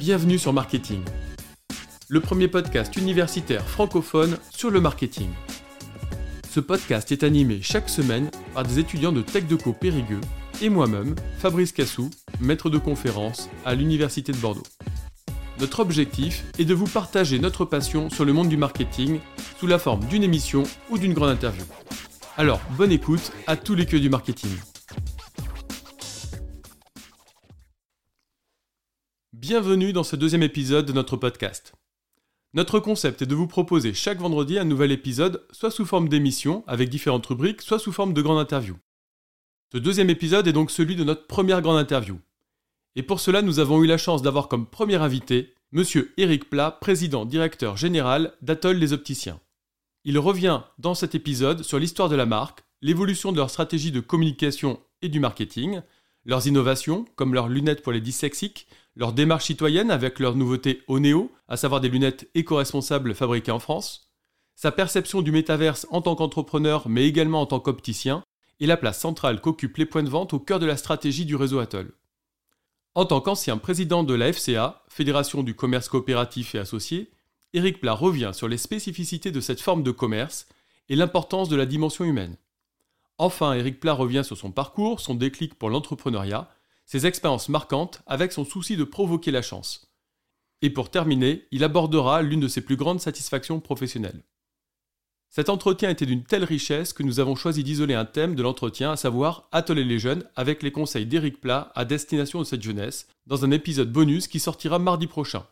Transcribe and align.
Bienvenue 0.00 0.38
sur 0.38 0.54
Marketing, 0.54 1.02
le 2.08 2.20
premier 2.20 2.48
podcast 2.48 2.96
universitaire 2.96 3.68
francophone 3.68 4.38
sur 4.48 4.70
le 4.70 4.80
marketing. 4.80 5.28
Ce 6.48 6.58
podcast 6.58 7.12
est 7.12 7.22
animé 7.22 7.60
chaque 7.60 7.90
semaine 7.90 8.30
par 8.54 8.62
des 8.62 8.78
étudiants 8.78 9.12
de 9.12 9.20
Tech 9.20 9.44
Co 9.62 9.74
Périgueux 9.74 10.22
et 10.62 10.70
moi-même, 10.70 11.14
Fabrice 11.36 11.72
Cassou, 11.72 12.08
maître 12.40 12.70
de 12.70 12.78
conférence 12.78 13.50
à 13.66 13.74
l'Université 13.74 14.32
de 14.32 14.38
Bordeaux. 14.38 14.62
Notre 15.60 15.80
objectif 15.80 16.46
est 16.58 16.64
de 16.64 16.72
vous 16.72 16.86
partager 16.86 17.38
notre 17.38 17.66
passion 17.66 18.08
sur 18.08 18.24
le 18.24 18.32
monde 18.32 18.48
du 18.48 18.56
marketing 18.56 19.20
sous 19.58 19.66
la 19.66 19.78
forme 19.78 20.06
d'une 20.06 20.22
émission 20.22 20.62
ou 20.88 20.96
d'une 20.96 21.12
grande 21.12 21.28
interview. 21.28 21.64
Alors, 22.38 22.62
bonne 22.70 22.90
écoute 22.90 23.32
à 23.46 23.54
tous 23.54 23.74
les 23.74 23.84
queues 23.84 24.00
du 24.00 24.08
marketing. 24.08 24.48
Bienvenue 29.50 29.92
dans 29.92 30.04
ce 30.04 30.14
deuxième 30.14 30.44
épisode 30.44 30.86
de 30.86 30.92
notre 30.92 31.16
podcast. 31.16 31.72
Notre 32.54 32.78
concept 32.78 33.22
est 33.22 33.26
de 33.26 33.34
vous 33.34 33.48
proposer 33.48 33.94
chaque 33.94 34.20
vendredi 34.20 34.60
un 34.60 34.64
nouvel 34.64 34.92
épisode, 34.92 35.44
soit 35.50 35.72
sous 35.72 35.84
forme 35.84 36.08
d'émission 36.08 36.62
avec 36.68 36.88
différentes 36.88 37.26
rubriques, 37.26 37.60
soit 37.60 37.80
sous 37.80 37.90
forme 37.90 38.14
de 38.14 38.22
grande 38.22 38.38
interview. 38.38 38.76
Ce 39.72 39.78
deuxième 39.78 40.08
épisode 40.08 40.46
est 40.46 40.52
donc 40.52 40.70
celui 40.70 40.94
de 40.94 41.02
notre 41.02 41.26
première 41.26 41.62
grande 41.62 41.78
interview. 41.78 42.20
Et 42.94 43.02
pour 43.02 43.18
cela, 43.18 43.42
nous 43.42 43.58
avons 43.58 43.82
eu 43.82 43.88
la 43.88 43.98
chance 43.98 44.22
d'avoir 44.22 44.46
comme 44.46 44.66
premier 44.66 45.02
invité 45.02 45.52
Monsieur 45.72 46.14
Eric 46.16 46.48
Plat, 46.48 46.70
président 46.70 47.24
directeur 47.24 47.76
général 47.76 48.34
d'Atoll 48.42 48.76
les 48.76 48.92
Opticiens. 48.92 49.40
Il 50.04 50.20
revient 50.20 50.60
dans 50.78 50.94
cet 50.94 51.16
épisode 51.16 51.64
sur 51.64 51.80
l'histoire 51.80 52.08
de 52.08 52.14
la 52.14 52.24
marque, 52.24 52.62
l'évolution 52.82 53.32
de 53.32 53.38
leur 53.38 53.50
stratégie 53.50 53.90
de 53.90 53.98
communication 53.98 54.78
et 55.02 55.08
du 55.08 55.18
marketing, 55.18 55.82
leurs 56.24 56.46
innovations, 56.46 57.04
comme 57.16 57.34
leurs 57.34 57.48
lunettes 57.48 57.82
pour 57.82 57.90
les 57.90 58.00
dyslexiques, 58.00 58.68
leur 58.96 59.12
démarche 59.12 59.46
citoyenne 59.46 59.90
avec 59.90 60.18
leur 60.18 60.36
nouveauté 60.36 60.82
Oneo, 60.88 61.30
à 61.48 61.56
savoir 61.56 61.80
des 61.80 61.88
lunettes 61.88 62.28
éco-responsables 62.34 63.14
fabriquées 63.14 63.52
en 63.52 63.58
France, 63.58 64.10
sa 64.54 64.72
perception 64.72 65.22
du 65.22 65.32
métaverse 65.32 65.86
en 65.90 66.02
tant 66.02 66.14
qu'entrepreneur 66.14 66.88
mais 66.88 67.06
également 67.06 67.40
en 67.40 67.46
tant 67.46 67.60
qu'opticien, 67.60 68.22
et 68.60 68.66
la 68.66 68.76
place 68.76 69.00
centrale 69.00 69.40
qu'occupent 69.40 69.78
les 69.78 69.86
points 69.86 70.02
de 70.02 70.10
vente 70.10 70.34
au 70.34 70.38
cœur 70.38 70.58
de 70.58 70.66
la 70.66 70.76
stratégie 70.76 71.24
du 71.24 71.34
réseau 71.34 71.60
Atoll. 71.60 71.92
En 72.94 73.06
tant 73.06 73.20
qu'ancien 73.20 73.56
président 73.56 74.04
de 74.04 74.14
la 74.14 74.32
FCA, 74.32 74.82
Fédération 74.88 75.42
du 75.42 75.54
commerce 75.54 75.88
coopératif 75.88 76.54
et 76.54 76.58
associé, 76.58 77.10
Éric 77.54 77.80
Plat 77.80 77.94
revient 77.94 78.32
sur 78.34 78.48
les 78.48 78.58
spécificités 78.58 79.30
de 79.30 79.40
cette 79.40 79.60
forme 79.60 79.82
de 79.82 79.90
commerce 79.90 80.46
et 80.88 80.96
l'importance 80.96 81.48
de 81.48 81.56
la 81.56 81.66
dimension 81.66 82.04
humaine. 82.04 82.36
Enfin, 83.16 83.52
Éric 83.54 83.80
Plat 83.80 83.92
revient 83.92 84.22
sur 84.24 84.36
son 84.36 84.50
parcours, 84.50 85.00
son 85.00 85.14
déclic 85.14 85.54
pour 85.54 85.70
l'entrepreneuriat, 85.70 86.48
ses 86.90 87.06
expériences 87.06 87.48
marquantes 87.48 88.02
avec 88.06 88.32
son 88.32 88.44
souci 88.44 88.76
de 88.76 88.82
provoquer 88.82 89.30
la 89.30 89.42
chance. 89.42 89.86
Et 90.60 90.70
pour 90.70 90.90
terminer, 90.90 91.46
il 91.52 91.62
abordera 91.62 92.20
l'une 92.20 92.40
de 92.40 92.48
ses 92.48 92.62
plus 92.62 92.74
grandes 92.74 92.98
satisfactions 92.98 93.60
professionnelles. 93.60 94.24
Cet 95.28 95.50
entretien 95.50 95.90
était 95.90 96.04
d'une 96.04 96.24
telle 96.24 96.42
richesse 96.42 96.92
que 96.92 97.04
nous 97.04 97.20
avons 97.20 97.36
choisi 97.36 97.62
d'isoler 97.62 97.94
un 97.94 98.06
thème 98.06 98.34
de 98.34 98.42
l'entretien, 98.42 98.90
à 98.90 98.96
savoir 98.96 99.48
Atelier 99.52 99.84
les 99.84 100.00
jeunes, 100.00 100.24
avec 100.34 100.64
les 100.64 100.72
conseils 100.72 101.06
d'Éric 101.06 101.40
Plat 101.40 101.70
à 101.76 101.84
destination 101.84 102.40
de 102.40 102.44
cette 102.44 102.62
jeunesse, 102.62 103.06
dans 103.24 103.44
un 103.44 103.52
épisode 103.52 103.92
bonus 103.92 104.26
qui 104.26 104.40
sortira 104.40 104.80
mardi 104.80 105.06
prochain. 105.06 105.46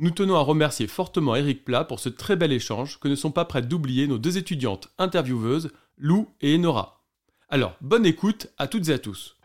Nous 0.00 0.10
tenons 0.10 0.34
à 0.34 0.40
remercier 0.40 0.88
fortement 0.88 1.36
Éric 1.36 1.64
Plat 1.64 1.84
pour 1.84 2.00
ce 2.00 2.08
très 2.08 2.34
bel 2.34 2.50
échange 2.50 2.98
que 2.98 3.06
ne 3.06 3.14
sont 3.14 3.30
pas 3.30 3.44
prêtes 3.44 3.68
d'oublier 3.68 4.08
nos 4.08 4.18
deux 4.18 4.38
étudiantes 4.38 4.88
intervieweuses, 4.98 5.70
Lou 5.98 6.28
et 6.40 6.56
Enora. 6.56 7.04
Alors, 7.48 7.76
bonne 7.80 8.06
écoute 8.06 8.48
à 8.58 8.66
toutes 8.66 8.88
et 8.88 8.92
à 8.92 8.98
tous. 8.98 9.37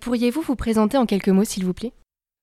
Pourriez-vous 0.00 0.40
vous 0.40 0.56
présenter 0.56 0.96
en 0.96 1.06
quelques 1.06 1.28
mots, 1.28 1.44
s'il 1.44 1.64
vous 1.64 1.74
plaît? 1.74 1.92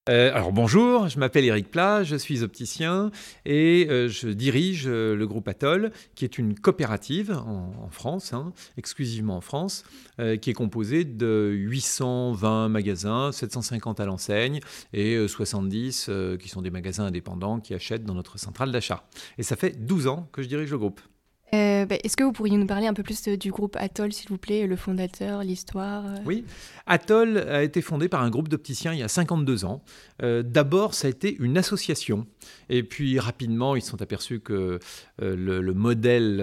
Euh, 0.10 0.34
alors 0.34 0.54
bonjour, 0.54 1.10
je 1.10 1.20
m'appelle 1.20 1.44
Eric 1.44 1.70
Plat, 1.70 2.04
je 2.04 2.16
suis 2.16 2.42
opticien 2.42 3.12
et 3.46 3.88
euh, 3.90 4.08
je 4.08 4.30
dirige 4.30 4.86
euh, 4.88 5.16
le 5.16 5.28
groupe 5.28 5.50
Atoll, 5.50 5.92
qui 6.16 6.24
est 6.24 6.38
une 6.38 6.58
coopérative 6.58 7.32
en, 7.32 7.90
France, 7.90 8.32
hein, 8.32 8.54
exclusivement 8.78 9.38
en 9.38 9.42
France, 9.42 9.84
qui 10.42 10.50
est 10.50 10.54
composée 10.54 11.04
de 11.04 11.52
820 11.54 12.70
magasins, 12.70 13.32
750 13.32 14.00
à 14.00 14.06
l'enseigne 14.06 14.60
et 14.94 15.28
70 15.28 16.10
qui 16.40 16.50
sont 16.50 16.62
des 16.62 16.70
magasins 16.70 17.06
indépendants 17.06 17.60
qui 17.60 17.74
achètent 17.74 18.04
dans 18.04 18.14
notre 18.14 18.38
centrale 18.38 18.72
d'achat. 18.72 19.04
Et 19.38 19.44
ça 19.44 19.56
fait 19.56 19.86
12 19.86 20.08
ans 20.08 20.30
que 20.32 20.42
je 20.42 20.48
dirige 20.48 20.72
le 20.72 20.78
groupe. 20.78 21.02
Euh, 21.54 21.86
bah, 21.86 21.96
est-ce 22.04 22.18
que 22.18 22.26
vous 22.26 22.34
pourriez 22.34 22.58
nous 22.58 22.66
parler 22.66 22.88
un 22.88 22.94
peu 22.94 23.04
plus 23.04 23.24
du 23.24 23.52
groupe 23.52 23.78
Atoll, 23.80 24.12
s'il 24.12 24.28
vous 24.28 24.38
plaît, 24.38 24.68
le 24.68 24.76
fondateur, 24.76 25.44
l'histoire 25.44 26.06
euh 26.06 26.18
Oui, 26.26 26.44
Atoll 26.88 27.38
a 27.38 27.64
été 27.64 27.82
fondé 27.82 28.10
par 28.10 28.22
un 28.22 28.30
groupe 28.30 28.50
d'opticiens 28.50 28.94
il 28.94 29.00
y 29.00 29.04
a 29.04 29.08
52 29.08 29.64
ans. 29.64 29.82
Euh, 30.22 30.44
d'abord, 30.44 30.94
ça 30.94 31.08
a 31.08 31.10
été 31.10 31.38
une 31.40 31.58
association. 31.58 32.28
Et 32.70 32.84
puis 32.84 33.18
rapidement, 33.18 33.78
ils 33.78 33.82
se 33.82 33.92
sont 33.92 34.02
aperçus 34.02 34.42
que 34.42 34.80
le, 35.20 35.74
modèle 35.74 36.42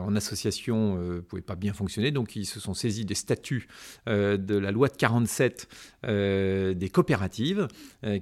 en 0.00 0.16
association 0.16 0.96
ne 0.96 1.20
pouvait 1.20 1.42
pas 1.42 1.54
bien 1.54 1.72
fonctionner. 1.72 2.10
Donc 2.10 2.34
ils 2.34 2.46
se 2.46 2.58
sont 2.58 2.74
saisis 2.74 3.04
des 3.04 3.14
statuts 3.14 3.68
de 4.06 4.56
la 4.56 4.70
loi 4.70 4.88
de 4.88 4.96
47 4.96 5.68
des 6.04 6.90
coopératives, 6.92 7.68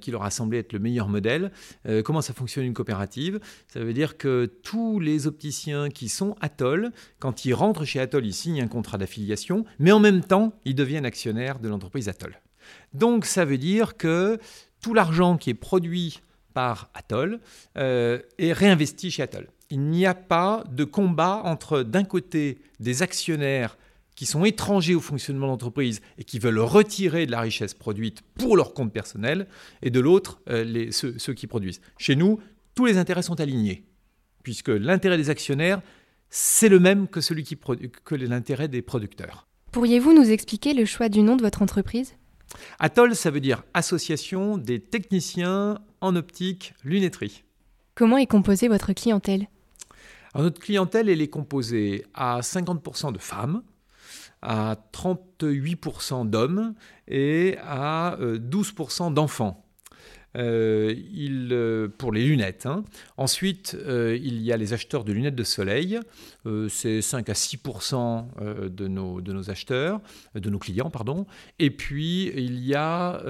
qui 0.00 0.10
leur 0.10 0.24
a 0.24 0.30
semblé 0.30 0.58
être 0.58 0.72
le 0.72 0.78
meilleur 0.78 1.08
modèle. 1.08 1.52
comment 2.04 2.22
ça 2.22 2.32
fonctionne 2.32 2.64
une 2.64 2.74
coopérative? 2.74 3.40
Ça 3.68 3.80
veut 3.80 3.94
dire 3.94 4.16
que 4.16 4.50
tous 4.62 5.00
les 5.00 5.26
opticiens 5.26 5.90
qui 5.90 6.08
Atoll. 6.40 6.92
Quand 7.18 7.44
ils 7.44 7.54
rentrent 7.54 7.84
chez 7.84 8.00
Atoll, 8.00 8.26
ils 8.26 8.34
signent 8.34 8.62
un 8.62 8.68
contrat 8.68 8.98
d'affiliation, 8.98 9.64
mais 9.78 9.92
en 9.92 10.00
même 10.00 10.22
temps, 10.22 10.52
ils 10.64 10.74
deviennent 10.74 11.06
actionnaires 11.06 11.58
de 11.58 11.68
l'entreprise 11.68 12.08
Atoll. 12.08 12.40
Donc 12.92 13.24
ça 13.24 13.44
veut 13.44 13.58
dire 13.58 13.96
que 13.96 14.38
tout 14.80 14.94
l'argent 14.94 15.36
qui 15.36 15.50
est 15.50 15.54
produit 15.54 16.20
par 16.54 16.90
Atoll 16.94 17.40
euh, 17.76 18.20
est 18.38 18.52
réinvesti 18.52 19.10
chez 19.10 19.22
Atoll. 19.22 19.48
Il 19.70 19.80
n'y 19.80 20.06
a 20.06 20.14
pas 20.14 20.64
de 20.70 20.84
combat 20.84 21.42
entre, 21.44 21.82
d'un 21.82 22.04
côté, 22.04 22.58
des 22.80 23.02
actionnaires 23.02 23.76
qui 24.18 24.26
sont 24.26 24.44
étrangers 24.44 24.96
au 24.96 25.00
fonctionnement 25.00 25.46
de 25.46 25.52
l'entreprise 25.52 26.00
et 26.16 26.24
qui 26.24 26.40
veulent 26.40 26.58
retirer 26.58 27.26
de 27.26 27.30
la 27.30 27.40
richesse 27.40 27.74
produite 27.74 28.22
pour 28.34 28.56
leur 28.56 28.74
compte 28.74 28.92
personnel, 28.92 29.46
et 29.80 29.90
de 29.90 30.00
l'autre, 30.00 30.40
euh, 30.50 30.90
ceux 30.90 31.34
qui 31.34 31.46
produisent. 31.46 31.80
Chez 31.98 32.16
nous, 32.16 32.40
tous 32.74 32.86
les 32.86 32.98
intérêts 32.98 33.22
sont 33.22 33.38
alignés, 33.38 33.84
puisque 34.42 34.70
l'intérêt 34.70 35.18
des 35.18 35.30
actionnaires, 35.30 35.82
c'est 36.30 36.68
le 36.68 36.78
même 36.78 37.08
que, 37.08 37.20
celui 37.20 37.44
qui 37.44 37.56
que 37.56 38.14
l'intérêt 38.14 38.68
des 38.68 38.82
producteurs. 38.82 39.46
Pourriez-vous 39.72 40.12
nous 40.12 40.30
expliquer 40.30 40.74
le 40.74 40.84
choix 40.84 41.08
du 41.08 41.22
nom 41.22 41.36
de 41.36 41.42
votre 41.42 41.62
entreprise? 41.62 42.14
Atoll, 42.78 43.14
ça 43.14 43.30
veut 43.30 43.40
dire 43.40 43.62
Association 43.74 44.56
des 44.56 44.80
techniciens 44.80 45.78
en 46.00 46.16
optique 46.16 46.74
lunetterie. 46.84 47.44
Comment 47.94 48.16
est 48.16 48.26
composée 48.26 48.68
votre 48.68 48.92
clientèle? 48.92 49.48
Notre 50.34 50.60
clientèle, 50.60 51.08
elle 51.08 51.20
est 51.20 51.28
composée 51.28 52.06
à 52.14 52.40
50% 52.40 53.12
de 53.12 53.18
femmes, 53.18 53.62
à 54.40 54.76
38% 54.92 56.28
d'hommes 56.28 56.74
et 57.08 57.56
à 57.62 58.16
12% 58.20 59.10
euh, 59.10 59.10
d'enfants. 59.10 59.67
Euh, 60.36 60.94
il, 61.12 61.48
euh, 61.52 61.88
pour 61.88 62.12
les 62.12 62.24
lunettes. 62.24 62.66
Hein. 62.66 62.84
Ensuite, 63.16 63.76
euh, 63.86 64.18
il 64.22 64.42
y 64.42 64.52
a 64.52 64.56
les 64.56 64.74
acheteurs 64.74 65.04
de 65.04 65.12
lunettes 65.12 65.34
de 65.34 65.44
soleil. 65.44 65.98
c'est 66.68 67.02
5 67.02 67.28
à 67.28 67.34
6 67.34 67.58
de 68.70 68.88
nos, 68.88 69.20
de 69.20 69.32
nos 69.34 69.50
acheteurs, 69.50 70.00
de 70.34 70.48
nos 70.48 70.58
clients, 70.58 70.88
pardon. 70.88 71.26
Et 71.58 71.70
puis, 71.70 72.32
il 72.34 72.64
y 72.64 72.74
a 72.74 73.20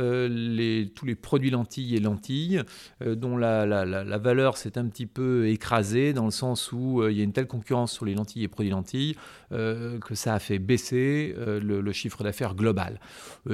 tous 0.95 1.05
les 1.05 1.15
produits 1.15 1.51
lentilles 1.51 1.97
et 1.97 2.01
lentilles, 2.01 2.63
dont 3.05 3.37
la, 3.37 3.67
la, 3.67 3.85
la, 3.85 4.19
valeur 4.19 4.57
s'est 4.57 4.79
un 4.79 4.87
petit 4.87 5.07
peu 5.07 5.49
écrasée, 5.49 6.13
dans 6.13 6.27
le 6.27 6.31
sens 6.31 6.71
où 6.71 7.05
il 7.09 7.17
y 7.17 7.21
a 7.21 7.25
une 7.25 7.33
telle 7.33 7.49
concurrence 7.49 7.93
sur 7.93 8.05
les 8.05 8.15
lentilles 8.15 8.45
et 8.45 8.49
produits 8.49 8.71
lentilles 8.71 9.17
que 9.51 10.15
ça 10.15 10.35
a 10.35 10.39
fait 10.39 10.61
baisser 10.61 11.35
le 11.37 11.93
chiffre 11.93 12.23
d'affaires 12.23 12.55
global. 12.55 13.01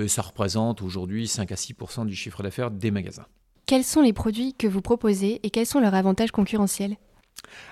ça 0.06 0.20
représente 0.20 0.82
aujourd'hui 0.82 1.26
5 1.26 1.52
à 1.52 1.56
6 1.56 1.74
du 2.04 2.14
chiffre 2.14 2.42
d'affaires 2.42 2.70
des 2.70 2.90
magasins. 2.90 3.26
Quels 3.66 3.84
sont 3.84 4.02
les 4.02 4.12
produits 4.12 4.52
que 4.52 4.66
vous 4.66 4.82
proposez 4.82 5.40
et 5.42 5.50
quels 5.50 5.64
sont 5.64 5.80
leurs 5.80 5.94
avantages 5.94 6.32
concurrentiels? 6.32 6.96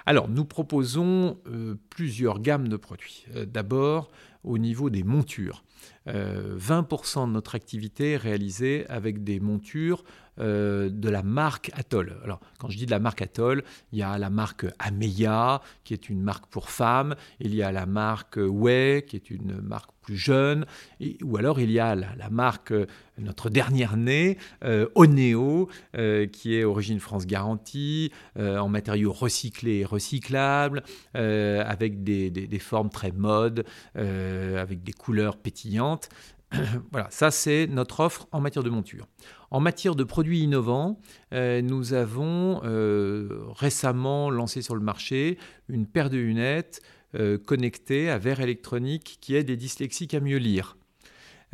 Alors, 0.06 0.28
nous 0.28 0.44
proposons 0.44 1.38
euh, 1.46 1.74
plusieurs 1.90 2.40
gammes 2.40 2.68
de 2.68 2.76
produits. 2.76 3.26
Euh, 3.34 3.44
d'abord, 3.44 4.10
au 4.42 4.58
niveau 4.58 4.90
des 4.90 5.02
montures. 5.02 5.64
20% 6.06 6.08
euh, 6.08 7.26
de 7.26 7.32
notre 7.32 7.54
activité 7.54 8.12
est 8.12 8.16
réalisée 8.16 8.86
avec 8.88 9.22
des 9.22 9.38
montures 9.38 10.04
euh, 10.40 10.88
de 10.88 11.10
la 11.10 11.22
marque 11.22 11.70
Atoll. 11.74 12.16
Alors, 12.24 12.40
quand 12.58 12.70
je 12.70 12.78
dis 12.78 12.86
de 12.86 12.90
la 12.90 12.98
marque 12.98 13.20
Atoll, 13.20 13.62
il 13.92 13.98
y 13.98 14.02
a 14.02 14.16
la 14.16 14.30
marque 14.30 14.64
Ameya, 14.78 15.60
qui 15.84 15.92
est 15.92 16.08
une 16.08 16.22
marque 16.22 16.46
pour 16.46 16.70
femmes, 16.70 17.14
il 17.38 17.54
y 17.54 17.62
a 17.62 17.70
la 17.70 17.84
marque 17.84 18.38
Way, 18.38 19.04
qui 19.06 19.16
est 19.16 19.30
une 19.30 19.60
marque 19.60 19.90
plus 20.00 20.16
jeune, 20.16 20.64
ou 21.22 21.36
alors 21.36 21.60
il 21.60 21.70
y 21.70 21.78
a 21.78 21.94
la, 21.94 22.30
marque, 22.30 22.72
euh, 22.72 22.86
notre 23.18 23.50
dernière 23.50 23.98
née, 23.98 24.38
euh, 24.64 24.88
Oneo, 24.94 25.68
qui 26.32 26.56
est 26.56 26.64
origine 26.64 26.98
France 26.98 27.26
garantie, 27.26 28.10
en 28.38 28.68
matériaux 28.68 29.12
recyclés 29.12 29.80
et 29.80 29.84
recyclables, 29.84 30.82
avec 31.14 32.02
des, 32.02 32.30
des, 32.30 32.58
formes 32.58 32.88
très 32.88 33.12
mode, 33.12 33.64
avec 33.94 34.82
des 34.82 34.92
couleurs 34.92 35.36
pétillantes. 35.36 36.08
voilà, 36.90 37.08
ça 37.10 37.30
c'est 37.30 37.66
notre 37.66 38.00
offre 38.00 38.26
en 38.32 38.40
matière 38.40 38.62
de 38.62 38.70
monture. 38.70 39.06
En 39.52 39.60
matière 39.60 39.94
de 39.94 40.02
produits 40.02 40.40
innovants, 40.40 40.98
nous 41.30 41.92
avons 41.92 42.60
récemment 43.52 44.30
lancé 44.30 44.62
sur 44.62 44.74
le 44.74 44.80
marché 44.80 45.36
une 45.68 45.86
paire 45.86 46.08
de 46.08 46.16
lunettes 46.16 46.80
connectées 47.44 48.08
à 48.08 48.16
verre 48.16 48.40
électronique 48.40 49.18
qui 49.20 49.34
aide 49.34 49.48
des 49.48 49.58
dyslexiques 49.58 50.14
à 50.14 50.20
mieux 50.20 50.38
lire. 50.38 50.78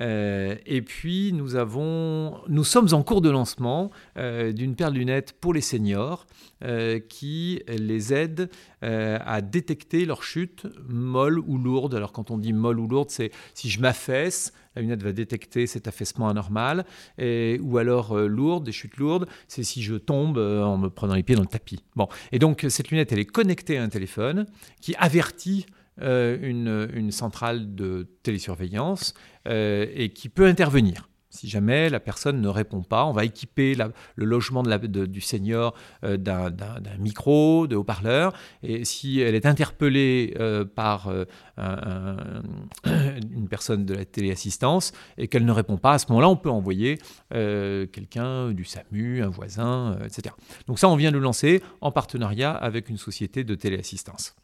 Euh, 0.01 0.57
et 0.67 0.83
puis, 0.83 1.33
nous, 1.33 1.57
avons, 1.57 2.41
nous 2.49 2.65
sommes 2.65 2.89
en 2.93 3.03
cours 3.03 3.21
de 3.21 3.31
lancement 3.31 3.91
euh, 4.17 4.53
d'une 4.53 4.75
paire 4.75 4.93
de 4.93 4.99
lunettes 4.99 5.35
pour 5.41 5.53
les 5.53 5.61
seniors 5.61 6.27
euh, 6.65 6.99
qui 7.01 7.63
les 7.69 8.15
aide 8.15 8.51
à 8.81 9.41
détecter 9.41 10.05
leur 10.05 10.23
chute 10.23 10.67
molle 10.89 11.41
ou 11.41 11.59
lourde. 11.59 11.95
Alors, 11.95 12.13
quand 12.13 12.31
on 12.31 12.39
dit 12.39 12.53
molle 12.53 12.79
ou 12.79 12.87
lourde, 12.87 13.11
c'est 13.11 13.33
si 13.55 13.69
je 13.69 13.81
m'affaisse, 13.81 14.53
la 14.77 14.83
lunette 14.83 15.03
va 15.03 15.11
détecter 15.11 15.67
cet 15.67 15.89
affaissement 15.89 16.29
anormal. 16.29 16.85
Ou 17.19 17.79
alors 17.79 18.17
lourde, 18.17 18.65
des 18.65 18.73
chutes 18.73 18.99
lourdes, 18.99 19.27
c'est 19.49 19.65
si 19.65 19.83
je 19.83 19.97
tombe 19.97 20.39
en 20.39 20.79
me 20.79 20.91
prenant 20.91 21.15
les 21.15 21.25
pieds 21.25 21.35
dans 21.35 21.43
le 21.43 21.49
tapis. 21.49 21.83
Bon. 21.97 22.07
Et 22.31 22.39
donc, 22.39 22.65
cette 22.69 22.91
lunette, 22.91 23.11
elle 23.11 23.19
est 23.19 23.25
connectée 23.25 23.79
à 23.79 23.83
un 23.83 23.89
téléphone 23.89 24.47
qui 24.81 24.95
avertit 24.97 25.67
euh, 26.03 26.39
une, 26.41 27.11
centrale 27.11 27.75
de 27.75 28.07
télésurveillance 28.23 29.15
euh, 29.49 29.87
et 29.95 30.11
qui 30.11 30.29
peut 30.29 30.47
intervenir. 30.47 31.09
Si 31.31 31.49
jamais 31.49 31.91
la 31.91 32.01
personne 32.01 32.41
ne 32.41 32.49
répond 32.49 32.83
pas, 32.83 33.05
on 33.05 33.13
va 33.13 33.25
équiper 33.25 33.75
le 33.75 34.25
logement 34.25 34.63
du 34.63 35.21
senior 35.21 35.75
euh, 36.05 36.17
d'un 36.17 36.97
micro, 36.99 37.67
de 37.67 37.77
haut-parleur. 37.77 38.33
Et 38.63 38.85
si 38.85 39.21
elle 39.21 39.35
est 39.35 39.47
interpellée 39.47 40.35
par 40.75 41.11
une 41.57 43.49
personne 43.49 43.85
de 43.85 43.95
la 43.95 44.05
téléassistance 44.05 44.93
et 45.17 45.29
qu'elle 45.29 45.45
ne 45.45 45.53
répond 45.53 45.77
pas, 45.77 45.93
à 45.93 45.99
ce 45.99 46.07
moment-là, 46.11 46.29
on 46.29 46.37
peut 46.37 46.51
envoyer 46.51 46.99
quelqu'un 47.31 48.53
du 48.53 48.65
SAMU, 48.65 49.23
un 49.23 49.29
voisin, 49.29 49.99
etc. 50.05 50.35
Donc 50.67 50.79
ça, 50.79 50.89
on 50.89 50.97
vient 50.97 51.13
de 51.13 51.19
lancer 51.19 51.63
en 51.81 51.91
partenariat 51.93 52.53
avec 52.53 52.89
une 52.89 52.99
société 52.99 53.45
de 53.45 53.55
téléassistance. 53.55 54.35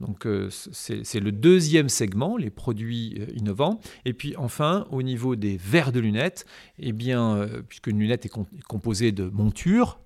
Donc 0.00 0.26
euh, 0.26 0.48
c'est 0.50 1.20
le 1.20 1.30
deuxième 1.30 1.88
segment, 1.88 2.36
les 2.36 2.50
produits 2.50 3.18
euh, 3.20 3.26
innovants. 3.36 3.80
Et 4.04 4.14
puis 4.14 4.34
enfin, 4.36 4.86
au 4.90 5.02
niveau 5.02 5.36
des 5.36 5.56
verres 5.56 5.92
de 5.92 6.00
lunettes, 6.00 6.46
eh 6.78 6.92
bien, 6.92 7.36
euh, 7.36 7.62
puisque 7.68 7.88
une 7.88 7.98
lunette 7.98 8.24
est, 8.24 8.32
composée 8.66 9.12
de 9.12 9.24
montures 9.24 10.00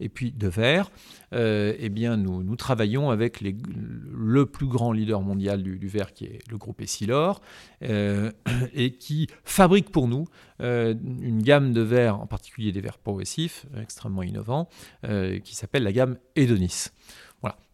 et 0.00 0.08
puis 0.08 0.32
de 0.32 0.48
verres, 0.48 0.90
eh 1.32 1.88
bien, 1.90 2.16
nous, 2.16 2.56
travaillons 2.56 3.10
avec 3.10 3.42
le 3.42 4.46
plus 4.46 4.66
grand 4.66 4.92
leader 4.92 5.20
mondial 5.20 5.62
du, 5.62 5.88
verre, 5.88 6.14
qui 6.14 6.24
est 6.24 6.38
le 6.50 6.56
groupe 6.56 6.80
Essilor, 6.80 7.42
et 7.82 8.92
qui 8.98 9.26
fabrique 9.44 9.90
pour 9.90 10.08
nous 10.08 10.24
une 10.60 11.42
gamme 11.42 11.74
de 11.74 11.82
verres, 11.82 12.20
en 12.20 12.26
particulier 12.26 12.72
des 12.72 12.80
verres 12.80 12.96
progressifs, 12.96 13.66
extrêmement 13.78 14.22
innovants, 14.22 14.68
qui 15.02 15.54
s'appelle 15.54 15.82
la 15.82 15.92
gamme 15.92 16.16
Edonis. 16.36 16.86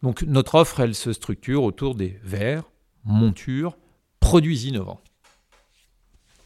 Donc 0.03 0.23
notre 0.23 0.55
offre, 0.55 0.79
elle 0.79 0.95
se 0.95 1.13
structure 1.13 1.63
autour 1.63 1.95
des 1.95 2.19
verres, 2.23 2.63
montures, 3.03 3.77
produits 4.19 4.67
innovants. 4.67 5.01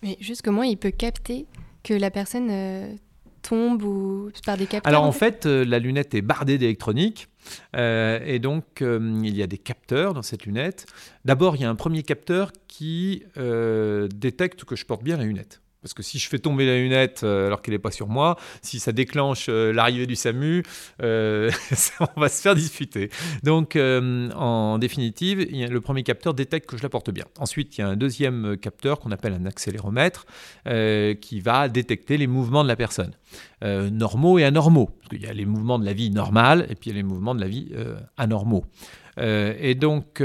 Mais 0.01 0.17
juste 0.19 0.41
comment 0.41 0.63
il 0.63 0.77
peut 0.77 0.91
capter 0.91 1.45
que 1.83 1.93
la 1.93 2.11
personne 2.11 2.49
euh, 2.51 2.93
tombe 3.41 3.83
ou 3.83 4.29
par 4.45 4.57
des 4.57 4.65
capteurs 4.65 4.89
Alors 4.89 5.03
en 5.03 5.11
fait, 5.11 5.45
euh, 5.45 5.63
la 5.63 5.79
lunette 5.79 6.13
est 6.13 6.21
bardée 6.21 6.57
d'électronique. 6.57 7.27
Euh, 7.75 8.19
et 8.25 8.39
donc, 8.39 8.81
il 8.81 9.35
y 9.35 9.43
a 9.43 9.47
des 9.47 9.59
capteurs 9.59 10.15
dans 10.15 10.23
cette 10.23 10.45
lunette. 10.45 10.87
D'abord, 11.25 11.55
il 11.55 11.61
y 11.61 11.65
a 11.65 11.69
un 11.69 11.75
premier 11.75 12.01
capteur 12.01 12.51
qui 12.67 13.23
détecte 13.35 14.63
que 14.63 14.75
je 14.75 14.85
porte 14.85 15.03
bien 15.03 15.17
la 15.17 15.25
lunette. 15.25 15.61
Parce 15.85 15.93
que 15.93 16.01
si 16.01 16.17
je 16.17 16.27
fais 16.27 16.39
tomber 16.39 16.65
la 16.65 16.79
lunette 16.79 17.21
euh, 17.23 17.45
alors 17.45 17.61
qu'elle 17.61 17.75
n'est 17.75 17.79
pas 17.79 17.91
sur 17.91 18.07
moi, 18.07 18.37
si 18.63 18.79
ça 18.79 18.91
déclenche 18.91 19.45
euh, 19.49 19.71
l'arrivée 19.71 20.07
du 20.07 20.15
SAMU, 20.15 20.63
euh, 21.03 21.51
on 22.15 22.19
va 22.19 22.27
se 22.27 22.41
faire 22.41 22.55
disputer. 22.55 23.11
Donc, 23.43 23.75
en 23.77 24.79
définitive, 24.79 25.47
le 25.51 25.81
premier 25.81 26.01
capteur 26.01 26.33
détecte 26.33 26.67
que 26.67 26.75
je 26.75 26.81
la 26.81 26.89
porte 26.89 27.11
bien. 27.11 27.25
Ensuite, 27.37 27.77
il 27.77 27.81
y 27.81 27.83
a 27.83 27.87
un 27.87 27.97
deuxième 27.97 28.57
capteur 28.57 28.99
qu'on 28.99 29.11
appelle 29.11 29.33
un 29.33 29.45
accéléromètre 29.45 30.25
qui 30.65 31.39
va 31.39 31.69
détecter 31.69 32.17
les 32.17 32.25
mouvements 32.25 32.63
de 32.63 32.67
la 32.67 32.75
personne, 32.75 33.11
normaux 33.61 34.39
et 34.39 34.43
anormaux. 34.43 34.87
Parce 34.87 35.09
qu'il 35.09 35.21
y 35.21 35.27
a 35.27 35.33
les 35.33 35.45
mouvements 35.45 35.77
de 35.77 35.85
la 35.85 35.93
vie 35.93 36.09
normale 36.09 36.65
et 36.69 36.73
puis 36.73 36.89
il 36.89 36.93
y 36.93 36.95
a 36.95 36.97
les 36.97 37.03
mouvements 37.03 37.35
de 37.35 37.41
la 37.41 37.47
vie 37.47 37.69
anormaux. 38.17 38.65
et 39.19 39.75
donc, 39.75 40.23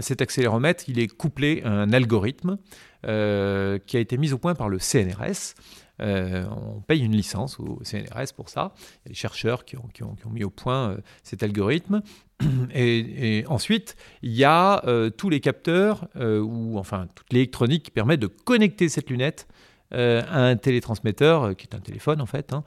cet 0.00 0.22
accéléromètre, 0.22 0.84
il 0.88 0.98
est 0.98 1.08
couplé 1.08 1.62
à 1.64 1.70
un 1.70 1.92
algorithme 1.92 2.58
euh, 3.04 3.78
qui 3.84 3.96
a 3.96 4.00
été 4.00 4.16
mise 4.16 4.32
au 4.32 4.38
point 4.38 4.54
par 4.54 4.68
le 4.68 4.78
CNRS. 4.78 5.54
Euh, 6.00 6.46
on 6.50 6.80
paye 6.80 7.00
une 7.00 7.16
licence 7.16 7.58
au 7.58 7.80
CNRS 7.82 8.32
pour 8.36 8.48
ça. 8.48 8.72
Il 8.76 9.08
y 9.08 9.08
a 9.08 9.10
des 9.10 9.14
chercheurs 9.14 9.64
qui 9.64 9.76
ont, 9.76 10.16
mis 10.30 10.44
au 10.44 10.50
point 10.50 10.90
euh, 10.90 10.96
cet 11.24 11.42
algorithme. 11.42 12.02
Et, 12.74 13.44
ensuite, 13.48 13.96
il 14.22 14.32
y 14.32 14.44
a 14.44 14.82
tous 15.16 15.30
les 15.30 15.40
capteurs, 15.40 16.08
ou 16.16 16.78
enfin 16.78 17.08
toute 17.14 17.32
l'électronique 17.32 17.84
qui 17.84 17.90
permet 17.90 18.16
de 18.16 18.26
connecter 18.26 18.88
cette 18.88 19.10
lunette 19.10 19.48
à 19.90 20.46
un 20.46 20.56
télétransmetteur, 20.56 21.54
qui 21.56 21.66
est 21.66 21.74
un 21.76 21.80
téléphone 21.80 22.20
en 22.20 22.26
fait, 22.26 22.52
hein, 22.52 22.64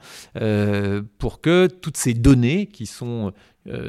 pour 1.18 1.40
que 1.42 1.66
toutes 1.66 1.96
ces 1.96 2.14
données 2.14 2.66
qui 2.66 2.86
sont 2.86 3.32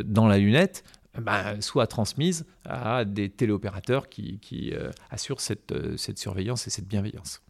dans 0.04 0.28
la 0.28 0.40
lunette 0.40 0.84
bah, 1.22 1.60
soit 1.62 1.88
transmise 1.88 2.46
à 2.66 3.06
des 3.06 3.30
téléopérateurs 3.30 4.10
qui, 4.10 4.40
euh, 4.74 4.92
assurent 5.10 5.38
euh, 5.72 5.98
cette, 5.98 6.18
surveillance 6.18 6.68
et 6.68 6.70
cette 6.70 6.88
bienveillance. 6.88 7.42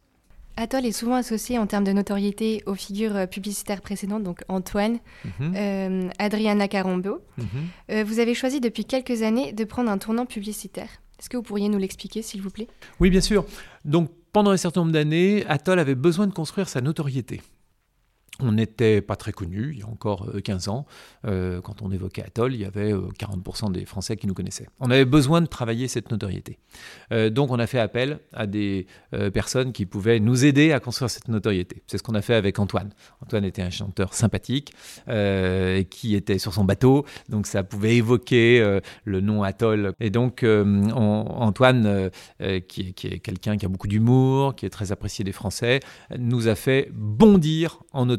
Atoll 0.56 0.86
est 0.86 0.92
souvent 0.92 1.16
associé 1.16 1.60
en 1.60 1.68
termes 1.68 1.84
de 1.84 1.92
notoriété 1.92 2.64
aux 2.66 2.74
figures 2.74 3.16
euh, 3.16 3.26
publicitaires 3.28 3.82
précédentes, 3.82 4.24
donc 4.24 4.44
Antoine, 4.48 5.00
mhm. 5.40 6.10
Adriana 6.18 6.68
Carambeau. 6.68 7.22
Mhm. 7.38 8.04
vous 8.04 8.20
avez 8.20 8.34
choisi 8.34 8.60
depuis 8.60 8.86
quelques 8.86 9.22
années 9.22 9.54
de 9.54 9.64
prendre 9.64 9.92
un 9.92 9.98
tournant 9.98 10.26
publicitaire. 10.26 10.90
Est-ce 11.20 11.30
que 11.30 11.38
vous 11.38 11.44
pourriez 11.44 11.70
nous 11.70 11.80
l'expliquer, 11.80 12.22
s'il 12.22 12.42
vous 12.42 12.52
plaît? 12.52 12.68
Oui, 13.00 13.10
bien 13.10 13.22
sûr. 13.22 13.46
Donc, 13.86 14.12
pendant 14.34 14.52
un 14.52 14.58
certain 14.58 14.82
nombre 14.82 14.94
d'années, 14.94 15.46
Atoll 15.48 15.80
avait 15.80 15.96
besoin 15.96 16.28
de 16.28 16.34
construire 16.34 16.70
sa 16.70 16.82
notoriété. 16.82 17.42
On 18.40 18.52
n'était 18.52 19.02
pas 19.02 19.16
très 19.16 19.32
connu 19.32 19.72
il 19.74 19.80
y 19.80 19.82
a 19.82 19.88
encore 19.88 20.30
15 20.44 20.68
euh, 20.68 20.72
ans. 20.72 20.86
Euh, 21.26 21.62
quand 21.62 21.82
on 21.82 21.92
évoquait 21.92 22.24
Atoll, 22.24 22.54
il 22.54 22.62
y 22.62 22.66
avait 22.66 22.94
40% 22.94 23.70
euh, 23.70 23.70
des 23.72 23.86
Français 23.86 24.16
qui 24.16 24.28
nous 24.28 24.36
connaissaient. 24.36 24.68
On 24.80 24.92
avait 24.92 25.06
besoin 25.06 25.42
de 25.42 25.48
travailler 25.48 25.88
cette 25.88 26.12
notoriété. 26.12 26.60
donc 27.32 27.52
on 27.52 27.60
a 27.60 27.66
fait 27.66 27.80
appel 27.80 28.20
à 28.34 28.46
des 28.46 28.86
personnes 29.34 29.72
qui 29.72 29.86
pouvaient 29.86 30.20
nous 30.20 30.46
aider 30.46 30.72
à 30.72 30.80
construire 30.80 31.10
cette 31.10 31.28
notoriété. 31.28 31.82
C'est 31.88 31.98
ce 31.98 32.04
qu'on 32.04 32.16
a 32.16 32.22
fait 32.22 32.36
avec 32.36 32.60
Antoine. 32.60 32.92
Antoine 33.22 33.44
était 33.46 33.62
un 33.62 33.70
chanteur 33.70 34.14
sympathique 34.14 34.74
qui 35.90 36.16
était 36.16 36.38
sur 36.38 36.54
son 36.54 36.64
bateau, 36.64 37.06
donc 37.30 37.48
ça 37.48 37.64
pouvait 37.64 37.96
évoquer 37.96 38.80
le 39.04 39.22
nom 39.22 39.44
Atoll. 39.44 39.94
Et 40.00 40.10
donc 40.10 40.44
Antoine, 40.44 42.12
qui, 42.68 42.94
qui 42.94 43.08
est 43.08 43.20
quelqu'un 43.20 43.58
qui 43.58 43.66
a 43.66 43.70
beaucoup 43.70 43.88
d'humour, 43.88 44.56
qui 44.56 44.66
est 44.66 44.70
très 44.70 44.92
apprécié 44.92 45.24
des 45.24 45.32
Français, 45.32 45.80
nous 46.18 46.48
a 46.48 46.56
fait 46.56 46.90
bondir 46.94 47.80
en 47.94 48.06
notoriété 48.06 48.17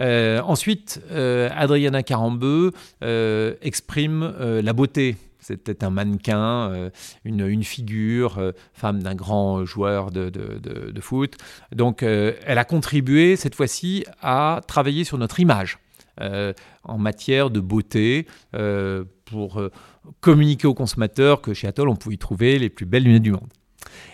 euh, 0.00 0.40
ensuite, 0.40 1.02
euh, 1.10 1.48
Adriana 1.54 2.02
Carambeu 2.02 2.72
euh, 3.02 3.54
exprime 3.62 4.32
la 4.38 4.72
beauté. 4.72 5.16
C'était 5.40 5.82
un 5.82 5.90
mannequin, 5.90 6.90
une, 7.24 7.64
figure, 7.64 8.52
femme 8.74 9.02
d'un 9.02 9.16
grand 9.16 9.64
joueur 9.64 10.12
de, 10.12 10.30
de 10.30 11.00
foot. 11.00 11.34
Donc, 11.74 12.04
elle 12.04 12.58
a 12.58 12.64
contribué 12.64 13.34
cette 13.34 13.56
fois-ci 13.56 14.04
à 14.20 14.60
travailler 14.68 15.02
sur 15.02 15.18
notre 15.18 15.40
image 15.40 15.80
en 16.20 16.96
matière 16.96 17.50
de 17.50 17.58
beauté 17.58 18.28
pour 19.24 19.60
communiquer 20.20 20.68
aux 20.68 20.74
consommateurs 20.74 21.42
que 21.42 21.54
chez 21.54 21.66
Atoll, 21.66 21.88
on 21.88 21.96
pouvait 21.96 22.14
y 22.14 22.18
trouver 22.18 22.60
les 22.60 22.70
plus 22.70 22.86
belles 22.86 23.02
lunettes 23.02 23.24
du 23.24 23.32
monde. 23.32 23.52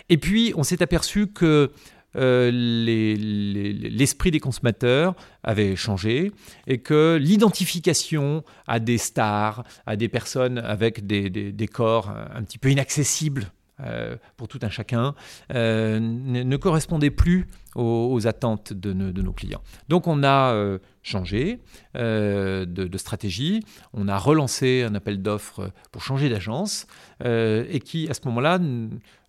Et 0.09 0.17
puis, 0.17 0.51
on 0.55 0.63
s'est 0.63 0.81
aperçu 0.81 1.27
que 1.27 1.71
euh, 2.15 2.49
l'esprit 2.51 4.31
des 4.31 4.39
consommateurs 4.39 5.15
avait 5.43 5.75
changé 5.75 6.31
et 6.65 6.79
que 6.79 7.17
l'identification 7.21 8.43
à 8.67 8.79
des 8.79 8.97
stars, 8.97 9.63
à 9.85 9.95
des 9.95 10.09
personnes 10.09 10.57
avec 10.57 11.05
des, 11.05 11.69
corps 11.71 12.09
un 12.33 12.43
petit 12.43 12.57
peu 12.57 12.71
inaccessibles 12.71 13.51
euh, 13.81 14.17
pour 14.35 14.47
tout 14.47 14.59
un 14.63 14.69
chacun, 14.69 15.13
euh, 15.53 15.99
ne, 15.99 16.57
correspondait 16.57 17.11
plus 17.11 17.47
aux, 17.75 18.25
attentes 18.25 18.73
de, 18.73 18.91
nos 18.91 19.31
clients. 19.31 19.61
Donc 19.87 20.07
on 20.07 20.23
a 20.23 20.79
changé 21.03 21.59
de, 21.93 22.97
stratégie. 22.97 23.61
On 23.93 24.07
a 24.07 24.17
relancé 24.17 24.83
un 24.83 24.95
appel 24.95 25.21
d'offres 25.21 25.71
pour 25.91 26.01
changer 26.01 26.27
d'agence 26.27 26.87
et 27.23 27.79
qui, 27.85 28.09
à 28.09 28.15
ce 28.15 28.21
moment-là, 28.25 28.59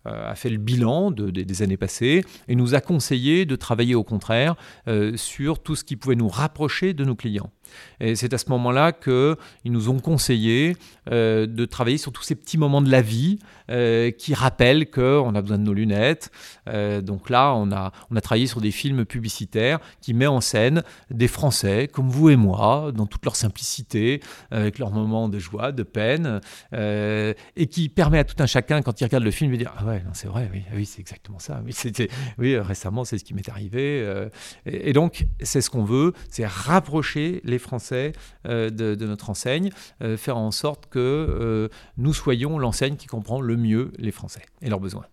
a 0.05 0.35
fait 0.35 0.49
le 0.49 0.57
bilan 0.57 1.11
des 1.11 1.61
années 1.61 1.77
passées 1.77 2.23
et 2.47 2.55
nous 2.55 2.75
a 2.75 2.81
conseillé 2.81 3.45
de 3.45 3.55
travailler 3.55 3.95
au 3.95 4.03
contraire 4.03 4.55
sur 5.15 5.59
tout 5.59 5.75
ce 5.75 5.83
qui 5.83 5.95
pouvait 5.95 6.15
nous 6.15 6.29
rapprocher 6.29 6.93
de 6.93 7.05
nos 7.05 7.15
clients. 7.15 7.51
Et 7.99 8.15
c'est 8.15 8.33
à 8.33 8.37
ce 8.37 8.49
moment-là 8.49 8.91
qu'ils 8.91 9.37
nous 9.65 9.89
ont 9.89 9.99
conseillé 9.99 10.75
euh, 11.09 11.47
de 11.47 11.65
travailler 11.65 11.97
sur 11.97 12.11
tous 12.11 12.21
ces 12.21 12.35
petits 12.35 12.59
moments 12.59 12.81
de 12.81 12.91
la 12.91 13.01
vie 13.01 13.39
euh, 13.71 14.11
qui 14.11 14.35
rappellent 14.35 14.89
qu'on 14.89 15.33
a 15.33 15.41
besoin 15.41 15.57
de 15.57 15.63
nos 15.63 15.73
lunettes. 15.73 16.31
Euh, 16.69 17.01
donc 17.01 17.29
là, 17.29 17.53
on 17.55 17.71
a, 17.71 17.91
on 18.11 18.15
a 18.15 18.21
travaillé 18.21 18.45
sur 18.45 18.61
des 18.61 18.69
films 18.69 19.05
publicitaires 19.05 19.79
qui 20.01 20.13
mettent 20.13 20.27
en 20.27 20.41
scène 20.41 20.83
des 21.09 21.27
Français 21.27 21.89
comme 21.91 22.09
vous 22.09 22.29
et 22.29 22.35
moi, 22.35 22.91
dans 22.93 23.07
toute 23.07 23.25
leur 23.25 23.35
simplicité, 23.35 24.21
avec 24.51 24.77
leurs 24.77 24.91
moments 24.91 25.27
de 25.27 25.39
joie, 25.39 25.71
de 25.71 25.83
peine, 25.83 26.39
et 26.73 27.67
qui 27.67 27.89
permet 27.89 28.19
à 28.19 28.23
tout 28.23 28.35
un 28.39 28.45
chacun, 28.45 28.81
quand 28.81 29.01
il 29.01 29.05
regarde 29.05 29.23
le 29.23 29.31
film, 29.31 29.51
de 29.51 29.57
dire 29.57 29.73
Ah 29.77 29.85
ouais, 29.85 30.03
c'est 30.13 30.27
vrai, 30.27 30.49
oui, 30.53 30.63
oui 30.75 30.85
c'est 30.85 30.99
exactement 30.99 31.39
ça. 31.39 31.63
Oui, 32.37 32.57
récemment, 32.59 33.05
c'est 33.05 33.17
ce 33.17 33.23
qui 33.23 33.33
m'est 33.33 33.49
arrivé. 33.49 34.29
Et, 34.65 34.89
et 34.89 34.93
donc, 34.93 35.25
c'est 35.41 35.61
ce 35.61 35.69
qu'on 35.69 35.83
veut, 35.83 36.13
c'est 36.29 36.45
rapprocher 36.45 37.41
les 37.43 37.59
Français 37.61 38.11
euh, 38.45 38.69
de, 38.69 39.05
notre 39.05 39.29
enseigne, 39.29 39.71
euh, 40.01 40.17
faire 40.17 40.37
en 40.37 40.51
sorte 40.51 40.87
que 40.87 40.99
euh, 40.99 41.69
nous 41.97 42.13
soyons 42.13 42.59
l'enseigne 42.59 42.97
qui 42.97 43.07
comprend 43.07 43.39
le 43.39 43.55
mieux 43.55 43.91
les 43.97 44.11
Français 44.11 44.41
et 44.61 44.69
leurs 44.69 44.79
besoins. 44.79 45.05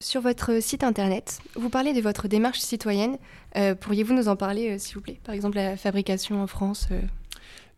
Sur 0.00 0.20
votre 0.20 0.62
site 0.62 0.84
internet, 0.84 1.40
vous 1.56 1.70
parlez 1.70 1.92
de 1.92 2.00
votre 2.00 2.28
démarche 2.28 2.60
citoyenne. 2.60 3.18
Pourriez-vous 3.80 4.14
nous 4.14 4.28
en 4.28 4.36
parler, 4.36 4.78
s'il 4.78 4.94
vous 4.94 5.00
plaît? 5.00 5.18
Par 5.24 5.34
exemple, 5.34 5.56
la 5.56 5.76
fabrication 5.76 6.40
en 6.40 6.46
France 6.46 6.86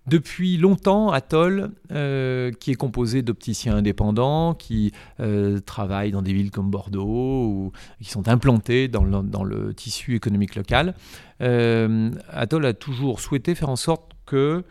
depuis 0.07 0.57
longtemps, 0.57 1.11
Atoll, 1.11 1.73
euh, 1.93 2.51
qui 2.53 2.71
est 2.71 2.75
composé 2.75 3.23
d'opticiens 3.23 3.77
indépendants 3.77 4.55
qui 4.55 4.93
euh, 5.21 5.61
travaillent 5.61 6.11
dans 6.11 6.23
des 6.23 6.33
villes 6.33 6.51
comme 6.51 6.71
Bordeaux 6.71 7.47
ou 7.47 7.73
qui 8.03 8.11
sont 8.11 8.27
implantés 8.29 8.89
dans 8.89 9.05
le, 9.05 9.75
tissu 9.75 10.17
économique 10.17 10.57
local, 10.57 10.95
euh, 11.43 12.11
Atoll 12.31 12.67
a 12.67 12.73
toujours 12.73 13.21
souhaité 13.21 13.55
faire 13.55 13.69
en 13.69 13.77
sorte 13.77 14.13
que 14.27 14.65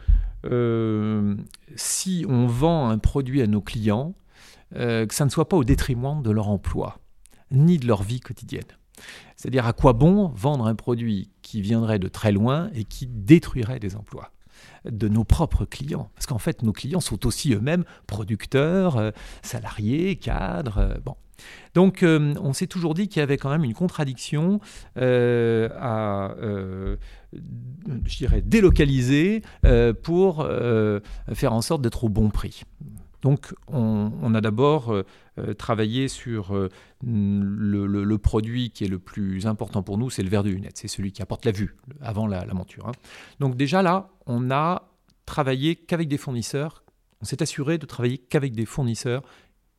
si 1.75 2.25
on 2.27 2.47
vend 2.47 2.89
un 2.89 2.97
produit 2.97 3.41
à 3.41 3.47
nos 3.47 3.61
clients, 3.61 4.13
que 4.73 5.07
ça 5.11 5.25
ne 5.25 5.29
soit 5.29 5.49
pas 5.49 5.57
au 5.57 5.65
détriment 5.65 6.21
de 6.23 6.31
leur 6.31 6.47
emploi 6.47 6.99
ni 7.51 7.77
de 7.77 7.85
leur 7.85 8.03
vie 8.03 8.21
quotidienne. 8.21 8.63
C'est-à-dire 9.35 9.65
à 9.65 9.73
quoi 9.73 9.93
bon 9.93 10.29
vendre 10.29 10.65
un 10.65 10.75
produit 10.75 11.29
qui 11.41 11.61
viendrait 11.61 11.99
de 11.99 12.07
très 12.07 12.31
loin 12.31 12.69
et 12.73 12.83
qui 12.85 13.05
détruirait 13.07 13.79
des 13.79 13.95
emplois? 13.95 14.31
De 14.85 15.07
nos 15.07 15.23
propres 15.23 15.65
clients. 15.65 16.09
Parce 16.15 16.25
qu'en 16.25 16.37
fait, 16.37 16.63
nos 16.63 16.73
clients 16.73 16.99
sont 16.99 17.25
aussi 17.25 17.53
eux-mêmes 17.53 17.83
producteurs, 18.07 18.97
euh, 18.97 19.11
salariés, 19.41 20.15
cadres. 20.15 20.77
Euh, 20.77 20.95
bon. 21.03 21.15
Donc, 21.73 22.03
euh, 22.03 22.33
on 22.41 22.51
s'est 22.51 22.67
toujours 22.67 22.93
dit 22.93 23.07
qu'il 23.07 23.21
y 23.21 23.23
avait 23.23 23.37
quand 23.37 23.49
même 23.49 23.63
une 23.63 23.73
contradiction 23.73 24.59
à, 24.97 26.35
je 26.41 28.17
dirais, 28.17 28.41
délocaliser 28.41 29.41
pour 30.03 30.45
faire 31.33 31.53
en 31.53 31.61
sorte 31.61 31.81
d'être 31.81 32.03
au 32.03 32.09
bon 32.09 32.29
prix. 32.29 32.63
Donc 33.21 33.53
on, 33.67 34.33
a 34.33 34.41
d'abord 34.41 34.93
euh, 35.39 35.49
euh, 35.49 35.53
travaillé 35.53 36.07
sur 36.07 36.55
euh, 36.55 36.69
le, 37.03 38.17
produit 38.17 38.71
qui 38.71 38.83
est 38.83 38.87
le 38.87 38.99
plus 38.99 39.47
important 39.47 39.83
pour 39.83 39.97
nous, 39.97 40.09
c'est 40.09 40.23
le 40.23 40.29
verre 40.29 40.43
de 40.43 40.49
lunettes, 40.49 40.77
c'est 40.77 40.87
celui 40.87 41.11
qui 41.11 41.21
apporte 41.21 41.45
la 41.45 41.51
vue 41.51 41.77
avant 42.01 42.27
la, 42.27 42.45
monture. 42.53 42.87
Hein. 42.87 42.91
Donc 43.39 43.55
déjà 43.55 43.81
là, 43.81 44.09
on 44.25 44.51
a 44.51 44.89
travaillé 45.25 45.75
qu'avec 45.75 46.07
des 46.07 46.17
fournisseurs, 46.17 46.83
on 47.21 47.25
s'est 47.25 47.41
assuré 47.41 47.77
de 47.77 47.85
travailler 47.85 48.17
qu'avec 48.17 48.53
des 48.53 48.65
fournisseurs 48.65 49.23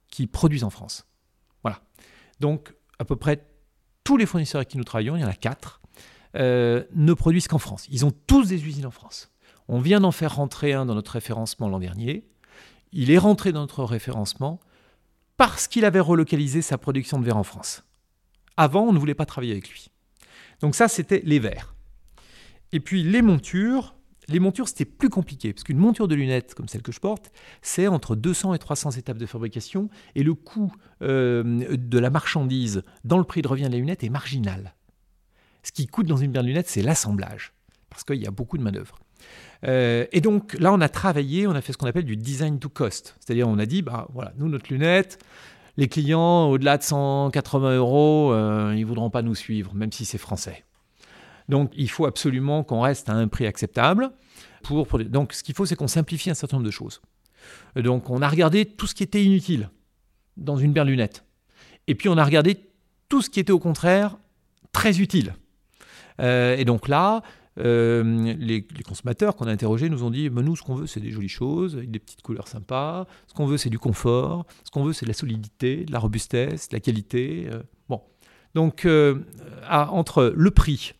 qui 0.08 0.26
produisent 0.26 0.64
en 0.64 0.70
France. 0.70 1.06
Voilà. 1.62 1.80
Donc 2.40 2.74
à 2.98 3.04
peu 3.04 3.16
près 3.16 3.46
tous 4.04 4.16
les 4.16 4.26
fournisseurs 4.26 4.60
avec 4.60 4.68
qui 4.68 4.78
nous 4.78 4.84
travaillons, 4.84 5.16
il 5.16 5.20
y 5.20 5.24
en 5.24 5.28
a 5.28 5.34
quatre, 5.34 5.80
ne 6.34 7.12
produisent 7.12 7.48
qu'en 7.48 7.58
France. 7.58 7.86
Ils 7.90 8.04
ont 8.04 8.12
tous 8.26 8.48
des 8.48 8.66
usines 8.66 8.86
en 8.86 8.90
France. 8.90 9.30
On 9.68 9.80
vient 9.80 10.00
d'en 10.00 10.12
faire 10.12 10.36
rentrer 10.36 10.72
un 10.72 10.86
dans 10.86 10.94
notre 10.94 11.12
référencement 11.12 11.68
l'an 11.68 11.78
dernier 11.78 12.30
il 12.92 13.10
est 13.10 13.18
rentré 13.18 13.52
dans 13.52 13.60
notre 13.60 13.84
référencement 13.84 14.60
parce 15.40 15.68
qu'il 15.68 15.86
avait 15.86 16.00
relocalisé 16.00 16.60
sa 16.60 16.76
production 16.76 17.18
de 17.18 17.24
verre 17.24 17.38
en 17.38 17.44
France. 17.44 17.82
Avant, 18.58 18.82
on 18.82 18.92
ne 18.92 18.98
voulait 18.98 19.14
pas 19.14 19.24
travailler 19.24 19.52
avec 19.52 19.70
lui. 19.70 19.90
Donc 20.60 20.74
ça, 20.74 20.86
c'était 20.86 21.22
les 21.24 21.38
verres. 21.38 21.74
Et 22.72 22.80
puis 22.80 23.02
les 23.02 23.22
montures, 23.22 23.94
les 24.28 24.38
montures, 24.38 24.68
c'était 24.68 24.84
plus 24.84 25.08
compliqué, 25.08 25.54
parce 25.54 25.64
qu'une 25.64 25.78
monture 25.78 26.08
de 26.08 26.14
lunettes 26.14 26.52
comme 26.52 26.68
celle 26.68 26.82
que 26.82 26.92
je 26.92 27.00
porte, 27.00 27.32
c'est 27.62 27.86
entre 27.86 28.16
200 28.16 28.52
et 28.52 28.58
300 28.58 28.90
étapes 28.90 29.16
de 29.16 29.24
fabrication, 29.24 29.88
et 30.14 30.22
le 30.22 30.34
coût 30.34 30.74
euh, 31.00 31.64
de 31.74 31.98
la 31.98 32.10
marchandise 32.10 32.82
dans 33.04 33.16
le 33.16 33.24
prix 33.24 33.40
de 33.40 33.48
revient 33.48 33.70
des 33.70 33.78
lunettes 33.78 34.04
est 34.04 34.10
marginal. 34.10 34.74
Ce 35.62 35.72
qui 35.72 35.86
coûte 35.86 36.06
dans 36.06 36.18
une 36.18 36.32
paire 36.32 36.42
de 36.42 36.48
lunettes, 36.48 36.68
c'est 36.68 36.82
l'assemblage, 36.82 37.54
parce 37.88 38.04
qu'il 38.04 38.20
y 38.20 38.26
a 38.26 38.30
beaucoup 38.30 38.58
de 38.58 38.62
manœuvres. 38.62 38.98
Euh, 39.66 40.06
et 40.12 40.20
donc 40.20 40.54
là, 40.58 40.72
on 40.72 40.80
a 40.80 40.88
travaillé, 40.88 41.46
on 41.46 41.52
a 41.52 41.60
fait 41.60 41.72
ce 41.72 41.78
qu'on 41.78 41.86
appelle 41.86 42.04
du 42.04 42.16
design 42.16 42.58
to 42.58 42.68
cost. 42.68 43.16
C'est-à-dire, 43.20 43.48
on 43.48 43.58
a 43.58 43.66
dit, 43.66 43.82
bah 43.82 44.08
voilà, 44.12 44.32
nous, 44.38 44.48
notre 44.48 44.72
lunette, 44.72 45.18
les 45.76 45.88
clients 45.88 46.46
au-delà 46.46 46.78
de 46.78 46.82
180 46.82 47.76
euros, 47.76 48.32
euh, 48.32 48.72
ils 48.74 48.80
ne 48.80 48.86
voudront 48.86 49.10
pas 49.10 49.22
nous 49.22 49.34
suivre, 49.34 49.74
même 49.74 49.92
si 49.92 50.04
c'est 50.04 50.18
français. 50.18 50.64
Donc, 51.48 51.72
il 51.76 51.90
faut 51.90 52.06
absolument 52.06 52.62
qu'on 52.62 52.80
reste 52.80 53.08
à 53.08 53.12
un 53.12 53.28
prix 53.28 53.46
acceptable. 53.46 54.10
Pour, 54.62 54.86
Donc, 55.00 55.32
ce 55.32 55.42
qu'il 55.42 55.54
faut, 55.54 55.66
c'est 55.66 55.76
qu'on 55.76 55.88
simplifie 55.88 56.30
un 56.30 56.34
certain 56.34 56.56
nombre 56.56 56.66
de 56.66 56.70
choses. 56.70 57.00
Donc, 57.76 58.10
on 58.10 58.22
a 58.22 58.28
regardé 58.28 58.66
tout 58.66 58.86
ce 58.86 58.94
qui 58.94 59.02
était 59.02 59.24
inutile 59.24 59.70
dans 60.36 60.56
une 60.56 60.72
paire 60.72 60.84
de 60.84 60.90
lunettes. 60.90 61.24
Et 61.86 61.94
puis, 61.94 62.08
on 62.08 62.18
a 62.18 62.24
regardé 62.24 62.56
tout 63.08 63.22
ce 63.22 63.30
qui 63.30 63.40
était 63.40 63.52
au 63.52 63.58
contraire 63.58 64.16
très 64.72 65.00
utile. 65.00 65.34
Euh, 66.20 66.56
et 66.56 66.64
donc 66.64 66.88
là, 66.88 67.22
euh, 67.58 68.34
les, 68.38 68.62
consommateurs 68.86 69.36
qu'on 69.36 69.46
a 69.46 69.50
interrogés 69.50 69.88
nous 69.88 70.04
ont 70.04 70.10
dit 70.10 70.30
nous, 70.30 70.56
ce 70.56 70.62
qu'on 70.62 70.74
veut, 70.74 70.86
c'est 70.86 71.00
des 71.00 71.10
jolies 71.10 71.28
choses, 71.28 71.76
des 71.76 71.98
petites 71.98 72.22
couleurs 72.22 72.48
sympas. 72.48 73.06
Ce 73.26 73.34
qu'on 73.34 73.46
veut, 73.46 73.56
c'est 73.56 73.70
du 73.70 73.78
confort. 73.78 74.46
Ce 74.64 74.70
qu'on 74.70 74.84
veut, 74.84 74.92
c'est 74.92 75.06
de 75.06 75.10
la 75.10 75.14
solidité, 75.14 75.84
de 75.84 75.92
la 75.92 75.98
robustesse, 75.98 76.68
de 76.68 76.76
la 76.76 76.80
qualité. 76.80 77.48
Euh, 77.50 77.62
bon. 77.88 78.00
Donc, 78.54 78.84
euh, 78.84 79.20
entre 79.68 80.32
le 80.34 80.50
prix 80.50 80.94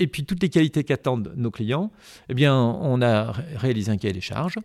et 0.00 0.06
puis 0.08 0.24
toutes 0.24 0.42
les 0.42 0.48
qualités 0.48 0.82
qu'attendent 0.82 1.32
nos 1.36 1.50
clients, 1.50 1.92
eh 2.28 2.34
bien, 2.34 2.56
on 2.56 3.00
a 3.00 3.32
réalisé 3.56 3.92
un 3.92 3.96
cahier 3.96 4.14
des 4.14 4.20
charges. 4.20 4.58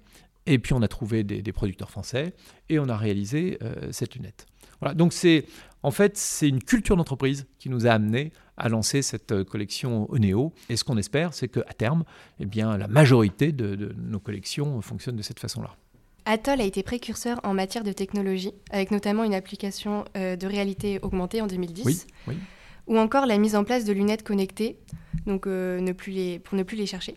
Et 0.45 0.57
puis, 0.57 0.73
on 0.73 0.81
a 0.81 0.87
trouvé 0.87 1.23
des, 1.23 1.53
producteurs 1.53 1.91
français 1.91 2.33
et 2.69 2.79
on 2.79 2.89
a 2.89 2.97
réalisé 2.97 3.59
cette 3.91 4.15
lunette. 4.15 4.47
Voilà. 4.79 4.95
Donc, 4.95 5.13
c'est 5.13 5.45
en 5.83 5.91
fait, 5.91 6.17
c'est 6.17 6.49
une 6.49 6.61
culture 6.61 6.97
d'entreprise 6.97 7.47
qui 7.57 7.69
nous 7.69 7.87
a 7.87 7.91
amené 7.91 8.31
à 8.59 8.69
lancer 8.69 9.01
cette 9.01 9.31
euh, 9.31 9.43
collection 9.43 10.11
Oneo. 10.11 10.53
Et 10.69 10.75
ce 10.75 10.83
qu'on 10.83 10.97
espère, 10.97 11.33
c'est 11.33 11.47
qu'à 11.47 11.73
terme, 11.77 12.03
eh 12.39 12.45
bien, 12.45 12.77
la 12.77 12.87
majorité 12.87 13.51
de, 13.51 13.95
nos 13.97 14.19
collections 14.19 14.81
fonctionnent 14.81 15.15
de 15.15 15.21
cette 15.21 15.39
façon-là. 15.39 15.75
Atoll 16.25 16.61
a 16.61 16.65
été 16.65 16.83
précurseur 16.83 17.39
en 17.43 17.53
matière 17.53 17.83
de 17.83 17.91
technologie, 17.91 18.53
avec 18.71 18.91
notamment 18.91 19.23
une 19.23 19.33
application 19.33 20.05
euh, 20.15 20.35
de 20.35 20.45
réalité 20.45 20.99
augmentée 21.01 21.41
en 21.41 21.47
2010, 21.47 22.05
ou 22.87 22.97
encore 22.97 23.25
la 23.25 23.37
mise 23.37 23.55
en 23.55 23.63
place 23.63 23.85
de 23.85 23.93
lunettes 23.93 24.23
connectées, 24.23 24.77
donc 25.25 25.47
euh, 25.47 25.79
ne 25.79 25.91
plus 25.91 26.11
les, 26.11 26.39
pour 26.39 26.57
ne 26.57 26.63
plus 26.63 26.77
les 26.77 26.85
chercher. 26.85 27.15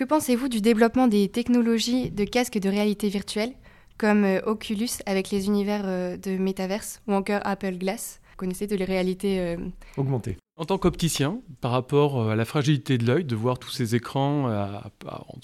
Que 0.00 0.04
pensez-vous 0.06 0.48
du 0.48 0.62
développement 0.62 1.08
des 1.08 1.28
technologies 1.28 2.10
de 2.10 2.24
casques 2.24 2.58
de 2.58 2.70
réalité 2.70 3.10
virtuelle 3.10 3.52
comme 3.98 4.24
euh, 4.24 4.40
Oculus 4.46 4.88
avec 5.04 5.30
les 5.30 5.44
univers 5.46 5.82
euh, 5.84 6.16
de 6.16 6.38
Metaverse 6.38 7.02
ou 7.06 7.12
encore 7.12 7.40
Apple 7.44 7.76
Glass? 7.76 8.18
Vous 8.30 8.36
connaissez 8.36 8.66
de 8.66 8.76
les 8.76 8.86
réalités 8.86 9.40
euh, 9.40 9.58
augmentées. 9.98 10.38
En 10.60 10.66
tant 10.66 10.76
qu'opticien, 10.76 11.40
par 11.62 11.70
rapport 11.70 12.28
à 12.28 12.36
la 12.36 12.44
fragilité 12.44 12.98
de 12.98 13.06
l'œil, 13.06 13.24
de 13.24 13.34
voir 13.34 13.58
tous 13.58 13.70
ces 13.70 13.94
écrans 13.94 14.46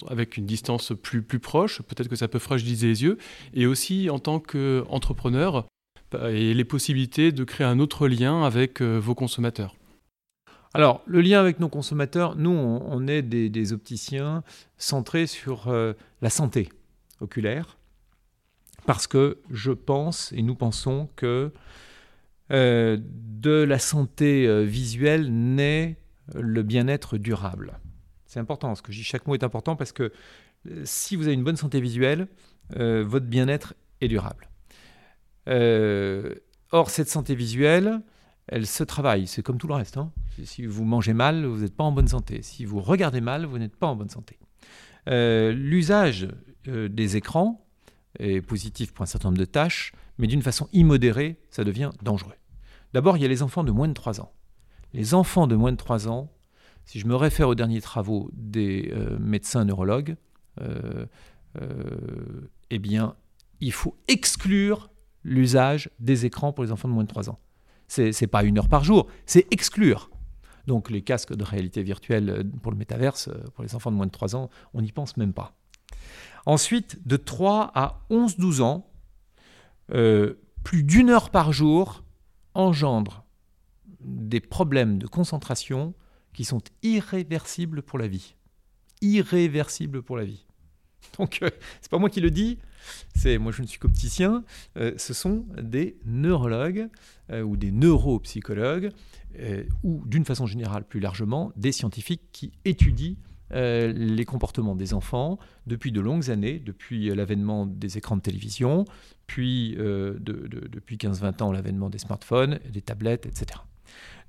avec 0.07 0.37
une 0.37 0.45
distance 0.45 0.93
plus, 1.01 1.23
proche, 1.39 1.81
peut-être 1.81 2.07
que 2.07 2.15
ça 2.15 2.27
peut 2.27 2.37
fragiliser 2.37 2.85
les 2.85 3.01
yeux, 3.01 3.17
et 3.55 3.65
aussi 3.65 4.11
en 4.11 4.19
tant 4.19 4.39
qu'entrepreneur, 4.39 5.65
et 6.29 6.53
les 6.53 6.63
possibilités 6.65 7.31
de 7.31 7.43
créer 7.43 7.65
un 7.65 7.79
autre 7.79 8.07
lien 8.07 8.43
avec 8.43 8.83
vos 8.83 9.15
consommateurs. 9.15 9.73
Alors, 10.75 11.01
le 11.07 11.21
lien 11.21 11.39
avec 11.39 11.59
nos 11.59 11.67
consommateurs, 11.67 12.35
nous, 12.35 12.51
on, 12.51 13.07
est 13.07 13.23
des, 13.23 13.73
opticiens 13.73 14.43
centrés 14.77 15.25
sur 15.25 15.67
la 16.21 16.29
santé 16.29 16.69
oculaire, 17.21 17.79
parce 18.85 19.07
que 19.07 19.39
je 19.49 19.71
pense 19.71 20.31
et 20.33 20.43
nous 20.43 20.53
pensons 20.53 21.09
que 21.15 21.51
euh, 22.51 22.97
de 23.01 23.63
la 23.63 23.79
santé 23.79 24.47
euh, 24.47 24.63
visuelle 24.63 25.31
naît 25.31 25.97
le 26.33 26.63
bien-être 26.63 27.17
durable. 27.17 27.79
C'est 28.25 28.39
important, 28.39 28.75
ce 28.75 28.81
que 28.81 28.91
je 28.91 29.01
chaque 29.03 29.27
mot 29.27 29.35
est 29.35 29.43
important 29.43 29.75
parce 29.75 29.91
que 29.91 30.11
euh, 30.69 30.81
si 30.83 31.15
vous 31.15 31.23
avez 31.23 31.33
une 31.33 31.43
bonne 31.43 31.57
santé 31.57 31.79
visuelle, 31.79 32.27
votre 32.69 33.27
bien-être 33.27 33.75
est 34.01 34.09
durable. 34.09 34.49
or, 35.47 36.89
cette 36.89 37.07
santé 37.07 37.33
visuelle, 37.33 38.01
elle 38.47 38.67
se 38.67 38.83
travaille. 38.83 39.25
C'est 39.25 39.41
comme 39.41 39.57
tout 39.57 39.67
le 39.67 39.73
reste. 39.75 39.95
Hein. 39.95 40.11
Si 40.43 40.65
vous 40.65 40.83
mangez 40.83 41.13
mal, 41.13 41.45
vous 41.45 41.61
n'êtes 41.61 41.75
pas 41.75 41.85
en 41.85 41.93
bonne 41.93 42.09
santé. 42.09 42.41
Si 42.41 42.65
vous 42.65 42.81
regardez 42.81 43.21
mal, 43.21 43.45
vous 43.45 43.57
n'êtes 43.57 43.77
pas 43.77 43.87
en 43.87 43.95
bonne 43.95 44.09
santé. 44.09 44.37
Euh, 45.07 45.51
l'usage 45.53 46.27
euh, 46.67 46.89
des 46.89 47.15
écrans 47.15 47.65
est 48.19 48.41
positif 48.41 48.93
pour 48.93 49.03
un 49.03 49.05
certain 49.05 49.29
nombre 49.29 49.39
de 49.39 49.45
tâches, 49.45 49.93
mais 50.17 50.27
d'une 50.27 50.41
façon 50.41 50.67
immodérée, 50.73 51.39
ça 51.49 51.63
devient 51.63 51.91
dangereux. 52.01 52.35
D'abord, 52.93 53.17
il 53.17 53.21
y 53.21 53.25
a 53.25 53.29
les 53.29 53.43
enfants 53.43 53.63
de 53.63 53.71
moins 53.71 53.87
de 53.87 53.93
3 53.93 54.21
ans. 54.21 54.31
Les 54.93 55.13
enfants 55.13 55.47
de 55.47 55.55
moins 55.55 55.71
de 55.71 55.77
3 55.77 56.07
ans, 56.07 56.31
si 56.85 56.99
je 56.99 57.07
me 57.07 57.15
réfère 57.15 57.49
aux 57.49 57.55
derniers 57.55 57.81
travaux 57.81 58.29
des 58.33 58.91
euh, 58.93 59.17
médecins 59.19 59.65
neurologues, 59.65 60.15
eh 62.69 62.79
bien, 62.79 63.15
il 63.59 63.71
faut 63.71 63.95
exclure 64.07 64.89
l'usage 65.23 65.89
des 65.99 66.25
écrans 66.25 66.53
pour 66.53 66.63
les 66.63 66.71
enfants 66.71 66.87
de 66.87 66.93
moins 66.93 67.03
de 67.03 67.09
3 67.09 67.29
ans. 67.29 67.39
C'est 67.87 68.19
n'est 68.19 68.27
pas 68.27 68.43
une 68.43 68.57
heure 68.57 68.69
par 68.69 68.83
jour, 68.83 69.07
c'est 69.25 69.47
exclure. 69.51 70.09
Donc 70.67 70.89
les 70.89 71.01
casques 71.01 71.33
de 71.33 71.43
réalité 71.43 71.81
virtuelle 71.81 72.29
euh, 72.29 72.43
pour 72.61 72.71
le 72.71 72.77
métaverse, 72.77 73.29
euh, 73.29 73.43
pour 73.55 73.63
les 73.63 73.75
enfants 73.75 73.91
de 73.91 73.95
moins 73.95 74.05
de 74.05 74.11
3 74.11 74.35
ans, 74.35 74.49
on 74.73 74.81
n'y 74.81 74.91
pense 74.91 75.15
même 75.17 75.33
pas. 75.33 75.53
Ensuite, 76.45 77.05
de 77.07 77.17
3 77.17 77.71
à 77.73 78.01
11-12 78.09 78.61
ans, 78.61 78.86
euh, 79.91 80.35
plus 80.63 80.83
d'une 80.83 81.09
heure 81.09 81.29
par 81.29 81.53
jour 81.53 82.03
engendre 82.53 83.25
des 84.01 84.39
problèmes 84.39 84.97
de 84.97 85.07
concentration 85.07 85.93
qui 86.33 86.45
sont 86.45 86.61
irréversibles 86.83 87.81
pour 87.81 87.97
la 87.97 88.07
vie. 88.07 88.35
Irréversibles 89.01 90.01
pour 90.01 90.17
la 90.17 90.25
vie. 90.25 90.45
Donc, 91.17 91.39
euh, 91.41 91.49
c'est 91.81 91.89
pas 91.89 91.97
moi 91.97 92.09
qui 92.09 92.21
le 92.21 92.31
dis, 92.31 92.57
c'est 93.15 93.37
moi 93.37 93.51
je 93.51 93.61
ne 93.61 93.67
suis 93.67 93.79
qu'opticien, 93.79 94.43
euh, 94.77 94.93
ce 94.97 95.13
sont 95.13 95.45
des 95.61 95.97
neurologues 96.05 96.87
euh, 97.31 97.41
ou 97.41 97.57
des 97.57 97.71
neuropsychologues 97.71 98.91
ou 99.83 100.03
d'une 100.07 100.25
façon 100.25 100.47
générale 100.47 100.83
plus 100.83 100.99
largement 100.99 101.51
des 101.55 101.71
scientifiques 101.71 102.23
qui 102.31 102.53
étudient 102.65 103.17
les 103.51 104.25
comportements 104.25 104.75
des 104.75 104.93
enfants 104.93 105.39
depuis 105.65 105.91
de 105.91 106.01
longues 106.01 106.29
années, 106.29 106.59
depuis 106.59 107.13
l'avènement 107.15 107.65
des 107.65 107.97
écrans 107.97 108.17
de 108.17 108.21
télévision, 108.21 108.85
puis 109.25 109.75
depuis 109.77 110.97
15-20 110.97 111.43
ans 111.43 111.51
l'avènement 111.51 111.89
des 111.89 111.97
smartphones, 111.97 112.59
des 112.69 112.81
tablettes, 112.81 113.25
etc. 113.25 113.61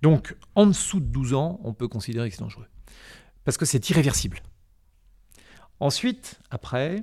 Donc 0.03 0.37
en 0.55 0.67
dessous 0.67 1.01
de 1.01 1.07
12 1.07 1.35
ans, 1.35 1.61
on 1.65 1.75
peut 1.75 1.89
considérer 1.89 2.29
que 2.29 2.37
c'est 2.37 2.43
dangereux. 2.43 2.67
Parce 3.45 3.57
que 3.57 3.65
c'est 3.65 3.91
irréversible. 3.91 4.41
Ensuite, 5.81 6.41
après, 6.51 7.03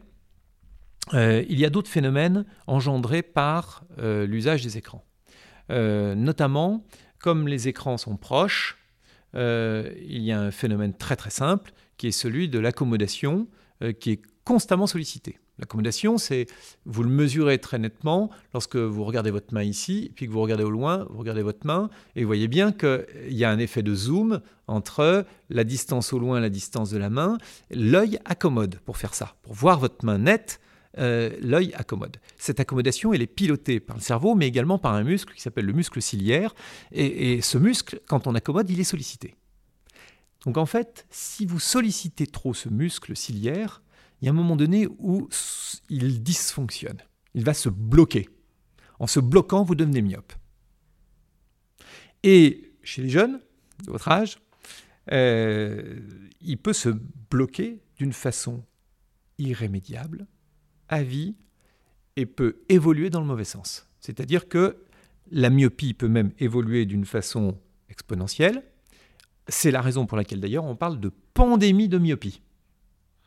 euh, 1.13 1.43
il 1.48 1.60
y 1.60 1.65
a 1.65 1.69
d'autres 1.69 1.89
phénomènes 1.89 2.45
engendrés 2.67 3.22
par 3.22 3.84
euh, 4.00 4.25
l'usage 4.25 4.63
des 4.63 4.77
écrans. 4.77 5.03
Euh, 5.72 6.15
notamment, 6.15 6.86
comme 7.19 7.48
les 7.48 7.67
écrans 7.67 7.98
sont 7.98 8.17
proches, 8.17 8.77
il 9.38 10.22
y 10.22 10.31
a 10.31 10.39
un 10.39 10.51
phénomène 10.51 10.93
très 10.93 11.17
très 11.17 11.29
simple 11.29 11.74
qui 11.98 12.08
est 12.08 12.12
celui 12.12 12.50
de 12.50 12.60
l'accommodation 12.60 13.48
qui 14.00 14.12
est 14.12 14.22
constamment 14.46 14.88
sollicité. 14.88 15.38
L'accommodation, 15.58 16.18
c'est, 16.18 16.48
vous 16.86 17.04
le 17.04 17.10
mesurez 17.10 17.60
très 17.60 17.80
nettement 17.80 18.30
lorsque 18.54 18.75
vous 18.75 19.06
regardez 19.06 19.32
votre 19.32 19.54
main 19.54 19.64
ici, 19.64 20.12
puis 20.16 20.28
que 20.28 20.32
vous 20.32 20.42
regardez 20.42 20.66
au 20.66 20.70
loin, 20.70 21.08
vous 21.10 21.18
regardez 21.18 21.44
votre 21.44 21.66
main, 21.66 21.90
et 22.16 22.22
vous 22.22 22.28
voyez 22.28 22.50
bien 22.50 22.74
qu'il 22.74 23.06
y 23.30 23.46
a 23.46 23.50
un 23.50 23.60
effet 23.60 23.82
de 23.82 23.96
zoom 23.96 24.42
entre 24.68 25.25
la 25.50 25.64
distance 25.64 26.12
au 26.12 26.20
loin 26.20 26.40
et 26.40 26.42
la 26.42 26.50
distance 26.50 26.90
de 26.90 26.98
la 26.98 27.10
main. 27.10 27.38
L'œil 27.72 28.20
accommode 28.25 28.80
pour 28.86 28.98
faire 28.98 29.14
ça. 29.14 29.36
Pour 29.44 29.54
voir 29.54 29.80
votre 29.80 30.04
main 30.04 30.18
nette, 30.18 30.60
euh, 30.98 31.30
l'œil 31.42 31.74
accommode. 31.75 32.18
Cette 32.38 32.60
accommodation, 32.60 33.14
elle 33.14 33.22
est 33.22 33.28
pilotée 33.28 33.80
par 33.80 33.96
le 33.96 34.02
cerveau, 34.02 34.36
mais 34.36 34.48
également 34.48 34.78
par 34.78 34.94
un 34.94 35.04
muscle 35.04 35.34
qui 35.34 35.42
s'appelle 35.42 35.66
le 35.66 35.74
muscle 35.74 36.02
ciliaire. 36.02 36.54
et 36.92 37.42
ce 37.42 37.58
muscle, 37.58 38.02
quand 38.08 38.28
on 38.28 38.36
accommode, 38.36 38.70
il 38.70 38.80
est 38.80 38.86
sollicité. 38.86 39.36
Donc 40.46 40.58
en 40.58 40.66
fait, 40.66 41.06
si 41.10 41.46
vous 41.46 41.60
sollicitez 41.60 42.28
trop 42.28 42.54
ce 42.54 42.70
muscle 42.70 43.16
ciliaire, 43.16 43.82
il 44.22 44.25
y 44.25 44.28
a 44.28 44.32
un 44.32 44.36
moment 44.36 44.56
donné 44.56 44.88
où 45.00 45.28
il 45.90 46.24
dysfonctionne. 46.24 47.02
Il 47.34 47.44
va 47.44 47.54
se 47.54 47.70
bloquer. 47.70 48.30
En 49.00 49.08
se 49.08 49.20
bloquant, 49.20 49.64
vous 49.64 49.75
devenez 49.75 50.02
myope. 50.02 50.34
Et 52.24 52.74
chez 52.84 53.02
les 53.02 53.10
jeunes 53.10 53.42
de 53.84 53.92
votre 53.92 54.08
âge, 54.08 54.40
euh, 55.12 56.00
il 56.42 56.58
peut 56.58 56.74
se 56.74 56.90
bloquer 57.30 57.82
d'une 57.98 58.14
façon 58.14 58.64
irrémédiable, 59.38 60.28
à 60.88 61.04
vie, 61.04 61.36
et 62.16 62.25
peut 62.25 62.64
évoluer 62.70 63.10
dans 63.10 63.20
le 63.20 63.25
mauvais 63.25 63.44
sens. 63.44 63.90
C'est-à-dire 64.00 64.48
que 64.48 64.78
la 65.32 65.50
myopie 65.50 65.94
peut 65.94 66.08
même 66.08 66.32
évoluer 66.40 66.86
d'une 66.86 67.05
façon 67.05 67.60
exponentielle. 67.90 68.64
C'est 69.48 69.72
la 69.72 69.81
raison 69.81 70.05
pour 70.05 70.18
laquelle 70.18 70.40
d'ailleurs 70.40 70.66
on 70.66 70.75
parle 70.75 71.00
de 71.00 71.12
pandémie 71.34 71.88
de 71.88 71.98
myopie. 71.98 72.42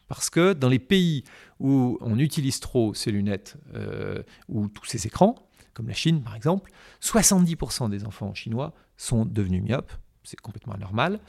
Parce 0.08 0.30
que 0.30 0.54
dans 0.54 0.68
les 0.68 0.78
pays 0.78 1.22
où 1.60 1.98
on 2.00 2.18
utilise 2.18 2.60
trop 2.60 2.94
ces 2.94 3.12
lunettes 3.12 3.56
euh, 3.74 4.22
ou 4.48 4.68
tous 4.68 4.86
ces 4.86 5.06
écrans, 5.06 5.34
comme 5.74 5.86
la 5.86 5.94
Chine 5.94 6.22
par 6.22 6.34
exemple, 6.34 6.72
70% 7.02 7.90
des 7.90 8.04
enfants 8.04 8.34
chinois 8.34 8.72
sont 8.96 9.24
devenus 9.24 9.62
myopes. 9.62 9.92
C'est 10.24 10.40
complètement 10.40 10.74
anormal. 10.74 11.20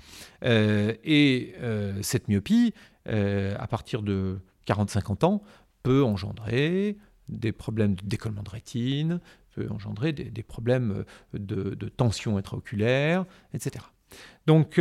Euh, 0.44 0.94
et 1.04 1.54
euh, 1.60 2.02
cette 2.02 2.28
myopie, 2.28 2.74
à 3.06 3.68
partir 3.68 4.02
de 4.02 4.40
40-50 4.68 5.26
ans, 5.26 5.42
peut 5.84 6.04
engendrer 6.04 6.98
des 7.28 7.52
problèmes 7.52 7.96
de 7.96 8.06
décollement 8.06 8.44
de 8.44 8.50
rétine, 8.50 9.20
peut 9.56 9.68
engendrer 9.72 10.14
des, 10.14 10.44
problèmes 10.44 11.06
de, 11.34 11.74
de, 11.76 11.90
tension 11.90 12.38
intraoculaire, 12.38 13.26
etc. 13.54 13.86
Donc, 14.48 14.80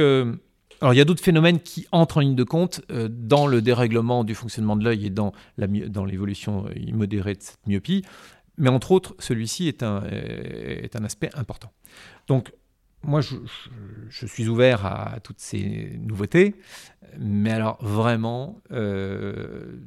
alors 0.80 0.94
il 0.94 0.96
y 0.96 1.00
a 1.00 1.04
d'autres 1.04 1.22
phénomènes 1.22 1.60
qui 1.60 1.86
entrent 1.90 2.18
en 2.18 2.20
ligne 2.20 2.36
de 2.36 2.44
compte 2.44 2.82
euh, 2.90 3.08
dans 3.10 3.46
le 3.46 3.60
dérèglement 3.62 4.22
du 4.22 4.34
fonctionnement 4.34 4.76
de 4.76 4.84
l'œil 4.84 5.06
et 5.06 5.10
dans, 5.10 5.32
l'évolution 5.56 6.68
immodérée 6.76 7.34
de 7.34 7.42
cette 7.42 7.66
myopie, 7.66 8.04
mais 8.56 8.70
entre 8.70 8.92
autres, 8.92 9.14
celui-ci 9.18 9.68
est 9.68 9.82
un, 9.82 10.02
aspect 11.04 11.30
important. 11.34 11.72
Donc 12.26 12.52
moi, 13.02 13.20
je, 13.20 13.36
suis 14.26 14.48
ouvert 14.48 14.84
à 14.86 15.18
toutes 15.22 15.40
ces 15.40 15.96
nouveautés, 16.00 16.56
mais 17.18 17.52
alors 17.52 17.78
vraiment, 17.80 18.60
euh, 18.72 19.78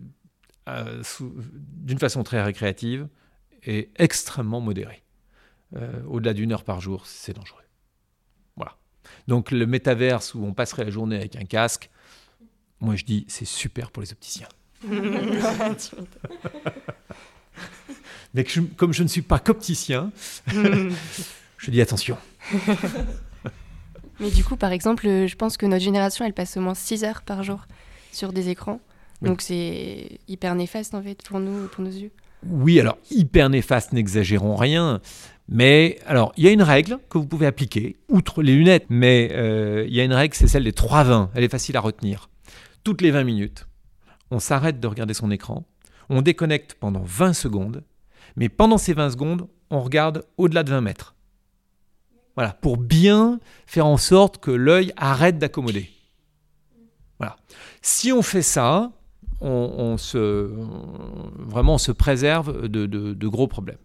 euh, 0.70 1.04
d'une 1.20 2.00
façon 2.00 2.24
très 2.24 2.42
récréative 2.42 3.08
et 3.64 3.90
extrêmement 3.98 4.62
modérée. 4.62 5.04
Au-delà 6.08 6.34
d'une 6.34 6.52
heure 6.52 6.66
par 6.66 6.82
jour, 6.82 7.06
c'est 7.06 7.34
dangereux. 7.34 7.62
Donc 9.28 9.52
le 9.52 9.66
métaverse 9.66 10.34
où 10.36 10.44
on 10.44 10.54
passerait 10.54 10.86
la 10.86 10.92
journée 10.92 11.16
avec 11.16 11.36
un 11.36 11.46
casque, 11.46 11.90
moi 12.80 12.96
je 12.96 13.04
dis 13.06 13.26
c'est 13.28 13.46
super 13.46 13.92
pour 13.92 14.02
les 14.02 14.12
opticiens. 14.12 14.48
Mais 18.34 18.46
comme 18.78 18.94
je 18.94 19.04
ne 19.04 19.08
suis 19.08 19.22
pas 19.22 19.40
qu'opticien, 19.40 20.12
je 20.48 21.72
dis 21.72 21.82
attention. 21.82 22.18
Mais 24.20 24.32
du 24.32 24.44
coup, 24.44 24.56
par 24.56 24.72
exemple, 24.72 25.06
je 25.06 25.36
pense 25.36 25.58
que 25.58 25.66
notre 25.66 25.84
génération, 25.84 26.24
elle 26.26 26.34
passe 26.34 26.56
au 26.56 26.62
moins 26.62 26.76
6 26.76 27.04
heures 27.04 27.24
par 27.24 27.44
jour 27.44 27.66
sur 28.12 28.32
des 28.32 28.50
écrans. 28.50 28.80
Donc 29.22 29.42
c'est 29.42 30.20
hyper 30.28 30.56
néfaste 30.56 30.96
en 30.96 31.04
fait 31.04 31.22
pour 31.24 31.40
nous, 31.40 31.68
pour 31.68 31.84
nos 31.84 31.92
yeux. 31.92 32.12
Oui, 32.48 32.80
alors 32.80 32.98
hyper 33.12 33.50
néfaste, 33.50 33.94
n'exagérons 33.94 34.56
rien. 34.56 35.00
Mais 35.54 36.00
alors, 36.06 36.32
il 36.38 36.46
y 36.46 36.48
a 36.48 36.52
une 36.52 36.64
règle 36.64 36.98
que 37.10 37.18
vous 37.18 37.28
pouvez 37.28 37.46
appliquer, 37.46 37.98
outre 38.08 38.42
les 38.42 38.56
lunettes, 38.56 38.86
mais 38.90 39.30
euh, 39.34 39.86
il 39.86 39.94
y 39.94 40.00
a 40.00 40.06
une 40.06 40.14
règle, 40.14 40.34
c'est 40.34 40.48
celle 40.48 40.64
des 40.64 40.72
3-20. 40.72 41.28
Elle 41.36 41.44
est 41.44 41.50
facile 41.50 41.76
à 41.76 41.82
retenir. 41.82 42.30
Toutes 42.86 43.02
les 43.02 43.12
20 43.12 43.26
minutes, 43.26 43.68
on 44.32 44.40
s'arrête 44.40 44.80
de 44.80 44.88
regarder 44.88 45.14
son 45.14 45.30
écran, 45.30 45.66
on 46.10 46.22
déconnecte 46.22 46.76
pendant 46.76 47.04
20 47.04 47.34
secondes, 47.34 47.84
mais 48.38 48.48
pendant 48.48 48.78
ces 48.78 48.94
20 48.94 49.10
secondes, 49.10 49.48
on 49.70 49.82
regarde 49.82 50.24
au-delà 50.38 50.64
de 50.64 50.70
20 50.70 50.80
mètres. 50.80 51.16
Voilà, 52.36 52.54
pour 52.54 52.78
bien 52.78 53.42
faire 53.66 53.88
en 53.88 53.98
sorte 53.98 54.38
que 54.38 54.52
l'œil 54.52 54.94
arrête 54.96 55.38
d'accommoder. 55.38 55.90
Voilà. 57.20 57.36
Si 57.82 58.14
on 58.14 58.22
fait 58.22 58.42
ça, 58.42 58.94
on, 59.42 59.98
se, 59.98 60.50
vraiment 61.40 61.74
on 61.74 61.78
se 61.78 61.92
préserve 61.92 62.70
de 62.70 63.28
gros 63.28 63.48
problèmes 63.48 63.78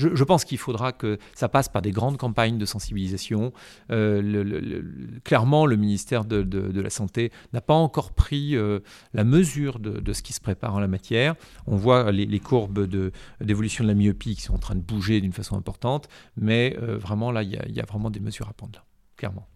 je, 0.00 0.24
pense 0.24 0.44
qu'il 0.44 0.58
faudra 0.58 0.92
que 0.92 1.18
ça 1.34 1.48
passe 1.48 1.68
par 1.68 1.82
des 1.82 1.90
grandes 1.90 2.16
campagnes 2.16 2.58
de 2.58 2.64
sensibilisation. 2.64 3.52
Euh, 3.90 4.82
clairement, 5.24 5.66
le 5.66 5.76
ministère 5.76 6.24
de, 6.24 6.80
la 6.80 6.90
Santé 6.90 7.30
n'a 7.52 7.60
pas 7.60 7.74
encore 7.74 8.12
pris 8.12 8.56
euh, 8.56 8.80
la 9.12 9.24
mesure 9.24 9.78
de, 9.78 10.12
ce 10.12 10.22
qui 10.22 10.32
se 10.32 10.40
prépare 10.40 10.74
en 10.74 10.80
la 10.80 10.88
matière. 10.88 11.34
On 11.66 11.76
voit 11.76 12.10
les, 12.12 12.40
courbes 12.40 12.86
d'évolution 13.40 13.84
de, 13.84 13.88
la 13.88 13.94
myopie 13.94 14.34
qui 14.36 14.42
sont 14.42 14.54
en 14.54 14.58
train 14.58 14.74
de 14.74 14.80
bouger 14.80 15.20
d'une 15.20 15.32
façon 15.32 15.56
importante, 15.56 16.08
mais 16.36 16.76
euh, 16.80 16.96
vraiment 16.96 17.30
là, 17.30 17.42
il 17.42 17.50
y, 17.50 17.80
a 17.80 17.84
vraiment 17.84 18.10
des 18.10 18.20
mesures 18.20 18.48
à 18.48 18.52
prendre, 18.52 18.78
là, 18.78 18.84
clairement. 19.16 19.46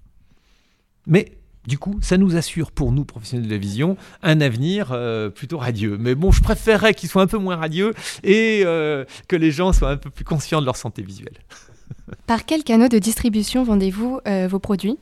Mais 1.06 1.38
du 1.66 1.78
coup, 1.78 1.98
ça 2.02 2.16
nous 2.16 2.36
assure 2.36 2.70
pour 2.72 2.92
nous, 2.92 3.04
professionnels 3.04 3.46
de 3.46 3.52
la 3.52 3.58
vision, 3.58 3.96
un 4.22 4.40
avenir 4.40 4.92
euh, 4.92 5.30
plutôt 5.30 5.58
radieux. 5.58 5.96
Mais 5.98 6.14
bon, 6.14 6.30
je 6.30 6.42
préférerais 6.42 6.94
qu'il 6.94 7.08
soit 7.08 7.22
un 7.22 7.26
peu 7.26 7.38
moins 7.38 7.56
radieux 7.56 7.94
et 8.22 8.62
euh, 8.64 9.04
que 9.28 9.36
les 9.36 9.50
gens 9.50 9.72
soient 9.72 9.90
un 9.90 9.96
peu 9.96 10.10
plus 10.10 10.24
conscients 10.24 10.60
de 10.60 10.66
leur 10.66 10.76
santé 10.76 11.02
visuelle. 11.02 11.38
Par 12.26 12.44
quel 12.44 12.64
canaux 12.64 12.88
de 12.88 12.98
distribution 12.98 13.64
vendez-vous 13.64 14.20
vos 14.48 14.58
produits? 14.58 14.98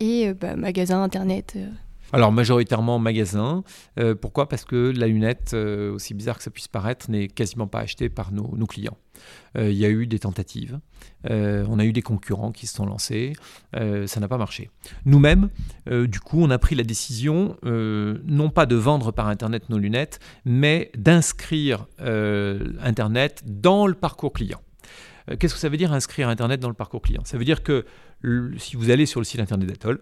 Et 0.00 0.32
bah, 0.34 0.56
magasin, 0.56 1.02
internet 1.02 1.56
alors 2.12 2.32
majoritairement 2.32 2.98
magasin. 2.98 3.64
pourquoi? 4.20 4.48
Parce 4.48 4.64
que 4.64 4.92
la 4.96 5.06
lunette, 5.06 5.54
aussi 5.54 6.14
bizarre 6.14 6.38
que 6.38 6.42
ça 6.42 6.50
puisse 6.50 6.68
paraître, 6.68 7.10
n'est 7.10 7.28
quasiment 7.28 7.66
pas 7.66 7.80
achetée 7.80 8.08
par 8.08 8.32
nos 8.32 8.66
clients. 8.66 8.96
Euh, 9.56 9.70
il 9.70 9.76
y 9.76 9.84
a 9.84 9.88
eu 9.88 10.06
des 10.06 10.18
tentatives, 10.18 10.78
euh, 11.30 11.64
on 11.68 11.78
a 11.78 11.84
eu 11.84 11.92
des 11.92 12.02
concurrents 12.02 12.52
qui 12.52 12.66
se 12.66 12.74
sont 12.74 12.86
lancés, 12.86 13.32
euh, 13.74 14.06
ça 14.06 14.20
n'a 14.20 14.28
pas 14.28 14.38
marché. 14.38 14.70
Nous-mêmes, 15.04 15.48
du 15.86 16.20
coup, 16.20 16.42
on 16.42 16.50
a 16.50 16.58
pris 16.58 16.74
la 16.74 16.84
décision 16.84 17.56
non 17.62 18.50
pas 18.50 18.66
de 18.66 18.76
vendre 18.76 19.12
par 19.12 19.28
Internet 19.28 19.68
nos 19.68 19.78
lunettes, 19.78 20.20
mais 20.44 20.90
d'inscrire 20.96 21.86
Internet 21.98 23.42
dans 23.46 23.86
le 23.86 23.94
parcours 23.94 24.32
client. 24.32 24.60
Qu'est-ce 25.38 25.54
que 25.54 25.60
ça 25.60 25.68
veut 25.68 25.76
dire 25.76 25.92
inscrire 25.92 26.28
Internet 26.28 26.60
dans 26.60 26.68
le 26.68 26.74
parcours 26.74 27.02
client? 27.02 27.22
Ça 27.24 27.36
veut 27.38 27.44
dire 27.44 27.62
que 27.62 27.84
si 28.58 28.76
vous 28.76 28.90
allez 28.90 29.06
sur 29.06 29.20
le 29.20 29.24
site 29.24 29.40
Internet 29.40 29.68
d'Atoll, 29.68 30.00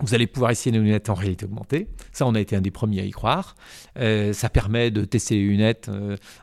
vous 0.00 0.14
allez 0.14 0.26
pouvoir 0.26 0.50
essayer 0.50 0.72
les 0.72 0.78
lunettes 0.78 1.08
en 1.08 1.14
réalité 1.14 1.44
augmentée. 1.46 1.88
Ça, 2.12 2.26
on 2.26 2.34
a 2.34 2.40
été 2.40 2.54
un 2.54 2.60
des 2.60 2.70
premiers 2.70 3.00
à 3.00 3.04
y 3.04 3.10
croire. 3.10 3.56
ça 3.96 4.48
permet 4.50 4.90
de 4.90 5.04
tester 5.04 5.36
les 5.36 5.44
lunettes 5.44 5.90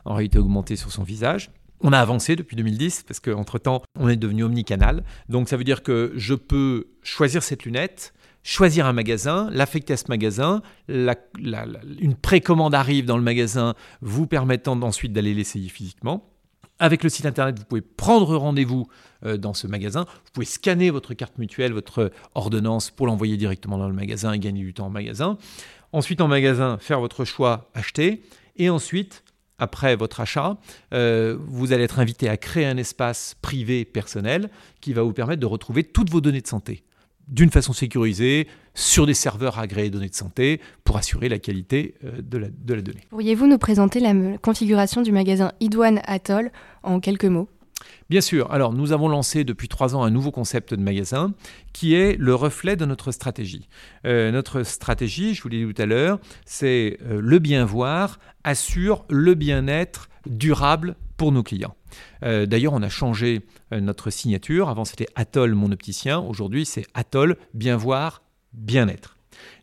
en 0.04 0.14
réalité 0.14 0.38
augmentée 0.38 0.76
sur 0.76 0.90
son 0.90 1.02
visage. 1.04 1.50
On 1.80 1.92
a 1.92 1.98
avancé 1.98 2.34
depuis 2.34 2.56
2010 2.56 3.04
parce 3.06 3.20
qu'entre-temps, 3.20 3.82
on 3.98 4.08
est 4.08 4.16
devenu 4.16 4.44
omnicanal. 4.44 5.04
Donc 5.28 5.48
ça 5.48 5.56
veut 5.56 5.64
dire 5.64 5.82
que 5.82 6.12
je 6.16 6.34
peux 6.34 6.88
choisir 7.02 7.42
cette 7.42 7.64
lunette, 7.64 8.14
choisir 8.42 8.86
un 8.86 8.92
magasin, 8.92 9.48
l'affecter 9.52 9.92
à 9.92 9.96
ce 9.96 10.06
magasin, 10.08 10.62
une 10.88 12.14
précommande 12.20 12.74
arrive 12.74 13.04
dans 13.04 13.16
le 13.16 13.22
magasin 13.22 13.74
vous 14.00 14.26
permettant 14.26 14.80
ensuite 14.82 15.12
d'aller 15.12 15.34
l'essayer 15.34 15.68
physiquement. 15.68 16.33
Avec 16.80 17.04
le 17.04 17.08
site 17.08 17.24
internet, 17.24 17.58
vous 17.58 17.64
pouvez 17.64 17.80
prendre 17.80 18.36
rendez-vous 18.36 18.86
euh, 19.24 19.36
dans 19.36 19.54
ce 19.54 19.66
magasin. 19.66 20.06
Vous 20.06 20.30
pouvez 20.32 20.46
scanner 20.46 20.90
votre 20.90 21.14
carte 21.14 21.38
mutuelle, 21.38 21.72
votre 21.72 22.10
ordonnance 22.34 22.90
pour 22.90 23.06
l'envoyer 23.06 23.36
directement 23.36 23.78
dans 23.78 23.88
le 23.88 23.94
magasin 23.94 24.32
et 24.32 24.38
gagner 24.38 24.62
du 24.62 24.74
temps 24.74 24.86
en 24.86 24.90
magasin. 24.90 25.38
Ensuite, 25.92 26.20
en 26.20 26.28
magasin, 26.28 26.78
faire 26.78 26.98
votre 26.98 27.24
choix, 27.24 27.70
acheter. 27.74 28.22
Et 28.56 28.70
ensuite, 28.70 29.22
après 29.58 29.94
votre 29.94 30.20
achat, 30.20 30.56
euh, 30.92 31.38
vous 31.46 31.72
allez 31.72 31.84
être 31.84 32.00
invité 32.00 32.28
à 32.28 32.36
créer 32.36 32.66
un 32.66 32.76
espace 32.76 33.36
privé 33.40 33.84
personnel 33.84 34.50
qui 34.80 34.92
va 34.92 35.02
vous 35.02 35.12
permettre 35.12 35.40
de 35.40 35.46
retrouver 35.46 35.84
toutes 35.84 36.10
vos 36.10 36.20
données 36.20 36.40
de 36.40 36.46
santé 36.46 36.82
d'une 37.28 37.50
façon 37.50 37.72
sécurisée 37.72 38.48
sur 38.74 39.06
des 39.06 39.14
serveurs 39.14 39.58
agréés 39.58 39.90
données 39.90 40.08
de 40.08 40.14
santé 40.14 40.60
pour 40.84 40.96
assurer 40.96 41.28
la 41.28 41.38
qualité 41.38 41.94
euh, 42.04 42.20
de 42.22 42.38
la, 42.38 42.48
de 42.48 42.74
la 42.74 42.82
donnée. 42.82 43.00
Pourriez-vous 43.10 43.46
nous 43.46 43.58
présenter 43.58 44.00
la 44.00 44.12
configuration 44.38 45.02
du 45.02 45.12
magasin 45.12 45.52
Idouane 45.60 46.00
Atoll 46.04 46.50
en 46.82 47.00
quelques 47.00 47.24
mots? 47.24 47.48
Bien 48.10 48.20
sûr. 48.20 48.50
Alors, 48.52 48.72
nous 48.72 48.92
avons 48.92 49.08
lancé 49.08 49.44
depuis 49.44 49.68
trois 49.68 49.96
ans 49.96 50.02
un 50.02 50.10
nouveau 50.10 50.30
concept 50.30 50.74
de 50.74 50.82
magasin 50.82 51.32
qui 51.72 51.94
est 51.94 52.16
le 52.18 52.34
reflet 52.34 52.76
de 52.76 52.84
notre 52.84 53.12
stratégie. 53.12 53.68
Euh, 54.06 54.30
notre 54.30 54.62
stratégie, 54.62 55.34
je 55.34 55.42
vous 55.42 55.48
l'ai 55.48 55.64
dit 55.64 55.72
tout 55.72 55.82
à 55.82 55.86
l'heure, 55.86 56.18
c'est 56.44 56.98
euh, 57.02 57.20
le 57.22 57.38
bien 57.38 57.64
voir 57.64 58.18
assure 58.44 59.04
le 59.08 59.34
bien-être 59.34 60.08
durable 60.26 60.96
pour 61.16 61.32
nos 61.32 61.42
clients. 61.42 61.76
Euh, 62.22 62.46
d'ailleurs, 62.46 62.72
on 62.72 62.82
a 62.82 62.88
changé 62.88 63.42
notre 63.72 64.10
signature. 64.10 64.68
Avant, 64.68 64.84
c'était 64.84 65.08
Atoll, 65.14 65.54
mon 65.54 65.72
opticien. 65.72 66.18
Aujourd'hui, 66.20 66.64
c'est 66.66 66.86
Atoll, 66.94 67.36
bien 67.54 67.76
voir, 67.76 68.22
bien-être. 68.52 69.13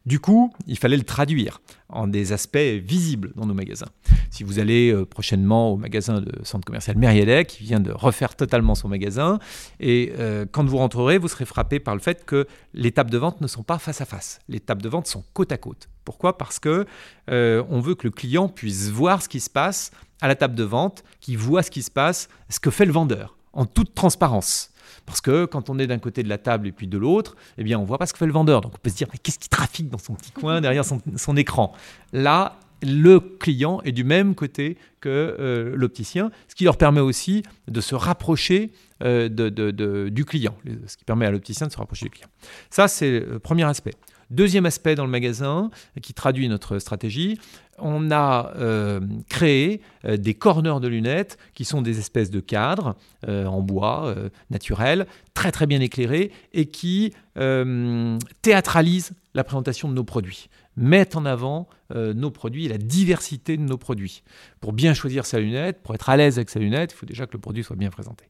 Du 0.05 0.19
coup, 0.19 0.51
il 0.67 0.77
fallait 0.77 0.97
le 0.97 1.03
traduire 1.03 1.61
en 1.89 2.07
des 2.07 2.31
aspects 2.33 2.57
visibles 2.57 3.33
dans 3.35 3.45
nos 3.45 3.53
magasins. 3.53 3.89
Si 4.29 4.43
vous 4.43 4.59
allez 4.59 4.91
euh, 4.91 5.05
prochainement 5.05 5.71
au 5.71 5.77
magasin 5.77 6.21
de 6.21 6.31
centre 6.43 6.65
commercial 6.65 6.97
Mériadec, 6.97 7.47
qui 7.47 7.63
vient 7.63 7.79
de 7.79 7.91
refaire 7.91 8.35
totalement 8.35 8.75
son 8.75 8.87
magasin, 8.87 9.39
et 9.79 10.13
euh, 10.17 10.45
quand 10.49 10.63
vous 10.65 10.77
rentrerez, 10.77 11.17
vous 11.17 11.27
serez 11.27 11.45
frappé 11.45 11.79
par 11.79 11.95
le 11.95 12.01
fait 12.01 12.25
que 12.25 12.47
les 12.73 12.91
tables 12.91 13.11
de 13.11 13.17
vente 13.17 13.41
ne 13.41 13.47
sont 13.47 13.63
pas 13.63 13.77
face 13.77 14.01
à 14.01 14.05
face. 14.05 14.39
Les 14.47 14.59
tables 14.59 14.81
de 14.81 14.89
vente 14.89 15.07
sont 15.07 15.23
côte 15.33 15.51
à 15.51 15.57
côte. 15.57 15.89
Pourquoi? 16.05 16.37
Parce 16.37 16.59
que 16.59 16.85
euh, 17.29 17.63
on 17.69 17.79
veut 17.79 17.95
que 17.95 18.07
le 18.07 18.11
client 18.11 18.47
puisse 18.47 18.89
voir 18.89 19.21
ce 19.21 19.29
qui 19.29 19.39
se 19.39 19.49
passe 19.49 19.91
à 20.21 20.27
la 20.27 20.35
table 20.35 20.55
de 20.55 20.63
vente, 20.63 21.03
qu'il 21.19 21.37
voit 21.37 21.63
ce 21.63 21.71
qui 21.71 21.81
se 21.81 21.91
passe, 21.91 22.29
ce 22.49 22.59
que 22.59 22.71
fait 22.71 22.85
le 22.85 22.91
vendeur, 22.91 23.35
en 23.53 23.65
toute 23.65 23.93
transparence. 23.93 24.70
Parce 25.05 25.21
que 25.21 25.45
quand 25.45 25.69
on 25.69 25.79
est 25.79 25.87
d'un 25.87 25.99
côté 25.99 26.23
de 26.23 26.29
la 26.29 26.37
table 26.37 26.67
et 26.67 26.71
puis 26.71 26.87
de 26.87 26.97
l'autre, 26.97 27.35
eh 27.57 27.63
bien, 27.63 27.79
on 27.79 27.83
voit 27.83 27.97
pas 27.97 28.05
ce 28.05 28.13
que 28.13 28.19
fait 28.19 28.25
le 28.25 28.33
vendeur. 28.33 28.61
Donc 28.61 28.73
on 28.75 28.77
peut 28.77 28.89
se 28.89 28.95
dire, 28.95 29.07
mais 29.11 29.17
qu'est-ce 29.17 29.39
qui 29.39 29.49
trafique 29.49 29.89
dans 29.89 29.97
son 29.97 30.13
petit 30.13 30.31
coin 30.31 30.61
derrière 30.61 30.83
son, 30.85 31.37
écran? 31.37 31.73
Là, 32.13 32.59
le 32.83 33.19
client 33.19 33.81
est 33.83 33.91
du 33.91 34.03
même 34.03 34.35
côté 34.35 34.77
que 35.01 35.09
euh, 35.09 35.73
l'opticien, 35.75 36.31
ce 36.47 36.55
qui 36.55 36.63
leur 36.63 36.77
permet 36.77 37.01
aussi 37.01 37.43
de 37.67 37.81
se 37.81 37.95
rapprocher 37.95 38.71
euh, 39.03 39.29
du 40.09 40.25
client, 40.25 40.55
ce 40.87 40.97
qui 40.97 41.05
permet 41.05 41.25
à 41.25 41.31
l'opticien 41.31 41.67
de 41.67 41.71
se 41.71 41.77
rapprocher 41.77 42.05
du 42.05 42.11
client. 42.11 42.29
Ça, 42.69 42.87
c'est 42.87 43.19
le 43.19 43.39
premier 43.39 43.63
aspect. 43.63 43.93
Deuxième 44.31 44.65
aspect 44.65 44.95
dans 44.95 45.03
le 45.03 45.11
magasin 45.11 45.69
qui 46.01 46.13
traduit 46.13 46.47
notre 46.47 46.79
stratégie, 46.79 47.37
on 47.77 48.11
a 48.11 48.53
euh, 48.55 49.01
créé 49.27 49.81
euh, 50.05 50.15
des 50.15 50.33
corners 50.35 50.79
de 50.81 50.87
lunettes 50.87 51.37
qui 51.53 51.65
sont 51.65 51.81
des 51.81 51.99
espèces 51.99 52.31
de 52.31 52.39
cadres 52.39 52.95
euh, 53.27 53.45
en 53.45 53.61
bois 53.61 54.15
naturel, 54.49 55.05
très 55.33 55.51
très 55.51 55.67
bien 55.67 55.81
éclairés 55.81 56.31
et 56.53 56.65
qui 56.67 57.13
théâtralisent 58.41 59.13
la 59.33 59.43
présentation 59.43 59.89
de 59.89 59.93
nos 59.93 60.03
produits 60.03 60.49
mettent 60.77 61.17
en 61.17 61.25
avant 61.25 61.67
nos 61.93 62.31
produits 62.31 62.65
et 62.65 62.69
la 62.69 62.77
diversité 62.77 63.57
de 63.57 63.61
nos 63.61 63.77
produits. 63.77 64.23
Pour 64.61 64.71
bien 64.71 64.93
choisir 64.93 65.25
sa 65.25 65.39
lunette, 65.39 65.81
pour 65.83 65.93
être 65.93 66.09
à 66.09 66.15
l'aise 66.15 66.37
avec 66.37 66.49
sa 66.49 66.59
lunette, 66.59 66.93
il 66.93 66.95
faut 66.95 67.05
déjà 67.05 67.27
que 67.27 67.33
le 67.33 67.39
produit 67.39 67.63
soit 67.63 67.75
bien 67.75 67.89
présenté. 67.89 68.25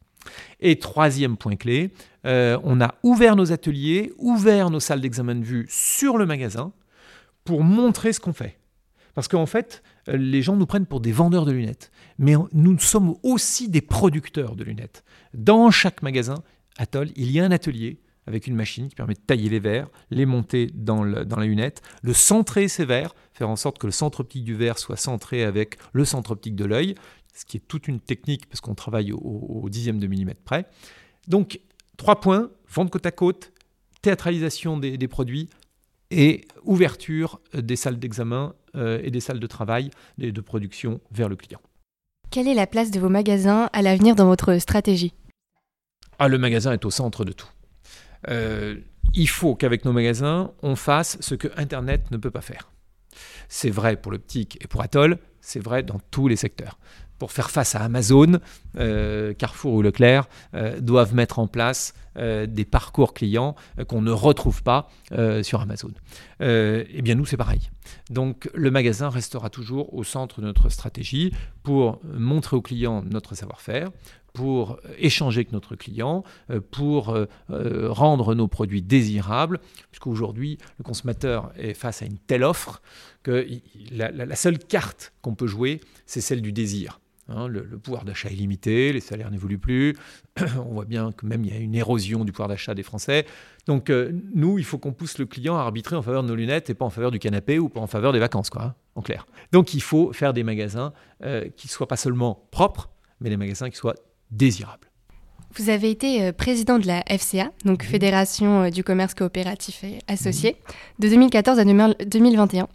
Et 0.59 0.77
troisième 0.79 1.37
point 1.37 1.55
clé, 1.55 1.91
euh, 2.25 2.59
on 2.63 2.81
a 2.81 2.95
ouvert 3.03 3.35
nos 3.35 3.51
ateliers, 3.51 4.13
ouvert 4.17 4.69
nos 4.69 4.79
salles 4.79 5.01
d'examen 5.01 5.35
de 5.35 5.45
vue 5.45 5.65
sur 5.69 6.17
le 6.17 6.25
magasin 6.25 6.71
pour 7.43 7.63
montrer 7.63 8.13
ce 8.13 8.19
qu'on 8.19 8.33
fait. 8.33 8.57
Parce 9.13 9.27
qu'en 9.27 9.45
fait, 9.45 9.83
euh, 10.07 10.17
les 10.17 10.41
gens 10.41 10.55
nous 10.55 10.65
prennent 10.65 10.85
pour 10.85 11.01
des 11.01 11.11
vendeurs 11.11 11.45
de 11.45 11.51
lunettes, 11.51 11.91
mais 12.17 12.35
nous 12.53 12.79
sommes 12.79 13.15
aussi 13.23 13.69
des 13.69 13.81
producteurs 13.81 14.55
de 14.55 14.63
lunettes. 14.63 15.03
Dans 15.33 15.71
chaque 15.71 16.01
magasin, 16.01 16.43
Atoll, 16.77 17.09
il 17.15 17.31
y 17.31 17.39
a 17.39 17.45
un 17.45 17.51
atelier 17.51 17.99
avec 18.27 18.47
une 18.47 18.55
machine 18.55 18.87
qui 18.87 18.95
permet 18.95 19.15
de 19.15 19.19
tailler 19.19 19.49
les 19.49 19.59
verres, 19.59 19.87
les 20.11 20.25
monter 20.25 20.69
dans, 20.73 21.03
dans 21.05 21.37
la 21.37 21.45
lunette, 21.45 21.81
le 22.03 22.13
centrer 22.13 22.67
ces 22.67 22.85
verres, 22.85 23.15
faire 23.33 23.49
en 23.49 23.55
sorte 23.55 23.79
que 23.79 23.87
le 23.87 23.91
centre 23.91 24.19
optique 24.21 24.43
du 24.43 24.55
verre 24.55 24.77
soit 24.77 24.95
centré 24.95 25.43
avec 25.43 25.77
le 25.91 26.05
centre 26.05 26.31
optique 26.31 26.55
de 26.55 26.65
l'œil, 26.65 26.95
ce 27.33 27.45
qui 27.45 27.57
est 27.57 27.67
toute 27.67 27.87
une 27.87 27.99
technique 27.99 28.47
parce 28.47 28.61
qu'on 28.61 28.75
travaille 28.75 29.11
au, 29.11 29.67
dixième 29.69 29.99
de 29.99 30.07
millimètre 30.07 30.41
près. 30.41 30.65
Donc, 31.27 31.59
trois 31.97 32.19
points, 32.19 32.49
vente 32.69 32.91
côte 32.91 33.05
à 33.05 33.11
côte, 33.11 33.51
théâtralisation 34.01 34.77
des, 34.77 35.07
produits 35.07 35.49
et 36.09 36.45
ouverture 36.63 37.39
des 37.53 37.75
salles 37.75 37.99
d'examen 37.99 38.53
euh, 38.75 38.99
et 39.03 39.11
des 39.11 39.19
salles 39.19 39.39
de 39.39 39.47
travail 39.47 39.91
et 40.19 40.31
de 40.31 40.41
production 40.41 40.99
vers 41.11 41.29
le 41.29 41.35
client. 41.35 41.61
Quelle 42.31 42.47
est 42.47 42.53
la 42.53 42.67
place 42.67 42.91
de 42.91 42.99
vos 42.99 43.09
magasins 43.09 43.69
à 43.73 43.81
l'avenir 43.81 44.15
dans 44.15 44.25
votre 44.25 44.57
stratégie? 44.57 45.13
Ah, 46.17 46.27
Le 46.27 46.37
magasin 46.37 46.71
est 46.73 46.85
au 46.85 46.91
centre 46.91 47.25
de 47.25 47.31
tout. 47.31 47.49
Euh, 48.29 48.77
il 49.13 49.27
faut 49.27 49.55
qu'avec 49.55 49.85
nos 49.85 49.91
magasins, 49.91 50.51
on 50.61 50.75
fasse 50.75 51.17
ce 51.19 51.35
que 51.35 51.47
Internet 51.57 52.11
ne 52.11 52.17
peut 52.17 52.31
pas 52.31 52.41
faire. 52.41 52.71
C'est 53.49 53.69
vrai 53.69 53.97
pour 53.97 54.11
l'optique 54.11 54.57
et 54.61 54.67
pour 54.67 54.81
Atoll, 54.81 55.17
c'est 55.41 55.59
vrai 55.59 55.83
dans 55.83 55.99
tous 56.11 56.27
les 56.27 56.35
secteurs 56.35 56.77
pour 57.21 57.31
faire 57.31 57.51
face 57.51 57.75
à 57.75 57.81
Amazon, 57.81 58.39
euh, 58.77 59.35
Carrefour 59.35 59.73
ou 59.73 59.83
Leclerc 59.83 60.27
euh, 60.55 60.79
doivent 60.79 61.13
mettre 61.13 61.37
en 61.37 61.45
place 61.45 61.93
euh, 62.17 62.47
des 62.47 62.65
parcours 62.65 63.13
clients 63.13 63.53
qu'on 63.87 64.01
ne 64.01 64.09
retrouve 64.11 64.63
pas 64.63 64.89
sur 65.43 65.61
Amazon. 65.61 65.91
eh 66.39 67.01
bien 67.03 67.13
nous, 67.13 67.25
c'est 67.27 67.37
pareil. 67.37 67.69
Donc 68.09 68.49
le 68.55 68.71
magasin 68.71 69.09
restera 69.09 69.51
toujours 69.51 69.93
au 69.93 70.03
centre 70.03 70.41
de 70.41 70.47
notre 70.47 70.69
stratégie 70.69 71.31
pour 71.61 72.01
montrer 72.03 72.57
aux 72.57 72.61
clients 72.63 73.03
notre 73.03 73.35
savoir-faire, 73.35 73.89
pour 74.33 74.79
échanger 74.97 75.41
avec 75.41 75.51
notre 75.51 75.75
client, 75.75 76.23
pour 76.71 77.15
rendre 77.49 78.33
nos 78.33 78.47
produits 78.47 78.81
désirables, 78.81 79.59
puisqu'aujourd'hui, 79.91 80.57
le 80.79 80.83
consommateur 80.83 81.51
est 81.55 81.75
face 81.75 82.01
à 82.01 82.05
une 82.05 82.17
telle 82.17 82.43
offre 82.43 82.81
que 83.21 83.45
la 83.91 84.35
seule 84.35 84.57
carte 84.57 85.13
qu'on 85.21 85.35
peut 85.35 85.47
jouer, 85.47 85.81
c'est 86.05 86.21
celle 86.21 86.41
du 86.41 86.51
désir. 86.51 86.99
Hein, 87.35 87.47
le, 87.47 87.63
pouvoir 87.77 88.03
d'achat 88.05 88.29
est 88.29 88.35
limité, 88.35 88.93
les 88.93 88.99
salaires 88.99 89.31
n'évoluent 89.31 89.57
plus. 89.57 89.95
On 90.57 90.73
voit 90.73 90.85
bien 90.85 91.11
que 91.11 91.25
même 91.25 91.43
il 91.43 91.53
y 91.53 91.57
a 91.57 91.59
une 91.59 91.75
érosion 91.75 92.25
du 92.25 92.31
pouvoir 92.31 92.49
d'achat 92.49 92.73
des 92.73 92.83
Français. 92.83 93.25
Donc 93.67 93.89
euh, 93.89 94.11
nous, 94.33 94.57
il 94.57 94.65
faut 94.65 94.77
qu'on 94.77 94.93
pousse 94.93 95.17
le 95.17 95.25
client 95.25 95.57
à 95.57 95.61
arbitrer 95.61 95.95
en 95.95 96.01
faveur 96.01 96.23
de 96.23 96.27
nos 96.27 96.35
lunettes 96.35 96.69
et 96.69 96.73
pas 96.73 96.85
en 96.85 96.89
faveur 96.89 97.11
du 97.11 97.19
canapé 97.19 97.59
ou 97.59 97.69
pas 97.69 97.79
en 97.79 97.87
faveur 97.87 98.13
des 98.13 98.19
vacances, 98.19 98.49
quoi, 98.49 98.63
hein, 98.63 98.75
en 98.95 99.01
clair. 99.01 99.25
Donc 99.51 99.73
il 99.73 99.81
faut 99.81 100.13
faire 100.13 100.33
des 100.33 100.43
magasins 100.43 100.93
euh, 101.23 101.47
qui 101.55 101.67
ne 101.67 101.71
soient 101.71 101.87
pas 101.87 101.97
seulement 101.97 102.47
propres, 102.51 102.89
mais 103.19 103.29
des 103.29 103.37
magasins 103.37 103.69
qui 103.69 103.77
soient 103.77 103.95
désirables. 104.31 104.87
Vous 105.55 105.69
avez 105.69 105.89
été 105.89 106.23
euh, 106.23 106.31
président 106.31 106.79
de 106.79 106.87
la 106.87 107.03
FCA, 107.03 107.51
donc 107.65 107.83
Fédération 107.83 108.69
du 108.69 108.83
commerce 108.83 109.13
coopératif 109.13 109.83
et 109.83 109.99
associé, 110.07 110.55
de 110.99 111.09
2014 111.09 111.59
à 111.59 111.65
2021. 111.65 112.67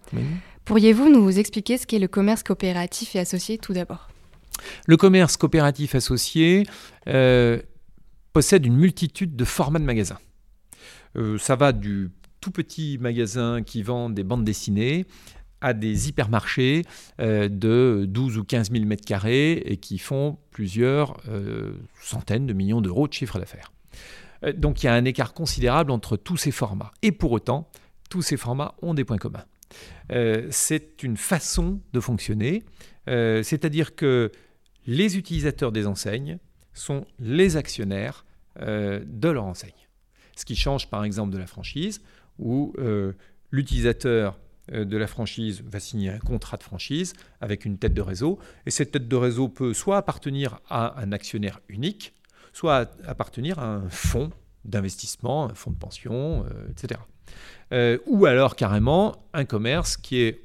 Pourriez-vous 0.67 1.09
nous 1.09 1.39
expliquer 1.39 1.79
ce 1.79 1.87
qu'est 1.87 2.01
le 2.01 2.09
commerce 2.09 2.43
coopératif 2.43 3.15
et 3.15 3.21
associé 3.21 3.57
tout 3.57 3.73
d'abord? 3.73 4.09
Le 4.87 4.97
commerce 4.97 5.37
coopératif 5.37 5.95
associé, 5.95 6.67
euh, 7.09 7.61
possèdent 8.33 8.67
une 8.67 8.77
multitude 8.77 9.37
de 9.37 9.45
formats 9.45 9.79
de 9.79 9.85
magasins. 9.85 10.19
Euh, 11.17 11.39
ça 11.39 11.57
va 11.57 11.73
du 11.73 12.11
tout 12.41 12.51
petit 12.51 12.99
magasin 13.01 13.63
qui 13.63 13.83
vend 13.83 14.11
des 14.11 14.25
bandes 14.25 14.45
dessinées 14.45 15.07
à 15.63 15.73
des 15.73 16.09
hypermarchés 16.09 16.83
euh, 17.21 17.49
de 17.49 18.05
12 18.07 18.39
ou 18.39 18.45
15 18.45 18.71
000 18.71 18.85
mètres 18.85 19.07
carrés 19.07 19.53
et 19.53 19.79
qui 19.79 19.99
font 19.99 20.39
plusieurs 20.51 21.17
centaines 22.01 22.47
de 22.47 22.53
millions 22.53 22.81
d'euros 22.81 23.09
de 23.09 23.13
chiffre 23.13 23.39
d'affaires. 23.39 23.73
donc 24.55 24.83
il 24.83 24.87
y 24.87 24.89
a 24.89 24.95
un 24.95 25.05
écart 25.05 25.33
considérable 25.33 25.91
entre 25.91 26.17
tous 26.17 26.37
ces 26.37 26.51
formats. 26.51 26.93
Et 27.03 27.13
pour 27.13 27.33
autant, 27.33 27.71
tous 28.11 28.23
ces 28.23 28.37
formats 28.37 28.75
ont 28.83 28.95
des 28.95 29.05
points 29.05 29.19
communs. 29.19 29.45
c'est 30.51 31.03
une 31.03 31.17
façon 31.17 31.81
de 31.93 32.01
fonctionner, 32.01 32.63
c'est-à-dire 33.07 33.97
que 33.97 34.31
les 34.87 35.17
utilisateurs 35.17 35.73
des 35.73 35.87
enseignes 35.87 36.39
sont 36.73 37.07
les 37.19 37.57
actionnaires 37.57 38.25
de 38.59 39.29
leur 39.29 39.45
enseigne. 39.45 39.87
Ce 40.37 40.45
qui 40.45 40.57
change 40.57 40.89
par 40.89 41.05
exemple 41.05 41.33
de 41.33 41.39
la 41.39 41.47
franchise, 41.47 42.01
où 42.39 42.75
euh, 42.79 43.13
l'utilisateur 43.51 44.39
euh, 44.73 44.85
de 44.85 44.97
la 44.97 45.07
franchise 45.07 45.63
va 45.65 45.81
signer 45.81 46.11
un 46.11 46.19
contrat 46.19 46.57
de 46.57 46.63
franchise 46.63 47.15
avec 47.41 47.65
une 47.65 47.79
tête 47.79 47.95
de 47.95 48.03
réseau, 48.03 48.39
et 48.67 48.71
cette 48.71 48.93
tête 48.93 49.09
de 49.09 49.17
réseau 49.17 49.49
peut 49.49 49.75
soit 49.75 49.97
appartenir 49.97 50.61
à 50.69 51.01
un 51.01 51.13
actionnaire 51.13 51.61
unique, 51.69 52.15
soit 52.53 52.91
appartenir 53.07 53.59
à 53.59 53.67
un 53.67 53.89
fonds 53.89 54.31
d'investissement, 54.65 55.49
un 55.51 55.55
fonds 55.55 55.71
de 55.71 55.79
pension, 55.79 56.45
euh, 56.51 56.69
etc. 56.71 57.01
ou 58.07 58.27
alors 58.27 58.55
carrément 58.55 59.17
un 59.33 59.45
commerce 59.45 59.97
qui 59.97 60.19
est 60.19 60.43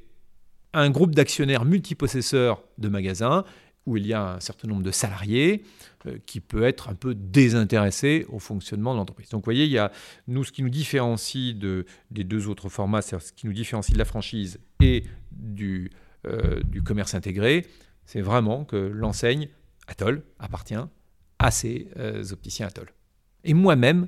un 0.72 0.90
groupe 0.90 1.14
d'actionnaires 1.14 1.64
multipossesseurs 1.64 2.62
de 2.78 2.88
magasins 2.88 3.44
où 3.86 3.96
il 3.96 4.06
y 4.06 4.12
a 4.12 4.34
un 4.34 4.40
certain 4.40 4.68
nombre 4.68 4.82
de 4.82 4.90
salariés 4.90 5.64
euh, 6.06 6.18
qui 6.26 6.40
peut 6.40 6.62
être 6.62 6.88
un 6.88 6.94
peu 6.94 7.14
désintéressé 7.14 8.26
au 8.28 8.38
fonctionnement 8.38 8.92
de 8.92 8.98
l'entreprise. 8.98 9.28
Donc 9.30 9.40
vous 9.40 9.46
voyez, 9.46 9.64
il 9.64 9.70
y 9.70 9.78
a 9.78 9.90
nous 10.28 10.44
ce 10.44 10.52
qui 10.52 10.62
nous 10.62 10.68
différencie 10.68 11.54
de, 11.54 11.84
des 12.10 12.24
deux 12.24 12.48
autres 12.48 12.68
formats, 12.68 13.02
c'est 13.02 13.18
ce 13.20 13.32
qui 13.32 13.46
nous 13.46 13.52
différencie 13.52 13.92
de 13.92 13.98
la 13.98 14.04
franchise 14.04 14.58
et 14.80 15.04
du, 15.32 15.90
euh, 16.26 16.60
commerce 16.84 17.14
intégré, 17.14 17.66
c'est 18.04 18.20
vraiment 18.20 18.64
que 18.64 18.76
l'enseigne 18.76 19.48
Atoll 19.88 20.22
appartient 20.38 20.74
à 21.38 21.50
ces 21.50 21.88
euh, 21.96 22.22
opticiens 22.30 22.68
Atoll. 22.68 22.92
Et 23.44 23.54
moi-même, 23.54 24.06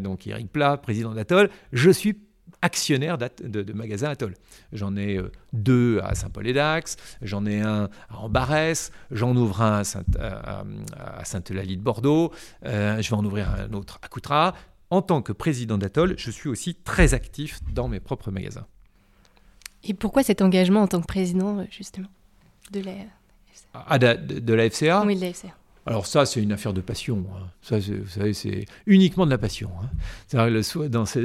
donc 0.00 0.26
Eric 0.26 0.50
Plat, 0.50 0.78
président 0.78 1.12
d'Atoll, 1.14 1.50
je 1.72 1.90
suis 1.90 2.14
actionnaire 2.66 3.16
de, 3.16 3.62
de, 3.62 3.72
magasins 3.72 4.10
Atoll. 4.10 4.34
J'en 4.72 4.96
ai 4.96 5.16
euh, 5.16 5.30
deux 5.52 6.00
à 6.02 6.14
Saint-Paul-et-Dax, 6.14 6.96
j'en 7.22 7.46
ai 7.46 7.60
un 7.60 7.88
à 8.10 8.18
Ambarès, 8.18 8.90
j'en 9.10 9.34
ouvre 9.36 9.62
un 9.62 9.82
à 10.18 11.24
Sainte-Eulalie 11.24 11.76
de 11.76 11.82
Bordeaux, 11.82 12.32
euh, 12.64 13.00
je 13.00 13.08
vais 13.10 13.16
en 13.16 13.24
ouvrir 13.24 13.48
un 13.50 13.72
autre 13.72 13.98
à 14.02 14.08
Coutras. 14.08 14.54
En 14.90 15.02
tant 15.02 15.22
que 15.22 15.32
président 15.32 15.78
d'Atoll, 15.78 16.14
je 16.16 16.30
suis 16.30 16.48
aussi 16.48 16.74
très 16.74 17.14
actif 17.14 17.60
dans 17.72 17.88
mes 17.88 18.00
propres 18.00 18.30
magasins. 18.30 18.66
Et 19.82 19.94
pourquoi 19.94 20.22
cet 20.22 20.42
engagement 20.42 20.82
en 20.82 20.86
tant 20.88 21.00
que 21.00 21.06
président, 21.06 21.64
justement, 21.70 22.08
de 22.72 22.80
la 22.80 22.92
FCA 22.92 23.84
ah, 23.88 23.98
de, 23.98 24.40
de, 24.40 24.54
la 24.54 24.70
FCA 24.70 25.04
Oui, 25.04 25.16
de 25.16 25.20
la 25.20 25.32
FCA. 25.32 25.54
Alors 25.88 26.04
ça, 26.04 26.26
c'est 26.26 26.42
une 26.42 26.50
affaire 26.50 26.72
de 26.72 26.80
passion. 26.80 27.24
Hein. 27.32 27.46
Ça, 27.62 27.78
vous 27.78 28.08
savez, 28.08 28.32
c'est 28.32 28.64
uniquement 28.86 29.24
de 29.24 29.30
la 29.30 29.38
passion. 29.38 29.70
Hein. 29.80 30.62
Soit 30.62 30.88
dans 30.88 31.06
ce, 31.06 31.20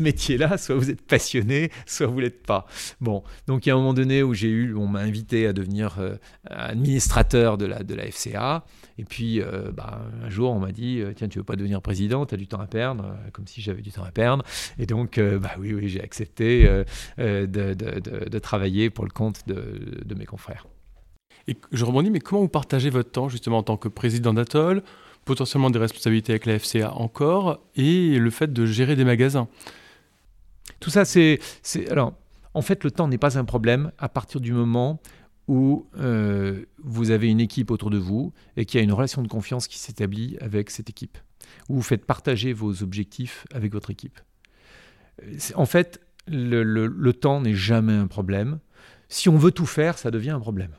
métier-là, 0.00 0.58
soit 0.58 0.74
vous 0.74 0.90
êtes 0.90 1.02
passionné, 1.02 1.70
soit 1.86 2.08
vous 2.08 2.18
l'êtes 2.18 2.44
pas. 2.44 2.66
Bon, 3.00 3.22
donc 3.46 3.64
il 3.64 3.68
y 3.68 3.72
a 3.72 3.76
un 3.76 3.78
moment 3.78 3.94
donné 3.94 4.24
où 4.24 4.34
j'ai 4.34 4.48
eu, 4.48 4.74
on 4.74 4.88
m'a 4.88 5.00
invité 5.00 5.46
à 5.46 5.52
devenir 5.52 5.98
euh, 6.00 6.16
administrateur 6.50 7.58
de 7.58 7.66
la, 7.66 7.84
de 7.84 7.94
FCA. 8.10 8.64
Et 8.98 9.04
puis, 9.04 9.40
euh, 9.40 9.70
bah, 9.72 10.00
un 10.24 10.30
jour, 10.30 10.50
on 10.50 10.58
m'a 10.58 10.72
dit, 10.72 11.00
euh, 11.00 11.12
tiens, 11.14 11.28
tu 11.28 11.38
veux 11.38 11.44
pas 11.44 11.56
devenir 11.56 11.80
président, 11.80 12.26
tu 12.26 12.34
as 12.34 12.38
du 12.38 12.48
temps 12.48 12.60
à 12.60 12.66
perdre, 12.66 13.16
comme 13.32 13.46
si 13.46 13.60
j'avais 13.60 13.82
du 13.82 13.92
temps 13.92 14.04
à 14.04 14.10
perdre. 14.10 14.42
Et 14.80 14.86
donc, 14.86 15.20
bah 15.20 15.52
oui, 15.60 15.72
oui, 15.72 15.88
j'ai 15.88 16.02
accepté 16.02 16.64
de, 17.18 17.44
de, 17.46 18.28
de, 18.28 18.38
travailler 18.38 18.90
pour 18.90 19.04
le 19.04 19.10
compte 19.10 19.46
de 19.46 20.14
mes 20.14 20.26
confrères. 20.26 20.66
Et 21.48 21.56
je 21.72 21.84
rebondis, 21.84 22.10
mais 22.10 22.20
comment 22.20 22.42
vous 22.42 22.48
partagez 22.48 22.90
votre 22.90 23.10
temps 23.10 23.28
justement 23.28 23.58
en 23.58 23.62
tant 23.62 23.76
que 23.76 23.88
président 23.88 24.34
d'Atoll, 24.34 24.82
potentiellement 25.24 25.70
des 25.70 25.78
responsabilités 25.78 26.32
avec 26.32 26.46
la 26.46 26.58
FCA 26.58 26.92
encore, 26.94 27.60
et 27.76 28.18
le 28.18 28.30
fait 28.30 28.52
de 28.52 28.66
gérer 28.66 28.96
des 28.96 29.04
magasins? 29.04 29.48
Tout 30.80 30.90
ça, 30.90 31.04
c'est... 31.04 31.38
Alors, 31.90 32.14
en 32.54 32.62
fait, 32.62 32.84
le 32.84 32.90
temps 32.90 33.08
n'est 33.08 33.18
pas 33.18 33.38
un 33.38 33.44
problème 33.44 33.92
à 33.98 34.08
partir 34.08 34.40
du 34.40 34.52
moment 34.52 35.00
où 35.46 35.86
euh, 35.98 36.64
vous 36.82 37.10
avez 37.10 37.28
une 37.28 37.40
équipe 37.40 37.70
autour 37.70 37.90
de 37.90 37.98
vous 37.98 38.32
et 38.56 38.64
qu'il 38.64 38.78
y 38.78 38.80
a 38.80 38.84
une 38.84 38.92
relation 38.92 39.22
de 39.22 39.28
confiance 39.28 39.68
qui 39.68 39.78
s'établit 39.78 40.36
avec 40.40 40.70
cette 40.70 40.90
équipe, 40.90 41.18
où 41.68 41.76
vous 41.76 41.82
faites 41.82 42.04
partager 42.04 42.52
vos 42.52 42.82
objectifs 42.82 43.46
avec 43.54 43.72
votre 43.72 43.90
équipe. 43.90 44.18
En 45.54 45.66
fait, 45.66 46.00
le, 46.26 46.64
le 46.64 47.12
temps 47.12 47.40
n'est 47.40 47.54
jamais 47.54 47.92
un 47.92 48.08
problème. 48.08 48.58
Si 49.08 49.28
on 49.28 49.36
veut 49.36 49.52
tout 49.52 49.66
faire, 49.66 49.98
ça 49.98 50.10
devient 50.10 50.30
un 50.30 50.40
problème. 50.40 50.72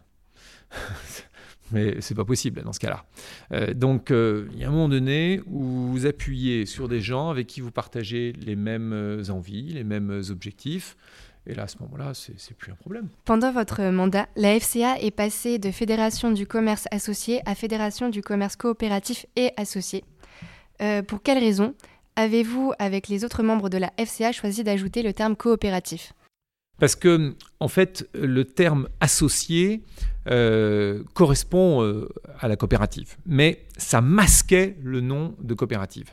Mais 1.72 2.00
c'est 2.00 2.16
pas 2.16 2.26
possible 2.26 2.62
dans 2.62 2.74
ce 2.74 2.80
cas-là. 2.80 3.06
Euh, 3.52 3.74
donc, 3.74 4.12
euh, 4.12 4.48
il 4.54 4.60
y 4.60 4.64
a 4.64 4.68
un 4.68 4.72
moment 4.72 4.88
donné 4.90 5.42
où 5.48 5.92
vous 5.92 6.06
appuyez 6.06 6.66
sur 6.66 6.88
des 6.88 7.02
gens 7.02 7.30
avec 7.30 7.48
qui 7.48 7.62
vous 7.62 7.72
partagez 7.72 8.34
les 8.34 8.56
mêmes 8.56 8.94
euh, 8.94 9.30
envies, 9.30 9.74
les 9.74 9.84
mêmes 9.84 10.22
objectifs. 10.30 10.96
Et 11.46 11.54
là, 11.54 11.64
à 11.64 11.68
ce 11.68 11.78
moment-là, 11.80 12.12
c'est 12.14 12.56
plus 12.56 12.74
un 12.74 12.76
problème. 12.76 13.08
Pendant 13.24 13.54
votre 13.54 13.82
mandat, 13.84 14.28
la 14.36 14.60
FCA 14.60 15.00
est 15.00 15.12
passée 15.12 15.60
de 15.60 15.72
Fédération 15.72 16.32
du 16.32 16.46
commerce 16.46 16.88
associé 16.92 17.42
à 17.46 17.56
Fédération 17.56 18.10
du 18.10 18.22
commerce 18.22 18.58
coopératif 18.58 19.26
et 19.38 19.52
associé. 19.56 20.04
pour 21.08 21.24
quelles 21.24 21.38
raisons 21.38 21.74
avez-vous, 22.18 22.74
avec 22.80 23.08
les 23.08 23.24
autres 23.24 23.44
membres 23.44 23.70
de 23.70 23.78
la 23.78 23.94
FCA, 23.98 24.34
choisi 24.34 24.66
d'ajouter 24.66 25.04
le 25.04 25.14
terme 25.14 25.38
coopératif? 25.38 26.12
Parce 26.80 26.96
que, 26.96 27.36
en 27.60 27.68
fait, 27.68 28.08
le 28.14 28.46
terme 28.46 28.88
associé 29.00 29.84
euh, 30.30 31.04
correspond 31.14 31.84
euh, 31.84 32.08
à 32.40 32.48
la 32.48 32.56
coopérative, 32.56 33.18
mais 33.26 33.66
ça 33.78 34.02
masquait 34.02 34.78
le 34.84 35.02
nom 35.02 35.36
de 35.42 35.54
coopérative. 35.54 36.12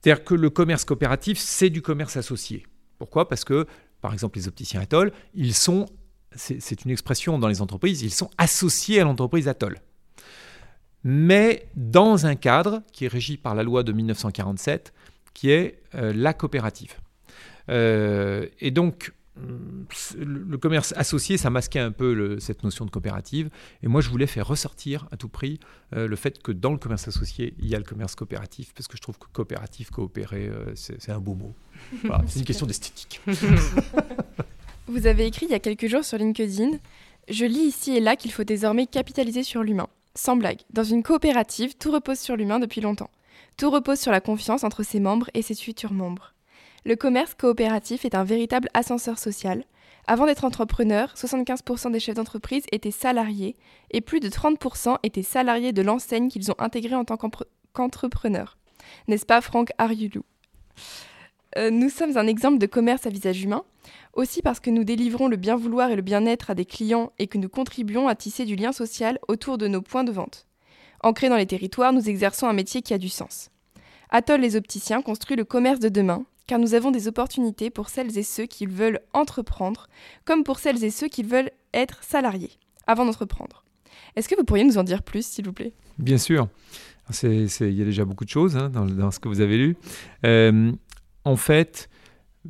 C'est-à-dire 0.00 0.24
que 0.24 0.34
le 0.34 0.50
commerce 0.50 0.84
coopératif, 0.84 1.38
c'est 1.38 1.70
du 1.70 1.82
commerce 1.82 2.16
associé. 2.16 2.66
Pourquoi? 2.98 3.28
Parce 3.28 3.44
que, 3.44 3.66
par 4.00 4.12
exemple, 4.12 4.38
les 4.38 4.48
opticiens 4.48 4.80
Atoll, 4.80 5.12
ils 5.34 5.54
sont, 5.54 5.86
c'est 6.34 6.84
une 6.84 6.90
expression 6.90 7.38
dans 7.38 7.48
les 7.48 7.60
entreprises, 7.60 8.02
ils 8.02 8.12
sont 8.12 8.30
associés 8.38 9.00
à 9.00 9.04
l'entreprise 9.04 9.46
Atoll. 9.46 9.80
Mais 11.04 11.68
dans 11.76 12.26
un 12.26 12.34
cadre 12.34 12.82
qui 12.92 13.04
est 13.04 13.08
régi 13.08 13.36
par 13.36 13.54
la 13.54 13.62
loi 13.62 13.84
de 13.84 13.92
1947, 13.92 14.92
qui 15.34 15.50
est 15.50 15.82
euh, 15.94 16.12
la 16.12 16.32
coopérative. 16.32 16.94
et 17.68 18.70
donc, 18.72 19.12
le 20.16 20.58
commerce 20.58 20.92
associé, 20.96 21.36
ça 21.36 21.50
masquait 21.50 21.78
un 21.78 21.92
peu 21.92 22.38
cette 22.40 22.64
notion 22.64 22.84
de 22.84 22.90
coopérative. 22.90 23.50
Et 23.82 23.88
moi, 23.88 24.00
je 24.00 24.10
voulais 24.10 24.26
faire 24.26 24.46
ressortir 24.46 25.06
à 25.10 25.16
tout 25.16 25.28
prix 25.28 25.60
euh, 25.94 26.06
le 26.06 26.16
fait 26.16 26.42
que 26.42 26.52
dans 26.52 26.72
le 26.72 26.78
commerce 26.78 27.08
associé, 27.08 27.54
il 27.58 27.68
y 27.68 27.74
a 27.74 27.78
le 27.78 27.84
commerce 27.84 28.14
coopératif, 28.14 28.72
parce 28.74 28.88
que 28.88 28.96
je 28.96 29.02
trouve 29.02 29.18
que 29.18 29.26
coopératif, 29.32 29.90
coopérer, 29.90 30.48
euh, 30.48 30.74
c'est 30.74 31.10
un 31.10 31.20
beau 31.20 31.34
mot. 31.34 31.54
c'est 32.26 32.40
une 32.40 32.44
question 32.44 32.66
d'esthétique. 32.66 33.20
Vous 34.86 35.06
avez 35.06 35.26
écrit 35.26 35.46
il 35.46 35.52
y 35.52 35.54
a 35.54 35.60
quelques 35.60 35.86
jours 35.86 36.04
sur 36.04 36.16
LinkedIn 36.16 36.78
Je 37.28 37.44
lis 37.44 37.66
ici 37.66 37.96
et 37.96 38.00
là 38.00 38.16
qu'il 38.16 38.32
faut 38.32 38.44
désormais 38.44 38.86
capitaliser 38.86 39.42
sur 39.42 39.62
l'humain. 39.62 39.88
Sans 40.14 40.36
blague, 40.36 40.60
dans 40.72 40.84
une 40.84 41.02
coopérative, 41.02 41.76
tout 41.78 41.92
repose 41.92 42.18
sur 42.18 42.36
l'humain 42.36 42.58
depuis 42.58 42.80
longtemps. 42.80 43.10
Tout 43.56 43.70
repose 43.70 44.00
sur 44.00 44.12
la 44.12 44.20
confiance 44.20 44.64
entre 44.64 44.82
ses 44.82 44.98
membres 44.98 45.30
et 45.34 45.42
ses 45.42 45.54
futurs 45.54 45.92
membres. 45.92 46.32
Le 46.88 46.96
commerce 46.96 47.34
coopératif 47.34 48.06
est 48.06 48.14
un 48.14 48.24
véritable 48.24 48.70
ascenseur 48.72 49.18
social. 49.18 49.66
Avant 50.06 50.24
d'être 50.24 50.46
entrepreneur, 50.46 51.12
75% 51.14 51.92
des 51.92 52.00
chefs 52.00 52.14
d'entreprise 52.14 52.64
étaient 52.72 52.90
salariés 52.90 53.56
et 53.90 54.00
plus 54.00 54.20
de 54.20 54.30
30% 54.30 54.96
étaient 55.02 55.22
salariés 55.22 55.74
de 55.74 55.82
l'enseigne 55.82 56.30
qu'ils 56.30 56.50
ont 56.50 56.58
intégrée 56.58 56.94
en 56.94 57.04
tant 57.04 57.18
qu'entrepreneurs. 57.74 58.56
N'est-ce 59.06 59.26
pas 59.26 59.42
Franck 59.42 59.68
Ariulou 59.76 60.22
euh, 61.58 61.70
Nous 61.70 61.90
sommes 61.90 62.16
un 62.16 62.26
exemple 62.26 62.56
de 62.56 62.64
commerce 62.64 63.04
à 63.04 63.10
visage 63.10 63.42
humain, 63.42 63.64
aussi 64.14 64.40
parce 64.40 64.58
que 64.58 64.70
nous 64.70 64.84
délivrons 64.84 65.28
le 65.28 65.36
bien 65.36 65.56
vouloir 65.56 65.90
et 65.90 65.96
le 65.96 66.00
bien-être 66.00 66.48
à 66.48 66.54
des 66.54 66.64
clients 66.64 67.12
et 67.18 67.26
que 67.26 67.36
nous 67.36 67.50
contribuons 67.50 68.08
à 68.08 68.14
tisser 68.14 68.46
du 68.46 68.56
lien 68.56 68.72
social 68.72 69.18
autour 69.28 69.58
de 69.58 69.68
nos 69.68 69.82
points 69.82 70.04
de 70.04 70.12
vente. 70.12 70.46
Ancrés 71.02 71.28
dans 71.28 71.36
les 71.36 71.44
territoires, 71.44 71.92
nous 71.92 72.08
exerçons 72.08 72.46
un 72.46 72.54
métier 72.54 72.80
qui 72.80 72.94
a 72.94 72.98
du 72.98 73.10
sens. 73.10 73.50
Atoll 74.08 74.40
les 74.40 74.56
opticiens 74.56 75.02
construit 75.02 75.36
le 75.36 75.44
commerce 75.44 75.80
de 75.80 75.90
demain 75.90 76.24
car 76.48 76.58
nous 76.58 76.74
avons 76.74 76.90
des 76.90 77.06
opportunités 77.06 77.70
pour 77.70 77.90
celles 77.90 78.18
et 78.18 78.24
ceux 78.24 78.46
qui 78.46 78.66
veulent 78.66 79.00
entreprendre, 79.12 79.86
comme 80.24 80.42
pour 80.42 80.58
celles 80.58 80.82
et 80.82 80.90
ceux 80.90 81.06
qui 81.06 81.22
veulent 81.22 81.50
être 81.74 82.02
salariés 82.02 82.52
avant 82.88 83.04
d'entreprendre. 83.04 83.64
Est-ce 84.16 84.28
que 84.28 84.34
vous 84.34 84.44
pourriez 84.44 84.64
nous 84.64 84.78
en 84.78 84.82
dire 84.82 85.02
plus, 85.02 85.24
s'il 85.24 85.44
vous 85.44 85.52
plaît? 85.52 85.74
Bien 85.98 86.18
sûr. 86.18 86.48
Il 87.22 87.50
y 87.60 87.82
a 87.82 87.84
déjà 87.84 88.04
beaucoup 88.04 88.24
de 88.24 88.30
choses 88.30 88.56
hein, 88.56 88.70
dans, 88.70 89.10
ce 89.10 89.20
que 89.20 89.28
vous 89.28 89.40
avez 89.40 89.58
lu. 89.58 89.76
Euh, 90.24 90.72
en 91.24 91.36
fait, 91.36 91.90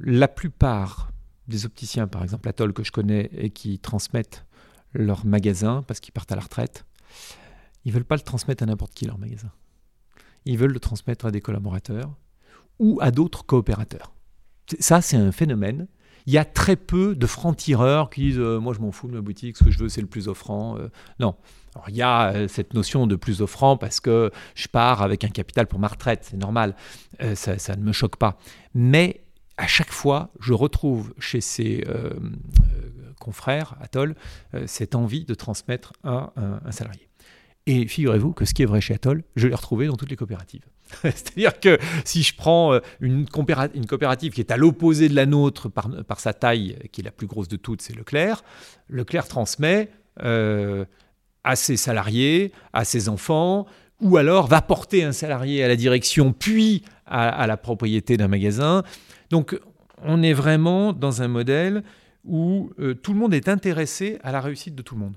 la 0.00 0.28
plupart 0.28 1.11
des 1.48 1.66
opticiens, 1.66 2.06
par 2.06 2.22
exemple 2.22 2.48
Atoll 2.48 2.72
que 2.72 2.84
je 2.84 2.92
connais 2.92 3.30
et 3.32 3.50
qui 3.50 3.80
transmettent 3.80 4.44
leur 4.94 5.26
magasin 5.26 5.82
parce 5.87 5.98
qu'ils 5.98 6.12
partent 6.12 6.32
à 6.32 6.37
la 6.37 6.42
retraite, 6.42 6.84
ils 7.84 7.88
ne 7.88 7.94
veulent 7.94 8.04
pas 8.04 8.16
le 8.16 8.22
transmettre 8.22 8.62
à 8.62 8.66
n'importe 8.66 8.94
qui 8.94 9.06
leur 9.06 9.18
magasin. 9.18 9.50
ils 10.44 10.56
veulent 10.56 10.72
le 10.72 10.80
transmettre 10.80 11.26
à 11.26 11.30
des 11.30 11.40
collaborateurs 11.40 12.14
ou 12.78 12.98
à 13.00 13.10
d'autres 13.10 13.44
coopérateurs. 13.44 14.12
Ça, 14.78 15.00
c'est 15.00 15.16
un 15.16 15.32
phénomène. 15.32 15.88
Il 16.26 16.32
y 16.32 16.38
a 16.38 16.44
très 16.44 16.76
peu 16.76 17.14
de 17.14 17.26
francs-tireurs 17.26 18.10
qui 18.10 18.20
disent 18.20 18.38
euh, 18.38 18.60
Moi, 18.60 18.74
je 18.74 18.80
m'en 18.80 18.92
fous 18.92 19.08
de 19.08 19.14
ma 19.14 19.22
boutique, 19.22 19.56
ce 19.56 19.64
que 19.64 19.70
je 19.70 19.78
veux, 19.78 19.88
c'est 19.88 20.02
le 20.02 20.06
plus 20.06 20.28
offrant. 20.28 20.76
Euh, 20.76 20.90
non. 21.20 21.34
il 21.88 21.96
y 21.96 22.02
a 22.02 22.32
euh, 22.32 22.48
cette 22.48 22.74
notion 22.74 23.06
de 23.06 23.16
plus 23.16 23.40
offrant 23.40 23.78
parce 23.78 23.98
que 23.98 24.30
je 24.54 24.68
pars 24.68 25.00
avec 25.00 25.24
un 25.24 25.30
capital 25.30 25.66
pour 25.66 25.78
ma 25.78 25.88
retraite, 25.88 26.26
c'est 26.28 26.36
normal. 26.36 26.76
Ça, 27.34 27.58
ça, 27.58 27.76
ne 27.76 27.82
me 27.82 27.92
choque 27.92 28.16
pas. 28.16 28.38
Mais 28.74 29.22
à 29.56 29.66
chaque 29.66 29.90
fois, 29.90 30.30
je 30.38 30.52
retrouve 30.52 31.14
chez 31.18 31.40
ces 31.40 31.82
confrères, 33.18 33.76
Atoll, 33.80 34.14
cette 34.66 34.94
envie 34.94 35.24
de 35.24 35.34
transmettre 35.34 35.94
à 36.04 36.32
un 36.36 36.70
salarié. 36.70 37.08
Et 37.66 37.86
figurez-vous 37.88 38.32
que 38.32 38.44
ce 38.44 38.54
qui 38.54 38.62
est 38.62 38.66
vrai 38.66 38.80
chez 38.80 38.94
Atoll, 38.94 39.24
je 39.34 39.48
l'ai 39.48 39.54
retrouvé 39.54 39.88
dans 39.88 39.96
toutes 39.96 40.10
les 40.10 40.16
coopératives. 40.16 40.64
C'est-à-dire 41.03 41.61
que 41.61 41.79
si 42.05 42.22
je 42.22 42.35
prends 42.35 42.74
euh, 42.74 42.81
une, 43.01 43.27
coopérative 43.27 44.33
qui 44.33 44.40
est 44.40 44.51
à 44.51 44.57
l'opposé 44.57 45.09
de 45.09 45.14
la 45.14 45.27
nôtre 45.27 45.68
par, 45.68 45.88
par, 46.05 46.20
sa 46.20 46.33
taille, 46.33 46.77
qui 46.92 47.01
est 47.01 47.05
la 47.05 47.11
plus 47.11 47.27
grosse 47.27 47.48
de 47.48 47.57
toutes, 47.57 47.83
c'est 47.83 47.94
Leclerc, 47.94 48.42
Leclerc 48.88 49.29
transmet 49.29 49.90
euh, 50.22 50.85
à 51.44 51.57
ses 51.57 51.77
salariés, 51.77 52.53
à 52.72 52.85
ses 52.85 53.09
enfants, 53.09 53.66
ou 54.01 54.16
alors 54.16 54.46
va 54.46 54.61
porter 54.61 55.05
un 55.05 55.12
salarié 55.12 55.62
à 55.62 55.68
la 55.68 55.77
direction, 55.77 56.33
puis 56.33 56.83
à, 57.07 57.46
la 57.46 57.57
propriété 57.57 58.16
d'un 58.16 58.29
magasin. 58.29 58.83
Donc 59.31 59.59
on 60.03 60.22
est 60.22 60.33
vraiment 60.33 60.92
dans 60.92 61.22
un 61.22 61.29
modèle 61.29 61.83
où 62.24 62.70
euh, 62.79 62.94
tout 62.94 63.12
le 63.12 63.18
monde 63.18 63.33
est 63.33 63.48
intéressé 63.48 64.18
à 64.22 64.33
la 64.33 64.40
réussite 64.40 64.74
de 64.74 64.83
tout 64.83 64.94
le 64.94 65.01
monde. 65.01 65.14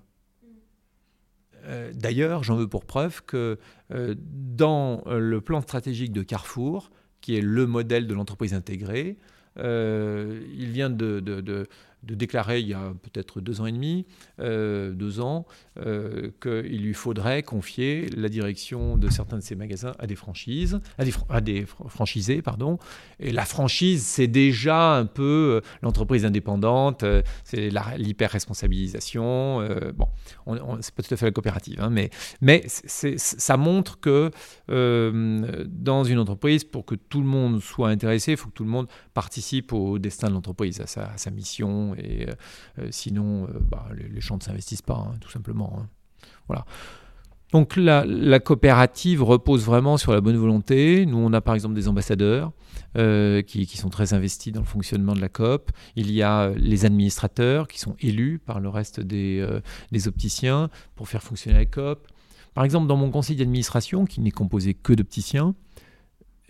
Euh, 1.65 1.91
d'ailleurs, 1.93 2.43
j'en 2.43 2.55
veux 2.55 2.67
pour 2.67 2.85
preuve 2.85 3.21
que 3.23 3.57
euh, 3.93 4.15
dans 4.17 5.03
euh, 5.07 5.19
le 5.19 5.41
plan 5.41 5.61
stratégique 5.61 6.11
de 6.11 6.23
Carrefour, 6.23 6.91
qui 7.21 7.37
est 7.37 7.41
le 7.41 7.67
modèle 7.67 8.07
de 8.07 8.13
l'entreprise 8.13 8.53
intégrée, 8.53 9.17
il 9.57 10.69
vient 10.71 10.89
de, 10.89 11.19
de 11.19 11.67
déclarer 12.03 12.59
il 12.59 12.67
y 12.67 12.73
a 12.73 12.93
peut-être 13.01 13.41
deux 13.41 13.61
ans 13.61 13.65
et 13.65 13.71
demi, 13.71 14.05
euh, 14.39 14.91
deux 14.91 15.19
ans, 15.19 15.45
euh, 15.79 16.31
qu'il 16.41 16.81
lui 16.81 16.93
faudrait 16.93 17.43
confier 17.43 18.09
la 18.15 18.29
direction 18.29 18.97
de 18.97 19.09
certains 19.09 19.37
de 19.37 19.43
ces 19.43 19.55
magasins 19.55 19.93
à 19.99 20.07
des 20.07 20.15
franchises, 20.15 20.79
à 21.29 21.41
des, 21.41 21.65
franchisés, 21.87 22.41
pardon. 22.41 22.79
Et 23.19 23.31
la 23.31 23.45
franchise, 23.45 24.03
c'est 24.03 24.27
déjà 24.27 24.95
un 24.95 25.05
peu 25.05 25.61
euh, 25.63 25.67
l'entreprise 25.81 26.25
indépendante, 26.25 27.05
c'est 27.43 27.69
l'hyper-responsabilisation. 27.97 29.61
bon, 29.95 30.07
c'est 30.81 30.93
pas 30.93 31.03
tout 31.03 31.13
à 31.13 31.17
fait 31.17 31.25
la 31.25 31.31
coopérative, 31.31 31.79
hein, 31.81 31.89
mais, 31.89 32.09
mais 32.41 32.63
ça 32.67 33.57
montre 33.57 33.99
que 33.99 34.31
dans 34.67 36.03
une 36.03 36.19
entreprise, 36.19 36.63
pour 36.63 36.85
que 36.85 36.95
tout 36.95 37.21
le 37.21 37.27
monde 37.27 37.61
soit 37.61 37.89
intéressé, 37.89 38.31
il 38.31 38.37
faut 38.37 38.49
que 38.49 38.53
tout 38.53 38.63
le 38.63 38.69
monde 38.69 38.87
participe 39.13 39.73
au 39.73 39.99
destin 39.99 40.29
de 40.29 40.33
l'entreprise, 40.33 40.81
à 40.81 41.17
sa 41.17 41.31
mission 41.31 41.90
et 41.95 42.27
euh, 42.27 42.33
euh, 42.79 42.87
sinon, 42.91 43.45
euh, 43.45 43.59
bah, 43.59 43.87
les, 43.95 44.21
gens 44.21 44.37
ne 44.37 44.41
s'investissent 44.41 44.81
pas, 44.81 45.07
hein, 45.07 45.15
tout 45.19 45.29
simplement. 45.29 45.77
Hein. 45.77 45.87
Voilà. 46.47 46.65
Donc 47.51 47.75
la, 47.75 48.39
coopérative 48.39 49.23
repose 49.23 49.65
vraiment 49.65 49.97
sur 49.97 50.13
la 50.13 50.21
bonne 50.21 50.37
volonté. 50.37 51.05
Nous, 51.05 51.17
on 51.17 51.33
a 51.33 51.41
par 51.41 51.53
exemple 51.53 51.75
des 51.75 51.89
ambassadeurs 51.89 52.53
qui, 52.95 53.65
sont 53.75 53.89
très 53.89 54.13
investis 54.13 54.53
dans 54.53 54.61
le 54.61 54.65
fonctionnement 54.65 55.13
de 55.13 55.19
la 55.19 55.27
COP. 55.27 55.69
Il 55.97 56.11
y 56.11 56.21
a 56.21 56.51
les 56.55 56.85
administrateurs 56.85 57.67
qui 57.67 57.77
sont 57.77 57.95
élus 57.99 58.39
par 58.39 58.61
le 58.61 58.69
reste 58.69 59.01
des, 59.01 59.45
des 59.91 60.07
opticiens 60.07 60.69
pour 60.95 61.09
faire 61.09 61.23
fonctionner 61.23 61.57
la 61.57 61.65
COP. 61.65 62.07
Par 62.53 62.63
exemple, 62.63 62.87
dans 62.87 62.95
mon 62.95 63.11
conseil 63.11 63.35
d'administration, 63.35 64.05
qui 64.05 64.21
n'est 64.21 64.31
composé 64.31 64.73
que 64.73 64.93
d'opticiens, 64.93 65.53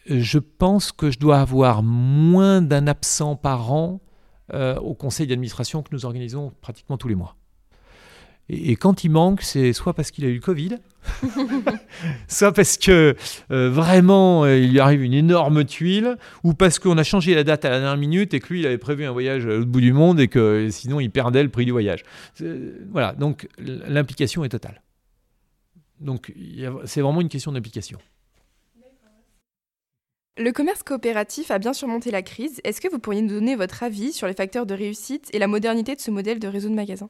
je 0.08 0.40
pense 0.40 0.92
que 0.92 1.12
je 1.12 1.20
dois 1.20 1.40
avoir 1.40 1.84
moins 1.84 2.62
d'un 2.62 2.88
absent 2.88 3.36
par 3.36 3.72
an 3.72 4.02
euh, 4.54 4.76
au 4.78 4.94
conseil 4.94 5.28
d'administration 5.28 5.82
que 5.82 5.90
nous 5.94 6.06
organisons 6.06 6.52
pratiquement 6.62 6.98
tous 6.98 7.08
les 7.08 7.16
mois. 7.16 7.38
Et, 8.50 8.76
quand 8.76 9.06
il 9.06 9.10
manque, 9.10 9.44
c'est 9.44 9.72
soit 9.72 9.94
parce 9.94 10.12
qu'il 10.12 10.26
a 10.26 10.28
eu 10.28 10.34
le 10.34 10.40
Covid, 10.42 10.76
soit 12.28 12.52
parce 12.52 12.78
que 12.78 13.16
euh, 13.52 13.70
vraiment 13.70 14.44
euh, 14.44 14.58
il 14.58 14.72
lui 14.72 14.80
arrive 14.82 15.04
une 15.04 15.14
énorme 15.14 15.64
tuile, 15.64 16.18
ou 16.44 16.54
parce 16.54 16.80
qu'on 16.80 16.98
a 16.98 17.04
changé 17.04 17.34
la 17.34 17.46
date 17.46 17.64
à 17.64 17.70
la 17.70 17.80
dernière 17.80 17.98
minute 17.98 18.34
et 18.34 18.42
que 18.42 18.52
lui 18.52 18.60
il 18.60 18.66
avait 18.66 18.78
prévu 18.78 19.06
un 19.06 19.12
voyage 19.12 19.46
l'autre 19.46 19.68
bout 19.68 19.80
du 19.80 19.94
monde 19.94 20.20
et 20.20 20.28
que 20.28 20.68
sinon 20.70 21.00
il 21.00 21.12
perdait 21.12 21.44
le 21.44 21.50
prix 21.50 21.64
du 21.64 21.72
voyage. 21.72 22.04
Voilà, 22.90 23.14
donc 23.14 23.48
l'implication 23.58 24.44
est 24.44 24.50
totale. 24.50 24.82
Donc 26.02 26.34
c'est 26.84 27.02
vraiment 27.02 27.22
une 27.22 27.30
question 27.30 27.54
d'implication. 27.54 28.00
Le 30.38 30.52
commerce 30.52 30.82
coopératif 30.84 31.52
a 31.52 31.60
bien 31.60 31.74
surmonté 31.74 32.10
la 32.10 32.22
crise. 32.22 32.62
Est-ce 32.64 32.80
que 32.80 32.88
vous 32.90 33.00
pourriez 33.00 33.22
nous 33.22 33.34
donner 33.34 33.58
votre 33.58 33.84
avis 33.84 34.14
sur 34.14 34.28
les 34.28 34.34
facteurs 34.34 34.66
de 34.66 34.74
réussite 34.74 35.30
et 35.34 35.40
la 35.40 35.48
modernité 35.48 35.94
de 35.94 36.00
ce 36.00 36.10
modèle 36.10 36.40
de 36.40 36.48
réseau 36.48 36.70
de 36.70 36.74
magasins? 36.74 37.10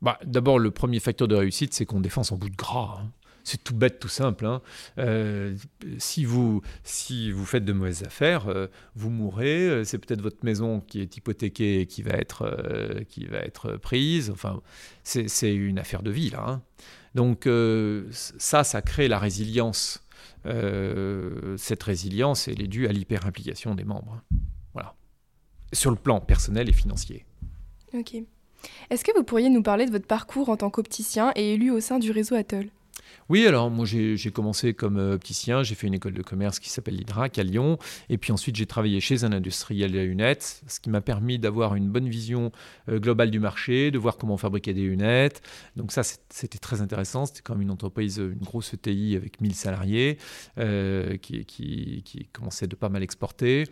Bah, 0.00 0.18
D'abord, 0.24 0.60
le 0.60 0.70
premier 0.70 1.00
facteur 1.00 1.26
de 1.26 1.34
réussite, 1.34 1.74
c'est 1.74 1.86
qu'on 1.86 2.00
défend 2.00 2.22
son 2.22 2.36
bout 2.36 2.48
de 2.48 2.56
gras. 2.56 3.00
Hein. 3.02 3.10
C'est 3.42 3.64
tout 3.64 3.74
bête, 3.74 3.98
tout 3.98 4.08
simple. 4.08 4.46
Hein. 4.46 4.62
Euh, 4.98 5.56
si, 5.98 6.24
vous, 6.24 6.62
si 6.84 7.32
vous 7.32 7.44
faites 7.44 7.64
de 7.64 7.72
mauvaises 7.72 8.04
affaires, 8.04 8.46
euh, 8.46 8.68
vous 8.94 9.10
mourrez. 9.10 9.68
Euh, 9.68 9.84
c'est 9.84 9.98
peut-être 9.98 10.22
votre 10.22 10.44
maison 10.44 10.80
qui 10.80 11.00
est 11.00 11.16
hypothéquée 11.16 11.80
et 11.80 11.86
qui 11.86 12.02
va 12.02 12.12
être, 12.12 13.76
prise. 13.82 14.30
Enfin, 14.30 14.62
c'est 15.02 15.52
une 15.52 15.80
affaire 15.80 16.04
de 16.04 16.12
vie, 16.12 16.30
là. 16.30 16.44
Hein. 16.46 16.62
Donc, 17.16 17.48
ça, 18.12 18.62
ça 18.62 18.82
crée 18.82 19.08
la 19.08 19.18
résilience 19.18 20.04
euh, 20.46 21.56
cette 21.56 21.82
résilience, 21.82 22.48
elle 22.48 22.62
est 22.62 22.68
due 22.68 22.86
à 22.86 22.92
l'hyper-implication 22.92 23.74
des 23.74 23.84
membres. 23.84 24.22
Voilà. 24.72 24.94
Sur 25.72 25.90
le 25.90 25.96
plan 25.96 26.20
personnel 26.20 26.68
et 26.68 26.72
financier. 26.72 27.26
Ok. 27.94 28.14
Est-ce 28.90 29.04
que 29.04 29.16
vous 29.16 29.24
pourriez 29.24 29.48
nous 29.48 29.62
parler 29.62 29.86
de 29.86 29.90
votre 29.90 30.06
parcours 30.06 30.48
en 30.48 30.56
tant 30.56 30.70
qu'opticien 30.70 31.32
et 31.34 31.54
élu 31.54 31.70
au 31.70 31.80
sein 31.80 31.98
du 31.98 32.10
réseau 32.10 32.34
Atoll? 32.34 32.68
Oui, 33.30 33.46
alors 33.46 33.70
moi 33.70 33.86
j'ai 33.86 34.32
commencé 34.32 34.74
comme 34.74 34.98
euh, 34.98 35.14
opticien, 35.14 35.62
j'ai 35.62 35.76
fait 35.76 35.86
une 35.86 35.94
école 35.94 36.14
de 36.14 36.22
commerce 36.22 36.58
qui 36.58 36.68
s'appelle 36.68 36.96
l'IDRAC 36.96 37.38
à 37.38 37.44
Lyon, 37.44 37.78
et 38.08 38.18
puis 38.18 38.32
ensuite 38.32 38.56
j'ai 38.56 38.66
travaillé 38.66 38.98
chez 39.00 39.22
un 39.22 39.30
industriel 39.30 39.92
des 39.92 40.04
lunettes, 40.04 40.62
ce 40.66 40.80
qui 40.80 40.90
m'a 40.90 41.00
permis 41.00 41.38
d'avoir 41.38 41.76
une 41.76 41.88
bonne 41.88 42.08
vision 42.08 42.50
euh, 42.88 42.98
globale 42.98 43.30
du 43.30 43.38
marché, 43.38 43.92
de 43.92 43.98
voir 43.98 44.16
comment 44.16 44.36
fabriquer 44.36 44.74
des 44.74 44.82
lunettes. 44.82 45.42
Donc 45.76 45.92
ça 45.92 46.02
c'était 46.02 46.58
très 46.58 46.80
intéressant, 46.80 47.24
c'était 47.24 47.42
comme 47.42 47.62
une 47.62 47.70
entreprise, 47.70 48.16
une 48.18 48.44
grosse 48.44 48.74
ETI 48.74 49.14
avec 49.14 49.40
1000 49.40 49.54
salariés 49.54 50.18
euh, 50.58 51.16
qui, 51.16 51.94
commençait 52.32 52.66
de 52.66 52.74
pas 52.74 52.88
mal 52.88 53.04
exporter. 53.04 53.64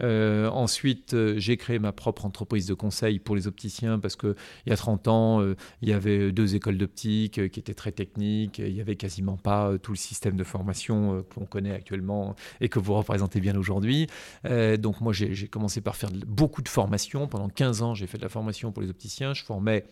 ensuite 0.00 1.14
j'ai 1.36 1.56
créé 1.56 1.78
ma 1.78 1.92
propre 1.92 2.26
entreprise 2.26 2.66
de 2.66 2.74
conseil 2.74 3.20
pour 3.20 3.36
les 3.36 3.46
opticiens 3.46 4.00
parce 4.00 4.16
qu'il 4.16 4.34
y 4.66 4.72
a 4.72 4.76
30 4.76 5.08
ans 5.08 5.54
il 5.82 5.88
y 5.88 5.92
avait 5.92 6.32
deux 6.32 6.56
écoles 6.56 6.78
d'optique 6.78 7.48
qui 7.50 7.60
étaient 7.60 7.74
très 7.74 7.92
techniques, 7.92 8.58
il 8.58 8.74
y 8.74 8.80
quasiment 8.92 9.36
pas 9.36 9.68
euh, 9.68 9.78
tout 9.78 9.92
le 9.92 9.96
système 9.96 10.36
de 10.36 10.44
formation 10.44 11.18
euh, 11.18 11.22
qu'on 11.22 11.46
connaît 11.46 11.72
actuellement 11.72 12.34
et 12.60 12.68
que 12.68 12.78
vous 12.78 12.94
représentez 12.94 13.40
bien 13.40 13.56
aujourd'hui. 13.56 14.06
Euh, 14.46 14.76
donc 14.76 15.00
moi, 15.00 15.12
j'ai 15.12 15.48
commencé 15.48 15.80
par 15.80 15.96
faire 15.96 16.10
beaucoup 16.26 16.62
de 16.62 16.68
formations. 16.68 17.26
Pendant 17.26 17.48
15 17.48 17.82
ans, 17.82 17.94
j'ai 17.94 18.06
fait 18.06 18.18
de 18.18 18.22
la 18.22 18.28
formation 18.28 18.72
pour 18.72 18.82
les 18.82 18.90
opticiens. 18.90 19.34
Je 19.34 19.44
formais 19.44 19.84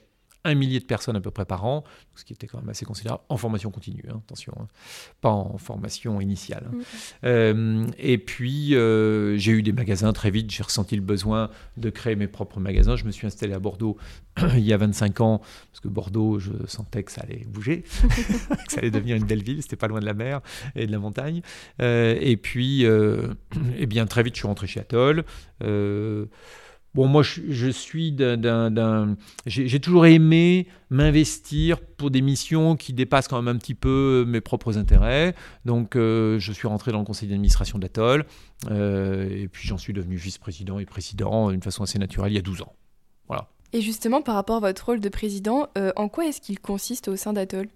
un 0.45 0.55
millier 0.55 0.81
de 0.81 0.85
personnes 0.85 1.17
à 1.17 1.21
peu 1.21 1.31
près 1.31 1.45
par 1.45 1.65
an, 1.65 1.85
ce 2.15 2.25
qui 2.25 2.33
était 2.33 2.47
quand 2.47 2.59
même 2.59 2.69
assez 2.69 2.85
considérable, 2.85 3.23
en 3.29 3.37
formation 3.37 3.71
continue, 3.71 4.05
hein, 4.09 4.21
attention, 4.25 4.53
hein. 4.59 4.67
pas 5.21 5.31
en 5.31 5.57
formation 5.59 6.21
initiale. 6.21 6.69
Hein. 6.73 6.79
Euh, 7.25 7.87
et 7.99 8.19
puis, 8.19 8.75
euh, 8.75 9.37
j'ai 9.39 9.53
eu 9.53 9.63
des 9.63 9.73
magasins 9.73 10.13
très 10.13 10.31
vite, 10.31 10.51
j'ai 10.51 10.63
ressenti 10.63 10.97
le 10.97 11.03
besoin 11.03 11.51
de 11.77 11.91
créer 11.91 12.17
mes 12.17 12.27
propres 12.27 12.61
magasins. 12.61 12.97
Je 12.97 13.05
me 13.05 13.13
suis 13.13 13.27
installé 13.27 13.53
à 13.53 13.61
Bordeaux 13.61 13.97
il 14.55 14.65
y 14.65 14.73
a 14.73 14.77
25 14.77 15.21
ans, 15.21 15.39
parce 15.71 15.81
que 15.81 15.89
Bordeaux, 15.89 16.39
je 16.39 16.53
sentais 16.67 17.05
que 17.05 17.13
ça 17.13 17.23
allait 17.23 17.45
bouger, 17.47 17.83
que 18.03 18.73
ça 18.73 18.79
allait 18.79 18.91
devenir 18.91 19.17
une 19.17 19.25
belle 19.25 19.43
ville, 19.43 19.63
c'était 19.63 19.77
pas 19.77 19.89
loin 19.89 20.01
de 20.01 20.07
la 20.07 20.15
mer 20.15 20.41
et 20.75 20.87
de 20.87 20.93
la 20.93 20.99
montagne. 20.99 21.43
Euh, 21.81 22.17
et 22.21 22.37
puis, 22.37 22.85
eh 23.77 23.87
bien, 23.87 24.07
très 24.07 24.23
vite, 24.23 24.35
je 24.35 24.41
suis 24.41 24.49
rentré 24.49 24.67
chez 24.67 24.81
Atoll. 24.81 25.25
Bon, 26.95 27.07
moi, 27.07 27.23
je, 27.23 27.71
suis 27.71 28.13
d'un. 28.13 29.17
J'ai 29.47 29.81
toujours 29.81 30.05
aimé 30.05 30.69
m'investir 30.91 31.81
pour 31.81 32.11
des 32.11 32.21
missions 32.21 32.77
qui 32.77 32.93
dépassent 32.93 33.29
quand 33.29 33.41
même 33.41 33.55
un 33.55 33.59
petit 33.59 33.75
peu 33.75 34.25
mes 34.27 34.43
propres 34.43 34.77
intérêts. 34.77 35.35
Donc, 35.65 35.97
euh, 35.97 36.39
je 36.39 36.53
suis 36.53 36.69
rentré 36.69 36.93
dans 36.93 36.99
le 36.99 37.07
conseil 37.07 37.31
d'administration 37.31 37.79
d'Atoll. 37.79 38.27
Euh, 38.71 39.27
et 39.31 39.49
puis, 39.49 39.67
j'en 39.67 39.79
suis 39.79 39.95
devenu 39.95 40.17
vice-président 40.17 40.79
et 40.79 40.85
président 40.85 41.51
d'une 41.51 41.63
façon 41.63 41.83
assez 41.83 41.99
naturelle 41.99 42.33
il 42.33 42.37
y 42.37 42.39
a 42.39 42.43
12 42.43 42.61
ans. 42.61 42.75
Voilà. 43.27 43.49
Et 43.73 43.81
justement, 43.81 44.21
par 44.21 44.35
rapport 44.35 44.57
à 44.57 44.61
votre 44.61 44.85
rôle 44.85 45.01
de 45.01 45.09
président, 45.09 45.69
euh, 45.79 45.93
en 45.97 46.11
quoi 46.11 46.27
est-ce 46.27 46.43
qu'il 46.43 46.61
consiste 46.61 47.09
au 47.09 47.17
sein 47.17 47.33
d'Atoll? 47.33 47.69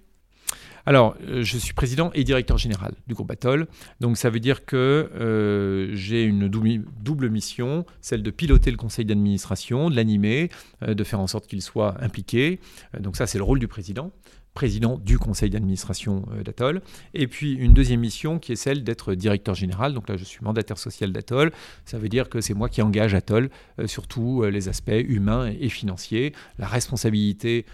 Alors, 0.87 1.17
euh, 1.29 1.43
je 1.43 1.59
suis 1.59 1.75
président 1.75 2.13
et 2.15 2.23
directeur 2.23 2.59
général 2.59 2.95
du 3.09 3.15
groupe 3.15 3.31
Atoll. 3.31 3.67
Donc, 4.01 4.17
ça 4.17 4.31
veut 4.31 4.39
dire 4.39 4.65
que 4.65 5.11
euh, 5.17 5.91
j'ai 5.95 6.23
une 6.23 6.49
double 6.49 7.29
mission, 7.29 7.85
celle 8.01 8.23
de 8.23 8.31
piloter 8.31 8.71
le 8.71 8.77
conseil 8.77 9.05
d'administration, 9.05 9.91
de 9.91 9.97
l'animer, 9.97 10.49
euh, 10.85 10.95
de 10.95 11.05
faire 11.05 11.19
en 11.19 11.27
sorte 11.27 11.49
qu'il 11.49 11.61
soit 11.61 11.97
impliqué. 12.01 12.61
donc, 13.01 13.17
ça, 13.17 13.27
c'est 13.27 13.39
le 13.39 13.45
rôle 13.45 13.59
du 13.59 13.69
président 13.69 14.13
président 14.57 14.99
du 14.99 15.19
conseil 15.19 15.51
d'administration 15.51 16.25
euh, 16.33 16.43
d'Atoll. 16.43 16.81
Et 17.15 17.29
puis 17.29 17.53
une 17.53 17.75
deuxième 17.75 18.01
mission 18.01 18.41
qui 18.41 18.53
est 18.53 18.57
celle 18.57 18.83
d'être 18.83 19.15
directeur 19.15 19.55
général. 19.55 19.93
Donc 19.93 20.09
là, 20.09 20.17
je 20.17 20.25
suis 20.25 20.41
mandataire 20.43 20.79
social 20.79 21.13
d'Atoll. 21.13 21.53
Ça 21.85 21.99
veut 21.99 22.09
dire 22.09 22.29
que 22.29 22.41
c'est 22.41 22.55
moi 22.55 22.69
qui 22.69 22.81
engage 22.81 23.15
Atoll 23.15 23.51
euh, 23.79 23.87
sur 23.87 24.09
tous 24.09 24.43
euh, 24.43 24.51
les 24.51 24.69
aspects 24.69 24.91
humains 24.91 25.53
et 25.61 25.69
financiers. 25.69 26.33
La 26.59 26.67
responsabilité 26.67 27.67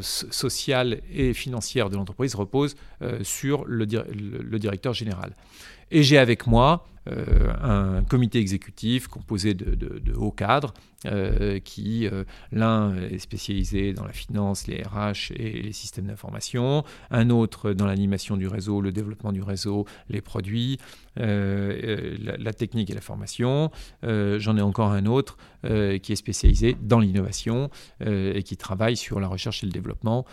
sociale 0.00 1.00
et 1.14 1.32
financière 1.32 1.88
de 1.88 1.96
l'entreprise 1.96 2.34
repose 2.34 2.74
sur 3.22 3.64
le, 3.66 3.86
directeur 3.86 4.92
général. 4.92 5.32
Et 5.90 6.02
j'ai 6.02 6.18
avec 6.18 6.46
moi 6.46 6.86
un 7.06 8.02
comité 8.04 8.38
exécutif 8.38 9.06
composé 9.06 9.54
de, 9.54 10.12
hauts 10.14 10.30
cadres 10.30 10.74
euh, 11.06 11.60
qui, 11.60 12.06
euh, 12.06 12.24
l'un 12.52 12.94
est 12.96 13.18
spécialisé 13.18 13.94
dans 13.94 14.04
la 14.04 14.12
finance, 14.12 14.66
les 14.66 14.82
RH 14.82 15.32
et 15.34 15.62
les 15.62 15.72
systèmes 15.72 16.06
d'information, 16.06 16.84
un 17.10 17.30
autre 17.30 17.72
dans 17.72 17.86
l'animation 17.86 18.36
du 18.36 18.46
réseau, 18.46 18.82
le 18.82 18.92
développement 18.92 19.32
du 19.32 19.42
réseau, 19.42 19.86
les 20.10 20.20
produits, 20.20 20.78
la, 21.16 22.52
technique 22.52 22.90
et 22.90 22.94
la 22.94 23.00
formation. 23.00 23.70
J'en 24.02 24.56
ai 24.56 24.62
encore 24.62 24.92
un 24.92 25.06
autre 25.06 25.36
qui 25.62 26.12
est 26.12 26.16
spécialisé 26.16 26.76
dans 26.80 27.00
l'innovation 27.00 27.70
et 28.04 28.42
qui 28.42 28.56
travaille 28.56 28.96
sur 28.96 29.20
la 29.20 29.28
recherche 29.28 29.62
et 29.62 29.66
le 29.66 29.72
développement 29.72 30.24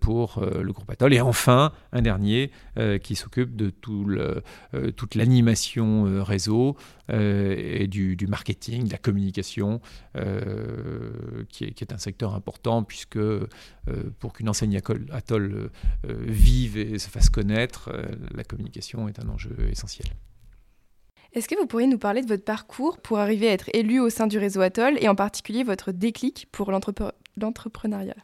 pour 0.00 0.42
le 0.42 0.72
groupe 0.72 0.90
Atoll. 0.90 1.14
Et 1.14 1.20
enfin, 1.20 1.72
un 1.92 2.02
dernier 2.02 2.50
qui 3.02 3.16
s'occupe 3.16 3.56
de 3.56 3.70
toute 3.70 5.14
l'animation 5.14 6.06
euh, 6.06 6.22
réseau 6.22 6.76
euh, 7.10 7.54
et 7.56 7.86
du, 7.86 8.16
marketing, 8.28 8.86
de 8.86 8.92
la 8.92 8.98
communication, 8.98 9.80
euh, 10.16 11.44
qui 11.48 11.64
est, 11.64 11.92
un 11.92 11.98
secteur 11.98 12.34
important 12.34 12.84
puisque 12.84 13.18
pour 14.20 14.32
qu'une 14.32 14.48
enseigne 14.48 14.80
Atoll 15.10 15.70
vive 16.04 16.76
et 16.76 16.98
se 16.98 17.08
fasse 17.08 17.28
connaître, 17.28 17.90
la 18.32 18.44
communication 18.44 19.08
est 19.08 19.18
un 19.18 19.28
enjeu 19.28 19.56
essentiel. 19.70 20.06
Est-ce 21.32 21.46
que 21.48 21.54
vous 21.58 21.66
pourriez 21.66 21.86
nous 21.86 21.98
parler 21.98 22.22
de 22.22 22.26
votre 22.26 22.44
parcours 22.44 22.98
pour 22.98 23.18
arriver 23.18 23.48
à 23.48 23.52
être 23.52 23.70
élu 23.72 24.00
au 24.00 24.10
sein 24.10 24.26
du 24.26 24.38
réseau 24.38 24.60
Atoll 24.62 24.98
et 25.00 25.08
en 25.08 25.14
particulier 25.14 25.62
votre 25.62 25.92
déclic 25.92 26.48
pour 26.50 26.72
l'entrepreneuriat? 26.72 28.16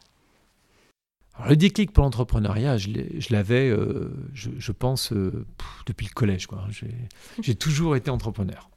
Le 1.47 1.55
déclic 1.55 1.91
pour 1.91 2.03
l'entrepreneuriat, 2.03 2.77
je 2.77 3.31
l'avais, 3.31 3.69
euh, 3.69 4.11
je, 4.33 4.71
pense, 4.71 5.13
euh, 5.13 5.45
depuis 5.85 6.07
le 6.07 6.13
collège. 6.13 6.47
J'ai 7.41 7.55
toujours 7.55 7.95
été 7.95 8.09
entrepreneur. 8.09 8.69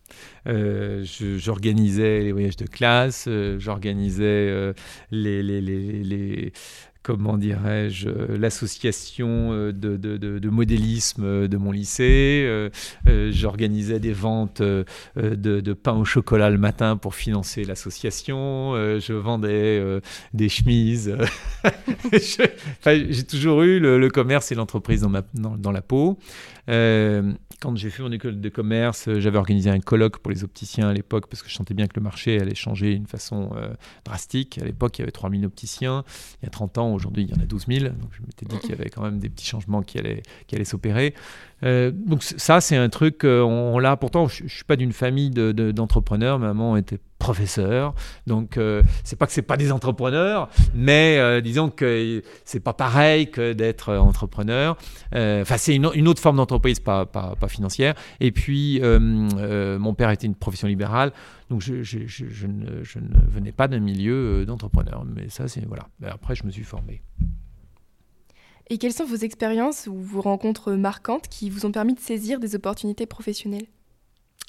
Euh, 0.47 1.05
j'organisais 1.05 2.21
les 2.21 2.33
voyages 2.33 2.57
de 2.57 2.67
classe, 2.67 3.29
j'organisais 3.59 4.75
les, 5.11 5.43
les, 5.43 5.61
les, 5.61 6.53
comment 7.03 7.39
dirais-je, 7.39 8.09
euh, 8.09 8.39
l'association 8.39 9.53
euh, 9.53 9.73
de, 9.73 9.97
de, 9.97 10.51
modélisme 10.51 11.25
euh, 11.25 11.49
de 11.49 11.57
mon 11.57 11.73
lycée. 11.73 12.71
J'organisais 13.31 14.01
des 14.01 14.13
ventes 14.13 14.63
de, 14.63 15.73
pain 15.73 15.93
au 15.95 16.05
chocolat 16.05 16.51
le 16.51 16.59
matin 16.59 16.97
pour 16.97 17.15
financer 17.15 17.65
l'association. 17.65 18.75
je 18.75 19.13
vendais 19.13 20.01
des 20.35 20.49
chemises. 20.49 21.17
J'ai 22.13 23.25
toujours 23.25 23.63
eu 23.63 23.79
le, 23.81 24.09
commerce 24.09 24.53
et 24.53 24.55
l'entreprise 24.55 25.03
dans, 25.03 25.11
dans, 25.35 25.57
dans, 25.57 25.73
la 25.73 25.83
peau 25.83 26.19
quand 27.61 27.77
j'ai 27.77 27.91
fait 27.91 28.03
mon 28.03 28.11
école 28.11 28.41
de 28.41 28.49
commerce, 28.49 29.09
euh, 29.09 29.21
j'avais 29.21 29.39
organisé 29.39 29.71
un 29.71 29.81
colloque 29.81 30.19
pour 30.19 30.31
les 30.31 30.43
opticiens 30.45 30.89
à 30.89 30.93
l'époque 30.93 31.27
parce 31.29 31.43
que 31.43 31.49
je 31.49 31.55
sentais 31.55 31.75
bien 31.75 31.87
que 31.87 31.95
le 31.95 32.03
marché 32.03 32.41
allait 32.41 32.55
changer 32.55 32.95
d'une 32.95 33.07
façon 33.07 33.51
euh, 33.55 33.69
drastique. 34.05 34.59
À 34.61 34.65
l'époque, 34.65 34.99
il 34.99 35.03
y 35.03 35.05
avait 35.05 35.13
3000 35.13 35.45
opticiens. 35.45 36.05
Il 36.43 36.47
y 36.47 36.49
a 36.49 36.51
30 36.51 36.79
ans, 36.79 36.93
aujourd'hui, 36.93 37.25
il 37.25 37.31
y 37.31 37.39
en 37.39 37.43
a 37.43 37.47
12 37.47 37.67
000. 37.69 37.85
Donc 37.91 38.11
je 38.13 38.23
m'étais 38.23 38.47
dit 38.47 38.59
qu'il 38.59 38.71
y 38.71 38.73
avait 38.73 38.89
quand 38.89 39.03
même 39.03 39.19
des 39.19 39.29
petits 39.29 39.47
changements 39.47 39.83
qui 39.83 39.99
allaient, 39.99 40.23
s'opérer. 40.65 41.15
Euh, 41.63 41.91
donc 41.91 42.23
ça, 42.23 42.61
c'est 42.61 42.77
un 42.77 42.89
truc, 42.89 43.21
on, 43.25 43.79
l'a. 43.79 43.97
Pourtant, 43.97 44.27
je, 44.27 44.45
ne 44.45 44.49
suis 44.49 44.65
pas 44.65 44.77
d'une 44.77 44.93
famille 44.93 45.31
d'entrepreneurs. 45.31 46.39
De, 46.39 46.45
Maman 46.45 46.77
était 46.77 46.99
professeur, 47.21 47.95
donc 48.27 48.57
euh, 48.57 48.83
c'est 49.05 49.17
pas 49.17 49.27
que 49.27 49.33
c'est 49.33 49.43
pas 49.43 49.57
des 49.57 49.71
entrepreneurs, 49.71 50.49
mais 50.75 51.19
euh, 51.19 51.41
disons 51.41 51.71
que 51.71 52.23
c'est 52.45 52.59
pas 52.59 52.73
pareil 52.73 53.31
que 53.31 53.53
d'être 53.53 53.95
entrepreneur. 53.95 54.77
Enfin, 55.13 55.57
c'est 55.57 55.77
une, 55.77 55.87
autre 56.09 56.21
forme 56.21 56.39
d'entreprise, 56.39 56.81
pas, 56.81 57.07
pas, 57.07 57.37
financière. 57.49 57.95
Et 58.19 58.33
puis, 58.33 58.81
mon 58.83 59.95
père 59.95 60.11
était 60.11 60.27
une 60.27 60.35
profession 60.35 60.67
libérale, 60.67 61.13
donc 61.49 61.61
je, 61.61 61.75
ne, 61.75 62.81
ne, 62.81 63.31
venais 63.31 63.53
pas 63.53 63.69
d'un 63.69 63.81
milieu 63.81 64.45
d'entrepreneur. 64.45 65.05
Mais 65.05 65.29
ça, 65.29 65.47
c'est 65.47 65.65
voilà. 65.67 65.87
Après, 66.05 66.35
je 66.35 66.45
me 66.45 66.51
suis 66.51 66.65
formé. 66.65 67.03
Et 68.71 68.79
quelles 68.79 68.93
sont 68.93 69.05
vos 69.05 69.17
expériences 69.17 69.89
ou 69.89 69.97
vos 70.01 70.21
rencontres 70.21 70.73
marquantes 70.73 71.29
qui 71.29 71.51
vous 71.51 71.67
ont 71.67 71.73
permis 71.73 71.95
de 71.95 72.01
saisir 72.01 72.39
des 72.39 72.55
opportunités 72.55 73.05
professionnelles? 73.05 73.67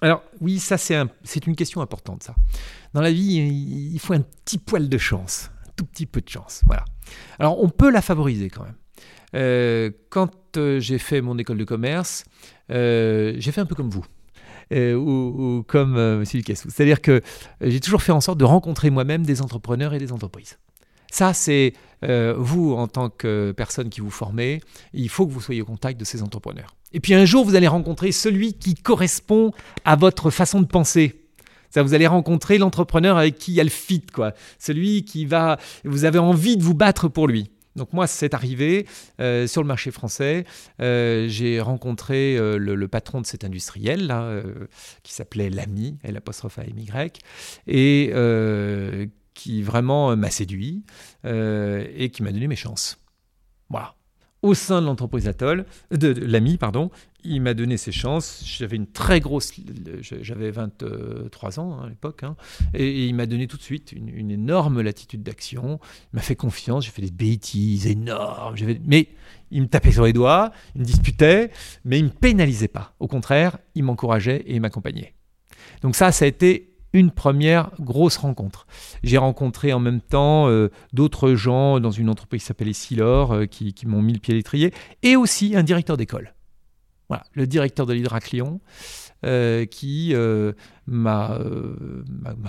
Alors 0.02 0.24
oui, 0.40 0.60
ça 0.60 0.78
c'est 0.78 1.48
une 1.48 1.56
question 1.56 1.82
importante 1.82 2.24
ça. 2.24 2.36
Dans 2.94 3.02
la 3.02 3.12
vie, 3.12 3.36
il 3.94 4.00
faut 4.00 4.14
un 4.14 4.22
petit 4.22 4.58
poil 4.58 4.90
de 4.90 4.98
chance, 4.98 5.52
un 5.68 5.72
tout 5.76 5.86
petit 5.86 6.06
peu 6.06 6.22
de 6.22 6.30
chance. 6.30 6.62
Voilà. 6.66 6.84
Alors 7.40 7.64
on 7.64 7.70
peut 7.70 7.92
la 7.92 8.02
favoriser 8.02 8.50
quand 8.50 8.64
même. 8.64 8.76
Euh, 9.36 9.92
quand 10.10 10.58
euh, 10.58 10.80
j'ai 10.80 10.98
fait 10.98 11.22
mon 11.22 11.38
école 11.38 11.58
de 11.58 11.64
commerce, 11.64 12.26
euh, 12.72 13.34
j'ai 13.38 13.52
fait 13.52 13.62
un 13.62 13.66
peu 13.66 13.76
comme 13.76 13.90
vous. 13.90 14.06
ou, 14.72 15.64
comme 15.68 15.98
M. 15.98 16.24
Ducassou. 16.24 16.70
C'est-à-dire 16.70 17.02
que 17.02 17.22
j'ai 17.62 17.80
toujours 17.80 18.02
fait 18.02 18.12
en 18.12 18.22
sorte 18.22 18.38
de 18.38 18.46
rencontrer 18.46 18.90
moi-même 18.90 19.26
des 19.26 19.42
entrepreneurs 19.42 19.94
et 19.94 20.00
des 20.00 20.12
entreprises. 20.12 20.58
Ça, 21.12 21.34
c'est 21.34 21.74
euh, 22.04 22.34
vous, 22.38 22.74
en 22.74 22.88
tant 22.88 23.10
que 23.10 23.54
personne 23.56 23.90
qui 23.90 24.02
vous 24.02 24.10
formez, 24.10 24.62
il 24.94 25.10
faut 25.10 25.28
que 25.28 25.32
vous 25.32 25.42
soyez 25.42 25.62
au 25.62 25.66
contact 25.66 26.00
de 26.00 26.06
ces 26.06 26.22
entrepreneurs. 26.24 26.76
Et 26.94 27.00
puis 27.00 27.14
un 27.14 27.26
jour, 27.26 27.46
vous 27.46 27.56
allez 27.56 27.68
rencontrer 27.68 28.12
celui 28.12 28.54
qui 28.54 28.76
correspond 28.76 29.52
à 29.86 29.96
votre 29.96 30.30
façon 30.30 30.62
de 30.62 30.66
penser. 30.66 31.16
Ça, 31.70 31.84
vous 31.84 31.94
allez 31.94 32.08
rencontrer 32.08 32.58
l'entrepreneur 32.58 33.18
avec 33.18 33.38
qui 33.38 33.52
il 33.52 33.56
y 33.56 33.62
a 33.62 33.64
le 33.64 33.70
fit, 33.70 34.02
quoi. 34.02 34.34
Celui 34.60 35.06
qui 35.06 35.26
va, 35.26 35.58
vous 35.86 36.04
avez 36.04 36.20
envie 36.20 36.58
de 36.58 36.64
vous 36.64 36.74
battre 36.74 37.08
pour 37.08 37.28
lui. 37.28 37.50
Donc 37.78 37.94
moi, 37.94 38.08
c'est 38.08 38.34
arrivé 38.34 38.86
euh, 39.22 39.48
sur 39.48 39.62
le 39.62 39.68
marché 39.68 39.92
français. 39.92 40.44
Euh, 40.82 41.30
j'ai 41.30 41.62
rencontré 41.62 42.38
le, 42.38 42.88
patron 42.90 43.22
de 43.22 43.26
cet 43.26 43.46
industriel 43.46 44.14
qui 45.04 45.14
s'appelait 45.14 45.50
Lamy, 45.50 45.98
L 46.04 46.18
apostrophe 46.18 46.60
A 46.60 46.64
M 46.64 46.78
Y, 46.78 47.20
et 47.68 48.12
qui 49.42 49.64
vraiment 49.64 50.12
euh, 50.12 50.16
m'a 50.16 50.30
séduit 50.30 50.84
euh, 51.26 51.88
et 51.96 52.10
qui 52.10 52.22
m'a 52.22 52.32
donné 52.32 52.48
mes 52.48 52.56
chances. 52.56 53.00
Voilà. 53.70 53.96
Au 54.44 54.54
sein 54.54 54.82
de 54.82 54.86
l'entreprise 54.88 55.28
Atoll, 55.28 55.66
de, 55.92 56.10
l'ami, 56.10 56.58
pardon, 56.58 56.90
il 57.24 57.42
m'a 57.42 57.54
donné 57.54 57.78
ses 57.78 57.92
chances. 57.92 58.44
J'avais 58.44 58.76
une 58.76 58.88
très 58.88 59.20
grosse, 59.20 59.52
j'avais 60.02 60.50
23 60.52 61.60
ans 61.60 61.74
hein, 61.74 61.86
à 61.86 61.90
l'époque, 61.90 62.24
hein, 62.24 62.36
et, 62.74 63.06
il 63.06 63.14
m'a 63.14 63.28
donné 63.28 63.46
tout 63.48 63.58
de 63.58 63.62
suite 63.62 63.92
une, 63.92 64.32
énorme 64.32 64.82
latitude 64.82 65.22
d'action. 65.24 65.80
Il 66.14 66.18
m'a 66.18 66.22
fait 66.22 66.36
confiance. 66.36 66.86
J'ai 66.86 66.92
fait 66.92 67.04
des 67.04 67.12
bêtises 67.12 67.86
énormes. 67.88 68.56
Mais 68.86 69.10
il 69.52 69.62
me 69.62 69.68
tapait 69.68 69.92
sur 69.92 70.06
les 70.06 70.14
doigts, 70.14 70.52
il 70.76 70.82
me 70.82 70.86
disputait, 70.86 71.52
mais 71.84 72.00
il 72.00 72.06
me 72.06 72.10
pénalisait 72.10 72.68
pas. 72.68 72.96
Au 73.00 73.08
contraire, 73.08 73.58
il 73.76 73.84
m'encourageait 73.84 74.42
et 74.46 74.56
il 74.56 74.62
m'accompagnait. 74.62 75.14
Donc 75.82 75.96
ça, 75.96 76.12
ça 76.12 76.26
a 76.26 76.28
été 76.28 76.71
une 76.94 77.12
première 77.12 77.72
grosse 77.80 78.18
rencontre. 78.18 78.68
J'ai 79.04 79.18
rencontré 79.18 79.74
en 79.74 79.80
même 79.80 80.02
temps 80.02 80.50
euh, 80.50 80.70
d'autres 80.94 81.36
gens 81.36 81.80
dans 81.80 81.92
une 81.92 82.10
entreprise 82.10 82.42
qui 82.42 82.48
s'appelait 82.48 82.74
Silor 82.74 83.34
euh, 83.34 83.46
qui, 83.46 83.74
m'ont 83.86 84.02
mis 84.02 84.14
le 84.14 84.20
pied 84.20 84.34
à 84.34 84.38
l'étrier 84.38 84.74
et 85.04 85.16
aussi 85.16 85.56
un 85.56 85.64
directeur 85.64 85.98
d'école. 85.98 86.34
Voilà, 87.10 87.24
le 87.34 87.46
directeur 87.46 87.86
de 87.86 87.94
l'Hydraclion 87.94 88.62
euh, 89.26 89.66
qui 89.66 90.14
m'a 90.88 91.40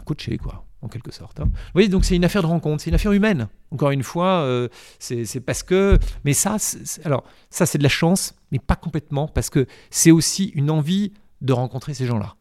coaché, 0.04 0.38
quoi, 0.38 0.64
en 0.82 0.88
quelque 0.88 1.12
sorte. 1.12 1.40
Hein. 1.40 1.46
Vous 1.46 1.72
voyez, 1.74 1.88
donc 1.88 2.04
c'est 2.04 2.14
une 2.14 2.24
affaire 2.24 2.42
de 2.42 2.46
rencontre, 2.46 2.82
c'est 2.82 2.90
une 2.90 2.94
affaire 2.94 3.12
humaine. 3.12 3.48
Encore 3.72 3.90
une 3.90 4.04
fois, 4.04 4.68
c'est 5.00 5.40
parce 5.40 5.64
que. 5.64 5.98
Mais 6.24 6.32
ça, 6.32 6.58
alors, 7.04 7.24
ça, 7.50 7.66
c'est 7.66 7.78
de 7.78 7.82
la 7.82 7.88
chance, 7.88 8.36
mais 8.52 8.60
pas 8.60 8.76
complètement, 8.76 9.26
parce 9.26 9.50
que 9.50 9.66
c'est 9.90 10.12
aussi 10.12 10.52
une 10.54 10.70
envie 10.70 11.12
de 11.40 11.52
rencontrer 11.52 11.92
ces 11.92 12.06
gens-là. 12.06 12.36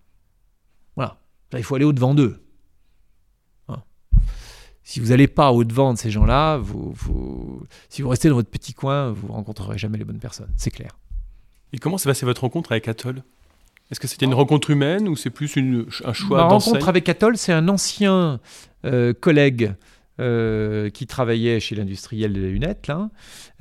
Il 1.57 1.63
faut 1.63 1.75
aller 1.75 1.85
au-devant 1.85 2.13
d'eux. 2.13 2.41
Hein. 3.67 3.81
Si 4.83 4.99
vous 4.99 5.07
n'allez 5.07 5.27
pas 5.27 5.51
au-devant 5.51 5.93
de 5.93 5.97
ces 5.97 6.11
gens-là, 6.11 6.57
vous, 6.57 6.93
si 7.89 8.01
vous 8.01 8.09
restez 8.09 8.29
dans 8.29 8.35
votre 8.35 8.49
petit 8.49 8.73
coin, 8.73 9.11
vous 9.11 9.27
ne 9.27 9.33
rencontrerez 9.33 9.77
jamais 9.77 9.97
les 9.97 10.05
bonnes 10.05 10.19
personnes, 10.19 10.51
c'est 10.57 10.71
clair. 10.71 10.97
Et 11.73 11.77
comment 11.77 11.97
s'est 11.97 12.09
passée 12.09 12.25
votre 12.25 12.41
rencontre 12.41 12.71
avec 12.71 12.87
Atoll? 12.87 13.23
Est-ce 13.91 13.99
que 13.99 14.07
c'était 14.07 14.25
une 14.25 14.33
rencontre 14.33 14.69
humaine 14.69 15.07
ou 15.09 15.17
c'est 15.17 15.29
plus 15.29 15.55
une, 15.57 15.85
un 16.05 16.13
choix 16.13 16.37
Ma 16.37 16.43
rencontre 16.45 16.87
avec 16.87 17.09
Atoll, 17.09 17.37
c'est 17.37 17.51
un 17.51 17.67
ancien 17.67 18.39
euh, 18.85 19.13
collègue 19.13 19.73
euh, 20.19 20.89
qui 20.89 21.07
travaillait 21.07 21.59
chez 21.59 21.75
l'industriel 21.75 22.31
de 22.31 22.41
la 22.41 22.47
lunette, 22.47 22.87
là, 22.87 23.09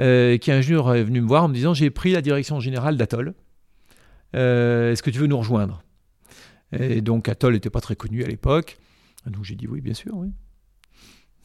euh, 0.00 0.38
qui 0.38 0.52
un 0.52 0.60
jour 0.60 0.94
est 0.94 1.02
venu 1.02 1.20
me 1.20 1.26
voir 1.26 1.44
en 1.44 1.48
me 1.48 1.54
disant 1.54 1.74
J'ai 1.74 1.90
pris 1.90 2.12
la 2.12 2.22
direction 2.22 2.60
générale 2.60 2.96
d'Atoll. 2.96 3.34
Est-ce 4.32 5.02
que 5.02 5.10
tu 5.10 5.18
veux 5.18 5.26
nous 5.26 5.38
rejoindre? 5.38 5.82
Et 6.72 7.00
donc 7.00 7.28
Atoll 7.28 7.54
n'était 7.54 7.70
pas 7.70 7.80
très 7.80 7.96
connu 7.96 8.24
à 8.24 8.28
l'époque. 8.28 8.78
Donc 9.26 9.44
j'ai 9.44 9.56
dit 9.56 9.66
oui, 9.66 9.80
bien 9.80 9.94
sûr, 9.94 10.16
oui. 10.16 10.30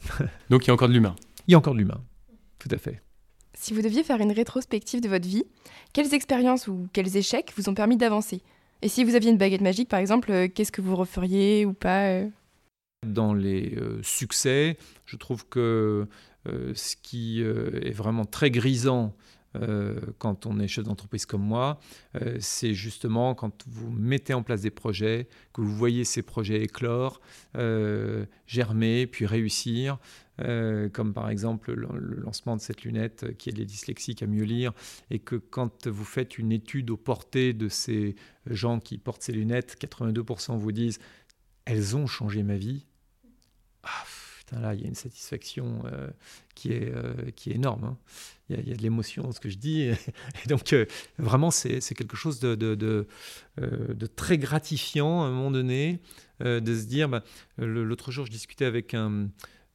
donc 0.50 0.64
il 0.64 0.68
y 0.68 0.70
a 0.70 0.74
encore 0.74 0.88
de 0.88 0.94
l'humain. 0.94 1.16
Il 1.46 1.52
y 1.52 1.54
a 1.54 1.58
encore 1.58 1.74
de 1.74 1.78
l'humain, 1.78 2.02
tout 2.58 2.68
à 2.70 2.78
fait. 2.78 3.02
si 3.54 3.72
vous 3.72 3.82
deviez 3.82 4.02
faire 4.02 4.20
une 4.20 4.32
rétrospective 4.32 5.00
de 5.00 5.08
votre 5.08 5.26
vie, 5.26 5.44
quelles 5.92 6.14
expériences 6.14 6.68
ou 6.68 6.88
quels 6.92 7.16
échecs 7.16 7.52
vous 7.56 7.68
ont 7.68 7.74
permis 7.74 7.96
d'avancer? 7.96 8.42
Et 8.82 8.88
si 8.88 9.04
vous 9.04 9.14
aviez 9.14 9.30
une 9.30 9.38
baguette 9.38 9.62
magique, 9.62 9.88
par 9.88 10.00
exemple, 10.00 10.30
euh, 10.30 10.48
qu'est-ce 10.48 10.72
que 10.72 10.82
vous 10.82 10.96
referiez 10.96 11.64
ou 11.64 11.72
pas 11.72 12.08
euh? 12.08 12.28
Dans 13.06 13.32
les 13.34 13.78
succès, 14.02 14.76
je 15.04 15.16
trouve 15.16 15.46
que 15.46 16.08
ce 16.44 16.96
qui 16.96 17.40
est 17.40 17.92
vraiment 17.92 18.24
très 18.24 18.50
grisant 18.50 19.14
euh, 19.62 20.00
quand 20.18 20.46
on 20.46 20.58
est 20.58 20.68
chef 20.68 20.84
d'entreprise 20.84 21.26
comme 21.26 21.42
moi, 21.42 21.80
euh, 22.20 22.36
c'est 22.40 22.74
justement 22.74 23.34
quand 23.34 23.64
vous 23.66 23.90
mettez 23.90 24.34
en 24.34 24.42
place 24.42 24.62
des 24.62 24.70
projets, 24.70 25.28
que 25.52 25.60
vous 25.60 25.74
voyez 25.74 26.04
ces 26.04 26.22
projets 26.22 26.62
éclore, 26.62 27.20
euh, 27.56 28.26
germer, 28.46 29.06
puis 29.06 29.26
réussir. 29.26 29.98
comme 30.92 31.14
par 31.14 31.30
exemple 31.30 31.72
le, 31.72 31.88
lancement 32.20 32.56
de 32.56 32.60
cette 32.60 32.82
lunette 32.82 33.36
qui 33.38 33.48
aide 33.48 33.56
les 33.56 33.64
dyslexiques 33.64 34.22
à 34.22 34.26
mieux 34.26 34.44
lire, 34.44 34.72
et 35.10 35.18
que 35.18 35.36
quand 35.36 35.86
vous 35.86 36.04
faites 36.04 36.38
une 36.38 36.52
étude 36.52 36.90
aux 36.90 36.98
portées 36.98 37.54
de 37.54 37.68
ces 37.68 38.16
gens 38.46 38.78
qui 38.78 38.98
portent 38.98 39.22
ces 39.22 39.32
lunettes, 39.32 39.76
82% 39.80 40.58
vous 40.58 40.72
disent 40.72 40.98
elles 41.64 41.96
ont 41.96 42.06
changé 42.06 42.42
ma 42.42 42.56
vie. 42.56 42.84
Ah, 43.82 44.04
là, 44.60 44.74
il 44.74 44.82
y 44.82 44.84
a 44.84 44.88
une 44.88 44.94
satisfaction 44.94 45.84
qui, 46.54 46.72
est, 46.72 46.92
qui 47.34 47.50
est 47.50 47.54
énorme. 47.54 47.84
Hein 47.84 47.96
il 48.48 48.68
y, 48.68 48.72
a 48.72 48.76
de 48.76 48.82
l'émotion 48.82 49.24
dans 49.24 49.32
ce 49.32 49.40
que 49.40 49.48
je 49.48 49.58
dis. 49.58 49.82
Et 50.44 50.48
donc, 50.48 50.72
euh, 50.72 50.86
vraiment, 51.18 51.50
c'est 51.50 51.80
quelque 51.94 52.16
chose 52.16 52.40
euh, 52.44 52.56
de, 52.56 54.06
très 54.06 54.38
gratifiant 54.38 55.22
à 55.22 55.26
un 55.26 55.30
moment 55.30 55.50
donné, 55.50 56.00
euh, 56.42 56.60
de 56.60 56.74
se 56.74 56.84
dire, 56.84 57.08
bah, 57.08 57.24
l'autre 57.58 58.12
jour, 58.12 58.26
je 58.26 58.30
discutais 58.30 58.64
avec 58.64 58.94
un, 58.94 59.28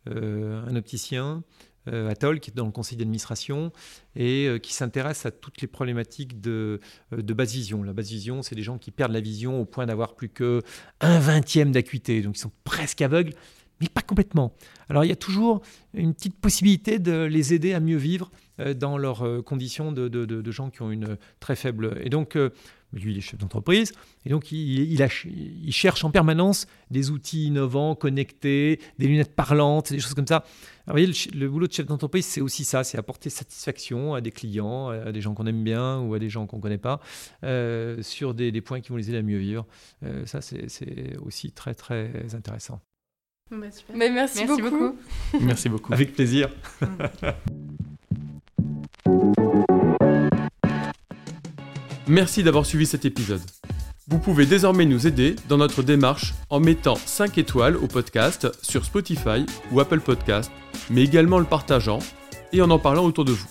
un 0.05 0.75
opticien, 0.75 1.43
Atoll, 1.87 2.39
qui 2.39 2.51
est 2.51 2.53
dans 2.53 2.65
le 2.65 2.71
conseil 2.71 2.97
d'administration, 2.97 3.71
et 4.15 4.47
qui 4.61 4.73
s'intéresse 4.73 5.25
à 5.25 5.31
toutes 5.31 5.61
les 5.61 5.67
problématiques 5.67 6.39
de, 6.39 6.79
de 7.11 7.33
basse 7.33 7.53
vision. 7.53 7.81
La 7.81 7.93
basse 7.93 8.09
vision, 8.09 8.43
c'est 8.43 8.55
des 8.55 8.61
gens 8.61 8.77
qui 8.77 8.91
perdent 8.91 9.13
la 9.13 9.19
vision 9.19 9.59
au 9.59 9.65
point 9.65 9.87
d'avoir 9.87 10.15
plus 10.15 10.29
que 10.29 10.61
un 10.99 11.19
vingtième 11.19 11.71
d'acuité, 11.71 12.21
donc 12.21 12.37
ils 12.37 12.41
sont 12.41 12.51
presque 12.63 13.01
aveugles 13.01 13.33
mais 13.81 13.87
pas 13.89 14.01
complètement. 14.01 14.53
Alors 14.89 15.03
il 15.03 15.09
y 15.09 15.13
a 15.13 15.17
toujours 15.17 15.61
une 15.93 16.13
petite 16.13 16.35
possibilité 16.35 16.99
de 16.99 17.23
les 17.23 17.53
aider 17.53 17.73
à 17.73 17.79
mieux 17.79 17.97
vivre 17.97 18.31
euh, 18.61 18.73
dans 18.73 18.97
leurs 18.97 19.25
euh, 19.25 19.41
conditions 19.41 19.91
de, 19.91 20.07
de, 20.07 20.51
gens 20.51 20.69
qui 20.69 20.81
ont 20.81 20.91
une 20.91 21.17
très 21.39 21.55
faible... 21.55 21.97
Et 22.03 22.09
donc, 22.09 22.35
euh, 22.35 22.49
lui, 22.93 23.13
il 23.13 23.17
est 23.17 23.21
chef 23.21 23.39
d'entreprise, 23.39 23.93
et 24.25 24.29
donc 24.29 24.51
il, 24.51 24.91
il, 24.91 25.73
cherche 25.73 26.03
en 26.03 26.11
permanence 26.11 26.67
des 26.89 27.09
outils 27.09 27.45
innovants, 27.45 27.95
connectés, 27.95 28.81
des 28.99 29.07
lunettes 29.07 29.33
parlantes, 29.33 29.93
des 29.93 29.99
choses 29.99 30.13
comme 30.13 30.27
ça. 30.27 30.43
vous 30.87 30.91
voyez, 30.91 31.09
le, 31.33 31.47
boulot 31.47 31.67
de 31.67 31.71
chef 31.71 31.85
d'entreprise, 31.85 32.25
c'est 32.25 32.41
aussi 32.41 32.65
ça, 32.65 32.83
c'est 32.83 32.97
apporter 32.97 33.29
satisfaction 33.29 34.13
à 34.13 34.19
des 34.19 34.31
clients, 34.31 34.89
à 34.89 35.13
des 35.13 35.21
gens 35.21 35.33
qu'on 35.33 35.47
aime 35.47 35.63
bien 35.63 35.99
ou 35.99 36.13
à 36.15 36.19
des 36.19 36.27
gens 36.27 36.47
qu'on 36.47 36.57
ne 36.57 36.61
connaît 36.61 36.77
pas, 36.77 36.99
sur 38.01 38.33
des, 38.33 38.61
points 38.61 38.81
qui 38.81 38.89
vont 38.89 38.97
les 38.97 39.07
aider 39.07 39.19
à 39.19 39.23
mieux 39.23 39.39
vivre. 39.39 39.65
ça, 40.25 40.41
c'est 40.41 41.15
aussi 41.23 41.53
très, 41.53 41.73
très 41.73 42.35
intéressant. 42.35 42.81
Bah, 43.51 43.67
Mais 43.93 44.09
merci, 44.09 44.45
beaucoup. 44.45 44.61
beaucoup. 44.61 44.95
merci 45.41 45.67
beaucoup. 45.67 45.93
Avec 45.93 46.13
plaisir. 46.13 46.49
Merci 52.07 52.43
d'avoir 52.43 52.65
suivi 52.65 52.85
cet 52.85 53.05
épisode. 53.05 53.41
Vous 54.07 54.19
pouvez 54.19 54.45
désormais 54.45 54.85
nous 54.85 55.07
aider 55.07 55.35
dans 55.47 55.57
notre 55.57 55.81
démarche 55.83 56.33
en 56.49 56.59
mettant 56.59 56.95
5 56.95 57.37
étoiles 57.37 57.77
au 57.77 57.87
podcast 57.87 58.49
sur 58.61 58.83
Spotify 58.83 59.45
ou 59.71 59.79
Apple 59.79 60.01
Podcast, 60.01 60.51
mais 60.89 61.03
également 61.03 61.39
le 61.39 61.45
partageant 61.45 61.99
et 62.51 62.61
en 62.61 62.69
en 62.69 62.79
parlant 62.79 63.05
autour 63.05 63.23
de 63.23 63.31
vous. 63.31 63.47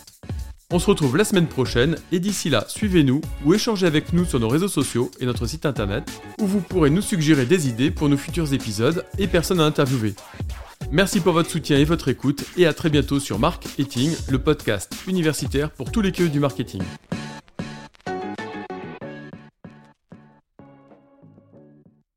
On 0.72 0.78
se 0.78 0.86
retrouve 0.86 1.16
la 1.16 1.24
semaine 1.24 1.48
prochaine 1.48 1.96
et 2.12 2.20
d'ici 2.20 2.48
là, 2.48 2.64
suivez-nous 2.68 3.20
ou 3.44 3.54
échangez 3.54 3.86
avec 3.86 4.12
nous 4.12 4.24
sur 4.24 4.38
nos 4.38 4.48
réseaux 4.48 4.68
sociaux 4.68 5.10
et 5.18 5.26
notre 5.26 5.46
site 5.46 5.66
internet 5.66 6.04
où 6.40 6.46
vous 6.46 6.60
pourrez 6.60 6.90
nous 6.90 7.02
suggérer 7.02 7.44
des 7.44 7.68
idées 7.68 7.90
pour 7.90 8.08
nos 8.08 8.16
futurs 8.16 8.54
épisodes 8.54 9.04
et 9.18 9.26
personnes 9.26 9.58
à 9.58 9.64
interviewer. 9.64 10.14
Merci 10.92 11.18
pour 11.18 11.32
votre 11.32 11.50
soutien 11.50 11.76
et 11.76 11.84
votre 11.84 12.06
écoute 12.06 12.44
et 12.56 12.66
à 12.66 12.72
très 12.72 12.88
bientôt 12.88 13.18
sur 13.18 13.40
Marketing, 13.40 14.12
le 14.28 14.38
podcast 14.38 14.94
universitaire 15.08 15.72
pour 15.72 15.90
tous 15.90 16.02
les 16.02 16.12
queues 16.12 16.28
du 16.28 16.38
marketing. 16.38 16.82